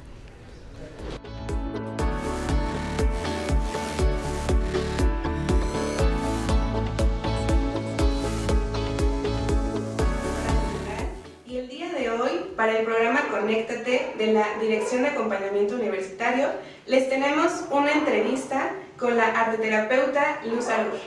Para 12.63 12.79
el 12.79 12.85
programa 12.85 13.27
Conéctate 13.29 14.13
de 14.17 14.27
la 14.27 14.57
Dirección 14.57 15.01
de 15.01 15.09
Acompañamiento 15.09 15.75
Universitario, 15.75 16.47
les 16.85 17.09
tenemos 17.09 17.65
una 17.69 17.91
entrevista 17.91 18.71
con 18.97 19.17
la 19.17 19.25
arteterapeuta 19.37 20.39
Luz 20.45 20.69
Alur. 20.69 20.97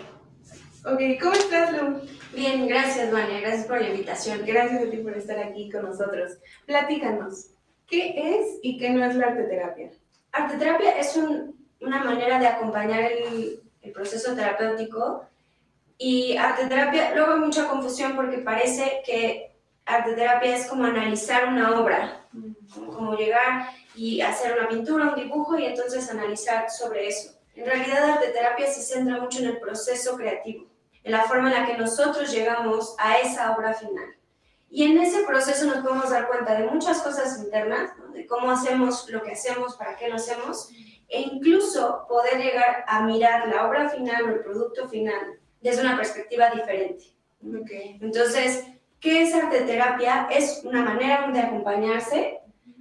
Ok, 0.84 1.18
¿cómo 1.18 1.32
estás, 1.32 1.72
Luz? 1.72 2.02
Bien, 2.34 2.68
gracias, 2.68 3.11
Vania. 3.11 3.40
Gracias 3.40 3.66
por 3.66 3.80
la 3.80 3.88
invitación. 3.88 4.42
Gracias 4.44 4.82
a 4.82 4.90
ti 4.90 4.98
por 4.98 5.16
estar 5.16 5.38
aquí 5.38 5.70
con 5.70 5.86
nosotros. 5.86 6.32
Platícanos, 6.66 7.46
¿qué 7.86 8.12
es 8.16 8.59
y 8.61 8.76
qué 8.76 8.90
no 8.90 9.02
es 9.02 9.16
la 9.16 9.28
arteterapia? 9.28 9.92
Arteterapia 10.32 10.98
es 10.98 11.18
una 11.80 12.04
manera 12.04 12.38
de 12.38 12.48
acompañar 12.48 13.00
el, 13.11 13.62
el 13.80 13.92
proceso 13.92 14.34
terapéutico 14.34 15.24
y 15.96 16.36
arteterapia, 16.36 17.14
luego 17.14 17.32
hay 17.32 17.40
mucha 17.40 17.66
confusión 17.66 18.14
porque 18.14 18.36
parece 18.40 19.00
que 19.07 19.55
arteterapia 19.87 20.57
es 20.57 20.66
como 20.66 20.84
analizar 20.84 21.49
una 21.49 21.80
obra, 21.80 22.26
como 22.74 23.16
llegar 23.16 23.68
y 23.95 24.20
hacer 24.20 24.59
una 24.59 24.68
pintura, 24.68 25.11
un 25.11 25.14
dibujo 25.14 25.57
y 25.59 25.64
entonces 25.64 26.11
analizar 26.11 26.68
sobre 26.70 27.09
eso. 27.09 27.32
En 27.55 27.64
realidad, 27.64 28.11
arteterapia 28.11 28.66
se 28.66 28.82
centra 28.82 29.18
mucho 29.18 29.39
en 29.39 29.47
el 29.47 29.59
proceso 29.59 30.16
creativo, 30.16 30.66
en 31.03 31.12
la 31.12 31.22
forma 31.22 31.51
en 31.51 31.62
la 31.62 31.66
que 31.66 31.78
nosotros 31.78 32.30
llegamos 32.30 32.95
a 32.99 33.18
esa 33.18 33.57
obra 33.57 33.72
final. 33.72 34.14
Y 34.68 34.84
en 34.84 34.99
ese 34.99 35.22
proceso 35.22 35.64
nos 35.64 35.78
podemos 35.78 36.11
dar 36.11 36.26
cuenta 36.26 36.55
de 36.55 36.66
muchas 36.66 37.01
cosas 37.01 37.39
internas, 37.39 37.93
de 38.12 38.26
cómo 38.26 38.51
hacemos 38.51 39.09
lo 39.09 39.22
que 39.22 39.32
hacemos, 39.32 39.76
para 39.76 39.97
qué 39.97 40.09
lo 40.09 40.16
hacemos, 40.16 40.68
e 41.09 41.22
incluso 41.22 42.05
poder 42.09 42.39
llegar 42.39 42.84
a 42.89 43.03
mirar 43.03 43.49
la 43.49 43.66
obra 43.66 43.89
final 43.89 44.24
o 44.24 44.28
el 44.34 44.41
producto 44.41 44.89
final 44.89 45.39
desde 45.61 45.82
una 45.82 45.97
perspectiva 45.97 46.51
diferente. 46.51 47.05
Okay. 47.62 47.99
Entonces, 48.03 48.64
¿Qué 49.07 49.22
es 49.22 49.32
arte 49.32 49.61
terapia? 49.61 50.26
Es 50.32 50.62
una 50.64 50.82
manera 50.82 51.30
de 51.32 51.38
acompañarse 51.38 52.40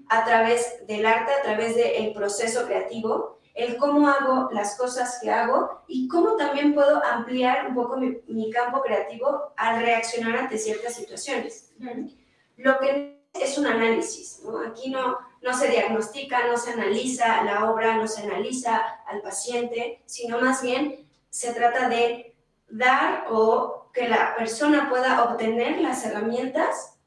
a 0.10 0.26
través 0.26 0.84
del 0.88 1.06
arte, 1.06 1.32
a 1.32 1.44
través 1.44 1.76
del 1.76 2.14
proceso 2.14 2.66
creativo, 2.66 3.38
el 3.54 3.78
cómo 3.78 4.10
hago 4.10 4.50
las 4.52 4.76
cosas 4.76 5.20
que 5.22 5.30
hago 5.30 5.84
y 5.88 6.08
cómo 6.08 6.36
también 6.36 6.74
puedo 6.74 7.00
ampliar 7.06 7.68
un 7.68 7.76
poco 7.76 7.98
mi, 7.98 8.50
campo 8.50 8.82
creativo 8.82 9.54
al 9.56 9.82
reaccionar 9.84 10.36
ante 10.36 10.58
ciertas 10.58 10.96
situaciones. 10.96 11.72
Lo 12.58 12.80
que 12.80 13.22
es 13.36 13.60
un 13.60 13.68
análisis, 13.68 14.42
aquí 14.68 14.90
no, 14.90 15.20
no 15.44 15.54
se 15.54 15.68
diagnostica, 15.68 16.48
no 16.48 16.58
se 16.58 16.72
analiza 16.72 17.44
la 17.44 17.72
obra, 17.72 17.98
no 17.98 18.08
se 18.08 18.24
analiza 18.24 18.82
al 19.06 19.22
paciente, 19.22 20.02
sino 20.08 20.42
más 20.42 20.64
bien 20.64 21.08
se 21.30 21.54
trata 21.54 21.88
de 21.88 22.36
dar 22.68 23.28
o 23.30 23.85
que 23.96 24.10
la 24.10 24.36
persona 24.36 24.90
pueda 24.90 25.24
obtener 25.24 25.80
las 25.80 26.06
herramientas 26.06 27.00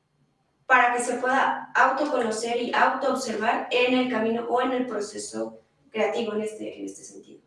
para 0.66 0.94
que 0.94 1.02
se 1.02 1.14
pueda 1.14 1.70
autoconocer 1.74 2.56
y 2.60 2.72
autoobservar 2.74 3.68
en 3.70 3.94
el 3.94 4.10
camino 4.10 4.46
o 4.48 4.62
en 4.62 4.72
el 4.72 4.86
proceso 4.86 5.60
creativo 5.90 6.32
en 6.34 6.42
este, 6.42 6.78
en 6.78 6.86
este 6.86 7.04
sentido. 7.04 7.42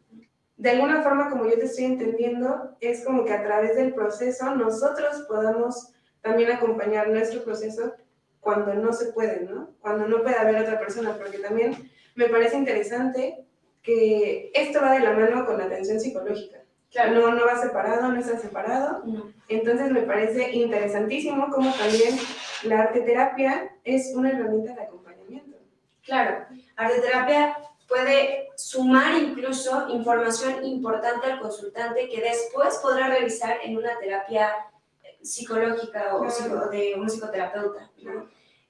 De 0.58 0.70
alguna 0.70 1.02
forma, 1.02 1.30
como 1.30 1.46
yo 1.46 1.56
te 1.56 1.66
estoy 1.66 1.86
entendiendo, 1.86 2.78
es 2.80 3.04
como 3.04 3.26
que 3.26 3.34
a 3.34 3.44
través 3.44 3.76
del 3.76 3.96
proceso 3.96 4.56
nosotros 4.56 5.26
podamos 5.28 5.92
también 6.22 6.52
acompañar 6.52 7.10
nuestro 7.10 7.44
proceso 7.44 7.94
cuando 8.39 8.74
no 8.76 8.94
se 8.94 9.12
puede, 9.12 9.42
¿no? 9.42 9.72
Cuando 9.82 10.08
no 10.08 10.22
puede 10.22 10.36
haber 10.36 10.58
otra 10.58 10.80
persona, 10.80 11.18
porque 11.18 11.39
también 11.39 11.89
me 12.16 12.28
parece 12.28 12.58
interesante 12.58 13.44
que 13.82 14.52
esto 14.54 14.82
va 14.82 14.94
de 14.94 15.00
la 15.00 15.14
mano 15.14 15.46
con 15.48 15.58
la 15.58 15.66
atención 15.66 16.00
psicológica. 16.00 16.61
Claro. 16.92 17.14
No, 17.14 17.32
no 17.32 17.46
va 17.46 17.58
separado, 17.58 18.10
no 18.10 18.20
está 18.20 18.38
separado. 18.38 19.04
Entonces 19.48 19.92
me 19.92 20.02
parece 20.02 20.52
interesantísimo 20.52 21.50
cómo 21.50 21.74
también 21.74 22.20
la 22.64 22.82
arteterapia 22.82 23.72
es 23.84 24.12
una 24.14 24.32
herramienta 24.32 24.74
de 24.74 24.84
acompañamiento. 24.84 25.58
Claro, 26.04 26.46
arteterapia 26.76 27.58
puede 27.88 28.50
sumar 28.58 29.16
incluso 29.16 29.88
información 29.89 30.66
importante 30.66 31.28
al 31.32 31.39
consultante 31.39 32.10
que 32.10 32.22
después 32.22 32.78
podrá 32.78 33.08
revisar 33.08 33.58
en 33.64 33.78
una 33.78 33.98
terapia 34.00 34.54
psicológica 35.22 36.16
o 36.16 36.70
de 36.70 36.96
un 36.98 37.10
psicoterapeuta. 37.10 37.89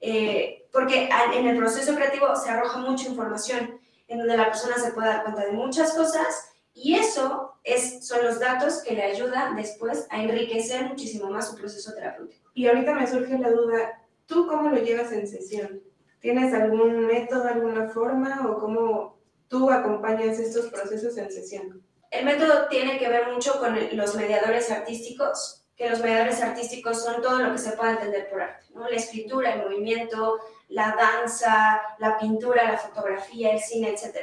Eh, 0.00 0.68
porque 0.72 1.08
en 1.34 1.46
el 1.46 1.56
proceso 1.56 1.94
creativo 1.94 2.34
se 2.36 2.50
arroja 2.50 2.78
mucha 2.78 3.08
información 3.08 3.80
en 4.08 4.18
donde 4.18 4.36
la 4.36 4.46
persona 4.46 4.76
se 4.76 4.92
puede 4.92 5.08
dar 5.08 5.22
cuenta 5.22 5.44
de 5.44 5.52
muchas 5.52 5.94
cosas 5.94 6.51
y 6.74 6.94
eso 6.94 7.54
es, 7.64 8.06
son 8.06 8.24
los 8.24 8.40
datos 8.40 8.82
que 8.82 8.94
le 8.94 9.02
ayudan 9.02 9.56
después 9.56 10.06
a 10.10 10.22
enriquecer 10.22 10.84
muchísimo 10.84 11.30
más 11.30 11.50
su 11.50 11.56
proceso 11.56 11.92
terapéutico. 11.94 12.50
Y 12.54 12.66
ahorita 12.66 12.94
me 12.94 13.06
surge 13.06 13.38
la 13.38 13.50
duda, 13.50 14.02
¿tú 14.26 14.46
cómo 14.46 14.70
lo 14.70 14.78
llevas 14.78 15.12
en 15.12 15.26
sesión? 15.26 15.82
¿Tienes 16.20 16.54
algún 16.54 17.06
método, 17.06 17.48
alguna 17.48 17.88
forma 17.88 18.46
o 18.48 18.58
cómo 18.58 19.18
tú 19.48 19.70
acompañas 19.70 20.38
estos 20.38 20.66
procesos 20.66 21.16
en 21.18 21.30
sesión? 21.30 21.82
El 22.10 22.24
método 22.24 22.68
tiene 22.68 22.98
que 22.98 23.08
ver 23.08 23.32
mucho 23.32 23.58
con 23.58 23.76
los 23.96 24.14
mediadores 24.16 24.70
artísticos, 24.70 25.64
que 25.76 25.90
los 25.90 26.00
mediadores 26.00 26.40
artísticos 26.42 27.02
son 27.02 27.22
todo 27.22 27.38
lo 27.40 27.52
que 27.52 27.58
se 27.58 27.72
puede 27.72 27.92
entender 27.92 28.28
por 28.30 28.42
arte, 28.42 28.66
¿no? 28.74 28.88
La 28.88 28.96
escritura, 28.96 29.54
el 29.54 29.62
movimiento, 29.62 30.38
la 30.68 30.94
danza, 30.94 31.82
la 31.98 32.18
pintura, 32.18 32.70
la 32.70 32.78
fotografía, 32.78 33.52
el 33.52 33.60
cine, 33.60 33.90
etc. 33.90 34.18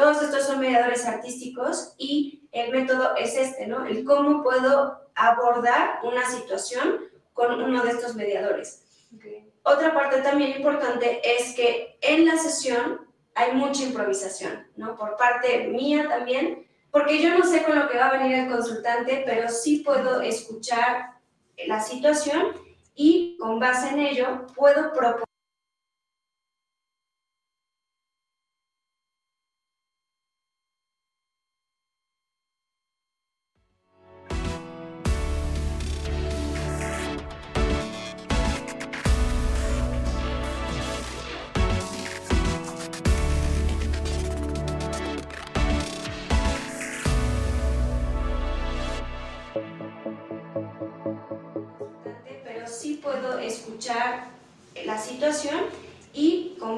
Todos 0.00 0.22
estos 0.22 0.46
son 0.46 0.60
mediadores 0.60 1.04
artísticos 1.04 1.94
y 1.98 2.48
el 2.52 2.72
método 2.72 3.14
es 3.16 3.36
este, 3.36 3.66
¿no? 3.66 3.84
El 3.84 4.02
cómo 4.02 4.42
puedo 4.42 4.98
abordar 5.14 6.00
una 6.04 6.24
situación 6.24 7.00
con 7.34 7.60
uno 7.60 7.82
de 7.82 7.90
estos 7.90 8.14
mediadores. 8.14 8.82
Otra 9.62 9.92
parte 9.92 10.22
también 10.22 10.56
importante 10.56 11.20
es 11.22 11.54
que 11.54 11.98
en 12.00 12.24
la 12.24 12.38
sesión 12.38 13.08
hay 13.34 13.52
mucha 13.52 13.82
improvisación, 13.82 14.68
¿no? 14.76 14.96
Por 14.96 15.18
parte 15.18 15.68
mía 15.68 16.08
también, 16.08 16.66
porque 16.90 17.20
yo 17.20 17.36
no 17.36 17.44
sé 17.44 17.62
con 17.62 17.78
lo 17.78 17.86
que 17.86 17.98
va 17.98 18.06
a 18.06 18.16
venir 18.16 18.38
el 18.38 18.48
consultante, 18.48 19.22
pero 19.26 19.50
sí 19.50 19.80
puedo 19.80 20.22
escuchar 20.22 21.10
la 21.66 21.82
situación 21.82 22.54
y 22.94 23.36
con 23.38 23.60
base 23.60 23.90
en 23.90 23.98
ello 23.98 24.46
puedo 24.56 24.94
proponer 24.94 25.29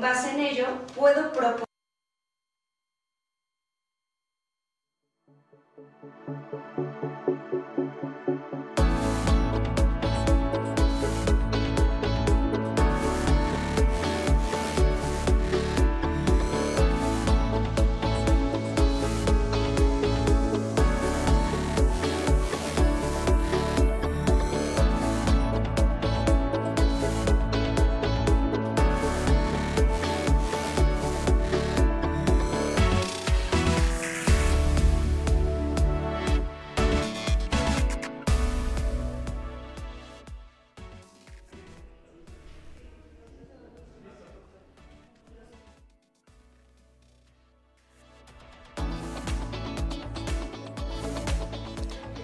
base 0.03 0.32
en 0.32 0.40
ello 0.40 0.66
puedo 0.96 1.32
proponer 1.32 1.64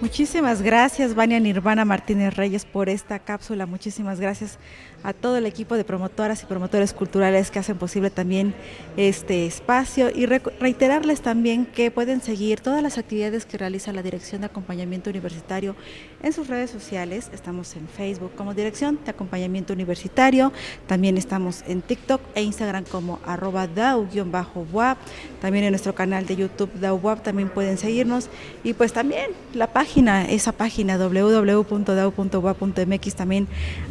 Muchísimas 0.01 0.61
gracias, 0.61 1.13
Vania 1.13 1.41
Nirvana 1.41 1.83
Martínez 1.83 2.33
Reyes, 2.33 2.63
por 2.63 2.87
esta 2.87 3.19
cápsula. 3.19 3.65
Muchísimas 3.65 4.21
gracias 4.21 4.57
a 5.03 5.11
todo 5.11 5.37
el 5.37 5.45
equipo 5.45 5.75
de 5.75 5.83
promotoras 5.83 6.41
y 6.43 6.45
promotores 6.45 6.93
culturales 6.93 7.51
que 7.51 7.59
hacen 7.59 7.77
posible 7.77 8.09
también 8.09 8.53
este 8.95 9.45
espacio 9.45 10.09
y 10.09 10.25
reiterarles 10.25 11.21
también 11.21 11.65
que 11.65 11.91
pueden 11.91 12.21
seguir 12.21 12.61
todas 12.61 12.81
las 12.81 12.97
actividades 12.97 13.45
que 13.45 13.57
realiza 13.57 13.91
la 13.91 14.01
Dirección 14.01 14.41
de 14.41 14.47
Acompañamiento 14.47 15.09
Universitario 15.09 15.75
en 16.23 16.31
sus 16.31 16.47
redes 16.47 16.69
sociales. 16.69 17.29
Estamos 17.33 17.75
en 17.75 17.87
Facebook 17.87 18.31
como 18.35 18.53
Dirección 18.53 18.99
de 19.03 19.11
Acompañamiento 19.11 19.73
Universitario, 19.73 20.53
también 20.87 21.17
estamos 21.17 21.63
en 21.67 21.81
TikTok 21.81 22.21
e 22.35 22.41
Instagram 22.41 22.85
como 22.85 23.19
arroba 23.25 23.67
DAO-WAP, 23.67 24.97
también 25.41 25.65
en 25.65 25.71
nuestro 25.71 25.93
canal 25.93 26.25
de 26.25 26.37
YouTube 26.37 26.71
DAO-WAP 26.79 27.21
también 27.21 27.49
pueden 27.49 27.77
seguirnos 27.77 28.29
y 28.63 28.73
pues 28.73 28.93
también 28.93 29.31
la 29.53 29.67
página, 29.67 29.88
esa 29.97 30.51
página 30.51 30.97
www.dao.wap.mx 30.97 33.15
también 33.15 33.47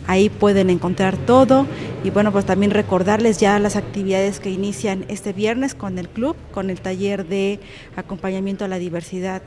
ahí 0.06 0.30
pueden 0.30 0.70
encontrar 0.70 1.16
todo 1.16 1.66
y 2.04 2.10
bueno, 2.10 2.30
pues 2.32 2.46
también 2.46 2.70
recordarles 2.70 3.38
ya 3.38 3.58
las 3.58 3.76
actividades 3.76 4.40
que 4.40 4.50
inician 4.50 5.04
este 5.08 5.32
viernes 5.32 5.74
con 5.74 5.98
el 5.98 6.08
club, 6.08 6.36
con 6.52 6.70
el 6.70 6.80
taller 6.80 7.26
de 7.26 7.60
acompañamiento 7.96 8.64
a 8.64 8.68
la 8.68 8.78
diversidad 8.78 9.42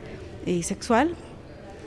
eh, 0.46 0.64
sexual. 0.64 1.16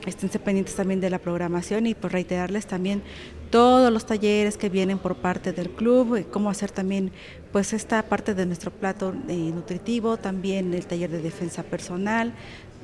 Estén 0.05 0.29
pendientes 0.29 0.75
también 0.75 1.01
de 1.01 1.09
la 1.09 1.19
programación 1.19 1.87
y 1.87 1.95
pues 1.95 2.13
reiterarles 2.13 2.67
también 2.67 3.01
todos 3.49 3.91
los 3.91 4.05
talleres 4.05 4.57
que 4.57 4.69
vienen 4.69 4.97
por 4.97 5.15
parte 5.15 5.53
del 5.53 5.69
club, 5.69 6.15
eh, 6.15 6.25
cómo 6.29 6.49
hacer 6.49 6.71
también 6.71 7.11
pues 7.51 7.73
esta 7.73 8.01
parte 8.03 8.33
de 8.33 8.45
nuestro 8.45 8.69
plato 8.69 9.13
eh, 9.29 9.35
nutritivo, 9.35 10.17
también 10.17 10.73
el 10.73 10.85
taller 10.85 11.09
de 11.09 11.21
defensa 11.21 11.63
personal, 11.63 12.33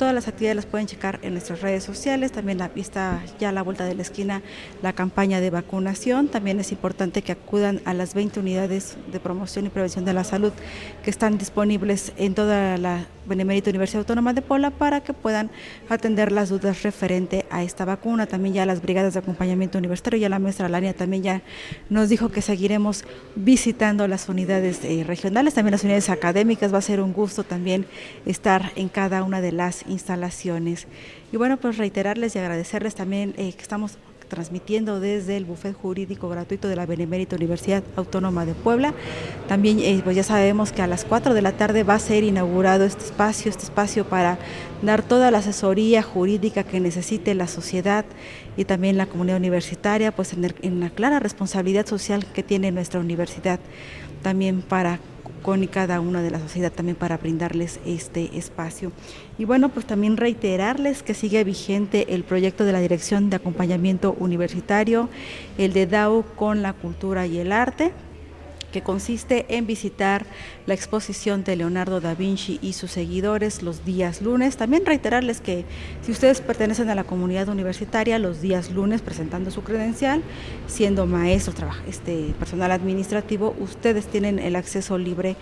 Todas 0.02 0.16
las 0.16 0.28
actividades 0.28 0.56
las 0.56 0.66
pueden 0.66 0.88
checar 0.88 1.20
en 1.22 1.34
nuestras 1.34 1.62
redes 1.62 1.84
sociales. 1.84 2.32
También 2.32 2.60
está 2.76 3.22
ya 3.40 3.50
a 3.50 3.52
la 3.52 3.62
vuelta 3.62 3.86
de 3.86 3.94
la 3.94 4.02
esquina 4.02 4.42
la 4.82 4.94
campaña 4.94 5.40
de 5.40 5.52
vacunación. 5.52 6.28
También 6.28 6.60
es 6.60 6.72
importante 6.72 7.22
que 7.22 7.34
acudan 7.34 7.82
a 7.86 7.94
las 7.94 8.16
20 8.16 8.40
unidades 8.40 8.98
de 9.12 9.20
promoción 9.20 9.68
y 9.68 9.70
prevención 9.70 10.04
de 10.04 10.14
la 10.14 10.24
salud 10.24 10.54
que 11.04 11.12
están 11.12 11.38
disponibles 11.38 12.14
en 12.18 12.34
toda 12.34 12.80
la 12.80 13.06
Benemérita 13.26 13.70
Universidad 13.70 14.00
Autónoma 14.00 14.34
de 14.34 14.42
Puebla 14.42 14.72
para 14.72 15.02
que 15.02 15.14
puedan 15.14 15.52
atender 15.90 16.32
las 16.32 16.50
dudas 16.50 16.82
referente 16.82 17.46
a 17.52 17.64
esta 17.64 17.86
vacuna. 17.86 18.26
También 18.26 18.56
ya 18.56 18.66
las 18.66 18.82
brigadas 18.82 19.14
de 19.14 19.20
acompañamiento 19.20 19.78
universitario, 19.78 20.20
ya 20.20 20.30
la 20.30 20.40
maestra 20.40 20.68
Lania 20.68 20.94
también 20.94 21.24
ya 21.24 21.42
nos 21.90 22.10
dijo 22.10 22.30
que 22.30 22.42
seguiremos 22.42 23.06
visitando 23.36 24.08
las 24.08 24.28
unidades 24.28 24.80
eh, 24.84 25.04
regionales, 25.06 25.54
también 25.54 25.74
las 25.74 25.84
unidades 25.84 26.10
académicas. 26.10 26.74
Va 26.74 26.80
a 26.80 26.82
ser 26.82 27.02
un 27.02 27.14
gusto 27.14 27.44
también 27.44 27.86
estar 28.26 28.72
en 28.76 28.90
cada 28.90 29.24
una 29.24 29.40
de 29.40 29.52
las 29.52 29.84
instalaciones. 29.92 30.88
Y 31.32 31.38
bueno, 31.38 31.58
pues 31.58 31.78
reiterarles 31.78 32.36
y 32.36 32.40
agradecerles 32.40 32.96
también 32.96 33.34
eh, 33.38 33.54
que 33.54 33.62
estamos 33.62 33.98
transmitiendo 34.32 35.02
desde 35.02 35.36
el 35.36 35.44
bufet 35.44 35.76
jurídico 35.76 36.30
gratuito 36.30 36.70
de 36.70 36.78
la 36.78 36.86
Benemérita 36.86 37.36
Universidad 37.36 37.84
Autónoma 37.98 38.46
de 38.46 38.54
Puebla. 38.54 38.94
También 39.50 39.80
eh, 39.80 40.00
pues 40.06 40.16
ya 40.16 40.24
sabemos 40.24 40.72
que 40.72 40.82
a 40.82 40.88
las 40.88 41.04
4 41.04 41.34
de 41.34 41.42
la 41.42 41.52
tarde 41.52 41.84
va 41.84 41.96
a 41.96 42.00
ser 42.00 42.24
inaugurado 42.24 42.86
este 42.86 43.04
espacio, 43.04 43.50
este 43.50 43.64
espacio 43.64 44.06
para 44.06 44.40
dar 44.82 45.04
toda 45.04 45.32
la 45.32 45.40
asesoría 45.40 46.02
jurídica 46.02 46.64
que 46.64 46.80
necesite 46.80 47.36
la 47.36 47.48
sociedad 47.48 48.06
y 48.56 48.64
también 48.64 48.96
la 48.96 49.06
comunidad 49.06 49.36
universitaria, 49.36 50.16
pues 50.16 50.32
en, 50.32 50.54
en 50.62 50.80
la 50.80 50.92
clara 50.92 51.20
responsabilidad 51.20 51.86
social 51.86 52.26
que 52.26 52.42
tiene 52.42 52.72
nuestra 52.72 53.02
universidad 53.02 53.60
también 54.22 54.62
para 54.62 55.00
con 55.42 55.66
cada 55.68 56.00
una 56.00 56.22
de 56.22 56.32
la 56.32 56.40
sociedad 56.40 56.72
también 56.72 56.96
para 56.96 57.18
brindarles 57.18 57.80
este 57.86 58.38
espacio. 58.38 58.92
Y 59.38 59.46
bueno, 59.46 59.70
pues 59.70 59.86
también 59.86 60.18
reiterarles 60.18 61.04
que 61.04 61.14
sigue 61.14 61.44
vigente 61.44 62.14
el 62.14 62.24
proyecto 62.24 62.66
de 62.66 62.72
la 62.72 62.80
Dirección 62.80 63.30
de 63.30 63.38
Acompañamiento 63.38 64.16
Universitario, 64.20 65.10
el 65.58 65.74
de 65.74 65.88
DAO 65.88 66.24
con 66.36 66.62
la 66.62 66.74
cultura 66.74 67.26
y 67.26 67.38
el 67.38 67.52
arte 67.52 67.92
que 68.72 68.82
consiste 68.82 69.46
en 69.50 69.68
visitar 69.68 70.26
la 70.66 70.74
exposición 70.74 71.44
de 71.44 71.56
Leonardo 71.56 72.02
da 72.02 72.16
Vinci 72.16 72.60
y 72.62 72.74
sus 72.74 72.92
seguidores 72.92 73.62
los 73.62 73.86
días 73.86 74.22
lunes. 74.22 74.58
También 74.58 74.86
reiterarles 74.86 75.42
que 75.42 75.66
si 76.02 76.12
ustedes 76.12 76.42
pertenecen 76.42 76.90
a 76.90 76.96
la 76.96 77.04
comunidad 77.04 77.50
universitaria, 77.50 78.18
los 78.20 78.42
días 78.42 78.72
lunes 78.72 79.02
presentando 79.02 79.52
su 79.52 79.64
credencial, 79.64 80.24
siendo 80.68 81.06
maestro, 81.06 81.52
este 81.88 82.34
personal 82.40 82.72
administrativo, 82.72 83.56
ustedes 83.60 84.08
tienen 84.08 84.40
el 84.40 84.56
acceso 84.56 84.98
libre 84.98 85.36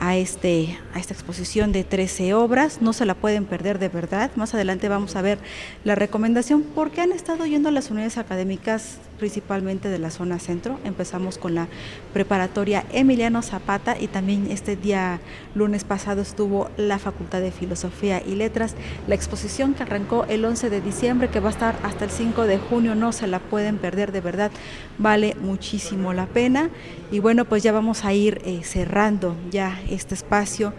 a, 0.00 0.16
este, 0.16 0.78
a 0.92 0.98
esta 0.98 1.14
exposición 1.14 1.72
de 1.72 1.84
13 1.84 2.34
obras. 2.34 2.80
No 2.80 2.92
se 2.92 3.04
la 3.04 3.14
pueden 3.14 3.44
perder 3.44 3.78
de 3.78 3.88
verdad. 3.88 4.30
Más 4.36 4.54
adelante 4.54 4.88
vamos 4.88 5.16
a 5.16 5.22
ver 5.22 5.38
la 5.84 5.94
recomendación 5.94 6.62
porque 6.62 7.00
han 7.00 7.12
estado 7.12 7.46
yendo 7.46 7.68
a 7.68 7.72
las 7.72 7.90
unidades 7.90 8.18
académicas 8.18 8.98
principalmente 9.18 9.88
de 9.88 9.98
la 9.98 10.10
zona 10.10 10.38
centro. 10.38 10.78
Empezamos 10.84 11.38
con 11.38 11.54
la 11.54 11.68
preparatoria 12.12 12.84
Emiliano 12.92 13.42
Zapata 13.42 13.96
y 13.98 14.08
también 14.08 14.50
este 14.50 14.76
día 14.76 15.20
lunes 15.54 15.84
pasado 15.84 16.22
estuvo 16.22 16.70
la 16.76 16.98
Facultad 16.98 17.40
de 17.40 17.50
Filosofía 17.50 18.22
y 18.24 18.34
Letras. 18.34 18.74
La 19.06 19.14
exposición 19.14 19.74
que 19.74 19.84
arrancó 19.84 20.24
el 20.28 20.44
11 20.44 20.70
de 20.70 20.80
diciembre, 20.80 21.28
que 21.28 21.40
va 21.40 21.48
a 21.48 21.52
estar 21.52 21.76
hasta 21.82 22.04
el 22.04 22.10
5 22.10 22.44
de 22.46 22.58
junio, 22.58 22.94
no 22.94 23.12
se 23.12 23.26
la 23.26 23.38
pueden 23.38 23.78
perder 23.78 24.12
de 24.12 24.20
verdad, 24.20 24.50
vale 24.98 25.36
muchísimo 25.40 26.12
la 26.12 26.26
pena. 26.26 26.70
Y 27.10 27.20
bueno, 27.20 27.44
pues 27.44 27.62
ya 27.62 27.72
vamos 27.72 28.04
a 28.04 28.12
ir 28.12 28.42
eh, 28.44 28.60
cerrando 28.64 29.36
ya 29.50 29.80
este 29.90 30.14
espacio 30.14 30.72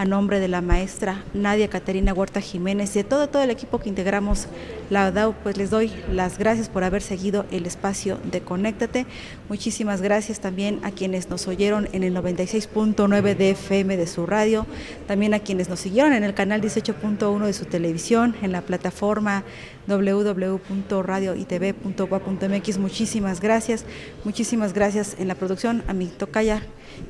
a 0.00 0.06
nombre 0.06 0.40
de 0.40 0.48
la 0.48 0.62
maestra 0.62 1.22
Nadia 1.34 1.68
Caterina 1.68 2.14
Huerta 2.14 2.40
Jiménez 2.40 2.96
y 2.96 3.00
de 3.00 3.04
todo, 3.04 3.28
todo 3.28 3.42
el 3.42 3.50
equipo 3.50 3.80
que 3.80 3.90
integramos 3.90 4.46
la 4.88 5.12
DAO, 5.12 5.34
pues 5.42 5.58
les 5.58 5.68
doy 5.68 5.92
las 6.10 6.38
gracias 6.38 6.70
por 6.70 6.84
haber 6.84 7.02
seguido 7.02 7.44
el 7.50 7.66
espacio 7.66 8.18
de 8.24 8.40
Conéctate. 8.40 9.04
Muchísimas 9.50 10.00
gracias 10.00 10.40
también 10.40 10.80
a 10.84 10.90
quienes 10.90 11.28
nos 11.28 11.46
oyeron 11.48 11.86
en 11.92 12.02
el 12.02 12.14
96.9 12.14 13.36
de 13.36 13.50
FM 13.50 13.98
de 13.98 14.06
su 14.06 14.24
radio, 14.24 14.66
también 15.06 15.34
a 15.34 15.40
quienes 15.40 15.68
nos 15.68 15.80
siguieron 15.80 16.14
en 16.14 16.24
el 16.24 16.32
canal 16.32 16.62
18.1 16.62 17.44
de 17.44 17.52
su 17.52 17.66
televisión, 17.66 18.34
en 18.40 18.52
la 18.52 18.62
plataforma 18.62 19.44
www.radioitv.gua.mx. 19.90 22.78
Muchísimas 22.78 23.40
gracias, 23.40 23.84
muchísimas 24.24 24.72
gracias 24.72 25.16
en 25.18 25.28
la 25.28 25.34
producción 25.34 25.82
a 25.88 25.92
mi 25.92 26.06
tocaya, 26.06 26.62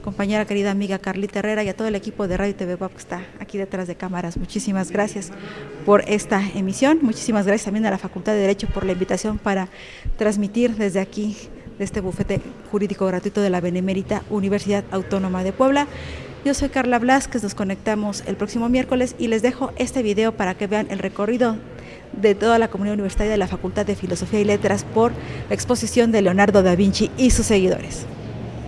compañera 0.02 0.46
querida 0.46 0.70
amiga 0.70 0.98
Carlita 0.98 1.40
Herrera 1.40 1.62
y 1.62 1.68
a 1.68 1.76
todo 1.76 1.88
el 1.88 1.94
equipo 1.94 2.26
de 2.26 2.38
Radio 2.38 2.54
TV 2.54 2.78
que 2.78 2.96
está 2.96 3.26
aquí 3.38 3.58
detrás 3.58 3.86
de 3.86 3.96
cámaras. 3.96 4.38
Muchísimas 4.38 4.90
gracias 4.90 5.30
por 5.84 6.08
esta 6.08 6.42
emisión. 6.54 7.00
Muchísimas 7.02 7.44
gracias 7.46 7.66
también 7.66 7.84
a 7.86 7.90
la 7.90 7.98
Facultad 7.98 8.32
de 8.32 8.38
Derecho 8.38 8.66
por 8.68 8.84
la 8.84 8.92
invitación 8.92 9.36
para 9.38 9.68
transmitir 10.16 10.76
desde 10.76 11.00
aquí, 11.00 11.36
de 11.78 11.84
este 11.84 12.00
bufete 12.00 12.40
jurídico 12.70 13.04
gratuito 13.06 13.42
de 13.42 13.50
la 13.50 13.60
Benemérita 13.60 14.22
Universidad 14.30 14.84
Autónoma 14.90 15.44
de 15.44 15.52
Puebla. 15.52 15.86
Yo 16.42 16.54
soy 16.54 16.70
Carla 16.70 16.98
Blasquez, 16.98 17.42
nos 17.42 17.54
conectamos 17.54 18.24
el 18.26 18.36
próximo 18.36 18.70
miércoles 18.70 19.14
y 19.18 19.28
les 19.28 19.42
dejo 19.42 19.72
este 19.76 20.02
video 20.02 20.32
para 20.32 20.54
que 20.54 20.66
vean 20.66 20.86
el 20.90 20.98
recorrido 20.98 21.56
de 22.12 22.34
toda 22.34 22.58
la 22.58 22.68
comunidad 22.68 22.94
universitaria 22.94 23.32
de 23.32 23.38
la 23.38 23.46
Facultad 23.46 23.86
de 23.86 23.96
Filosofía 23.96 24.40
y 24.40 24.44
Letras 24.44 24.84
por 24.84 25.12
la 25.48 25.54
exposición 25.54 26.12
de 26.12 26.22
Leonardo 26.22 26.62
da 26.62 26.74
Vinci 26.74 27.10
y 27.16 27.30
sus 27.30 27.46
seguidores. 27.46 28.06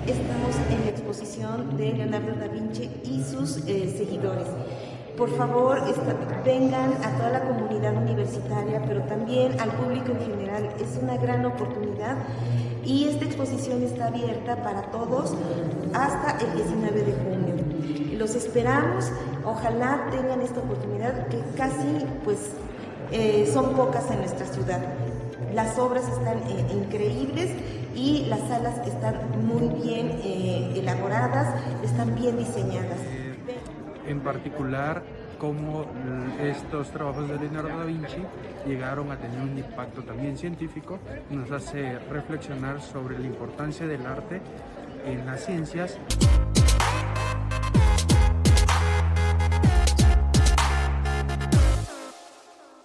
Estamos 0.07 0.57
en 0.71 0.85
la 0.85 0.91
exposición 0.91 1.77
de 1.77 1.93
Leonardo 1.93 2.33
da 2.39 2.49
Vinci 2.49 2.89
y 3.05 3.23
sus 3.23 3.59
eh, 3.69 3.95
seguidores. 3.97 4.47
Por 5.17 5.37
favor, 5.37 5.79
vengan 6.45 6.95
a 7.05 7.17
toda 7.19 7.31
la 7.31 7.41
comunidad 7.45 7.95
universitaria, 7.97 8.83
pero 8.87 9.03
también 9.03 9.61
al 9.61 9.71
público 9.73 10.11
en 10.13 10.21
general. 10.21 10.71
Es 10.81 10.99
una 11.03 11.17
gran 11.19 11.45
oportunidad 11.45 12.17
y 12.85 13.05
esta 13.05 13.27
exposición 13.27 13.83
está 13.83 14.07
abierta 14.07 14.57
para 14.63 14.83
todos 14.91 15.35
hasta 15.93 16.45
el 16.45 16.55
19 16.55 17.03
de 17.03 17.13
junio. 17.13 18.19
Los 18.19 18.35
esperamos, 18.35 19.13
ojalá 19.45 20.07
tengan 20.11 20.41
esta 20.41 20.61
oportunidad 20.61 21.29
que 21.29 21.39
casi 21.57 22.07
pues 22.25 22.39
eh, 23.13 23.51
son 23.53 23.75
pocas 23.75 24.11
en 24.11 24.21
nuestra 24.21 24.47
ciudad. 24.47 24.81
Las 25.55 25.79
obras 25.79 26.09
están 26.09 26.39
eh, 26.49 26.67
increíbles 26.73 27.51
y 27.95 28.25
las 28.27 28.41
salas 28.49 28.87
están 28.87 29.17
muy 29.47 29.69
bien 29.83 30.19
eh, 30.25 30.73
elaboradas, 30.77 31.55
están 31.85 32.15
bien 32.15 32.39
diseñadas. 32.39 32.99
En 34.07 34.21
particular, 34.21 35.03
cómo 35.39 35.85
estos 36.41 36.91
trabajos 36.91 37.29
de 37.29 37.39
Leonardo 37.39 37.79
da 37.79 37.85
Vinci 37.85 38.23
llegaron 38.67 39.11
a 39.11 39.19
tener 39.19 39.41
un 39.41 39.59
impacto 39.59 40.03
también 40.03 40.39
científico, 40.39 40.99
nos 41.31 41.51
hace 41.51 41.99
reflexionar 42.11 42.81
sobre 42.81 43.19
la 43.19 43.27
importancia 43.27 43.87
del 43.87 44.07
arte 44.07 44.41
en 45.05 45.27
las 45.27 45.45
ciencias. 45.45 45.99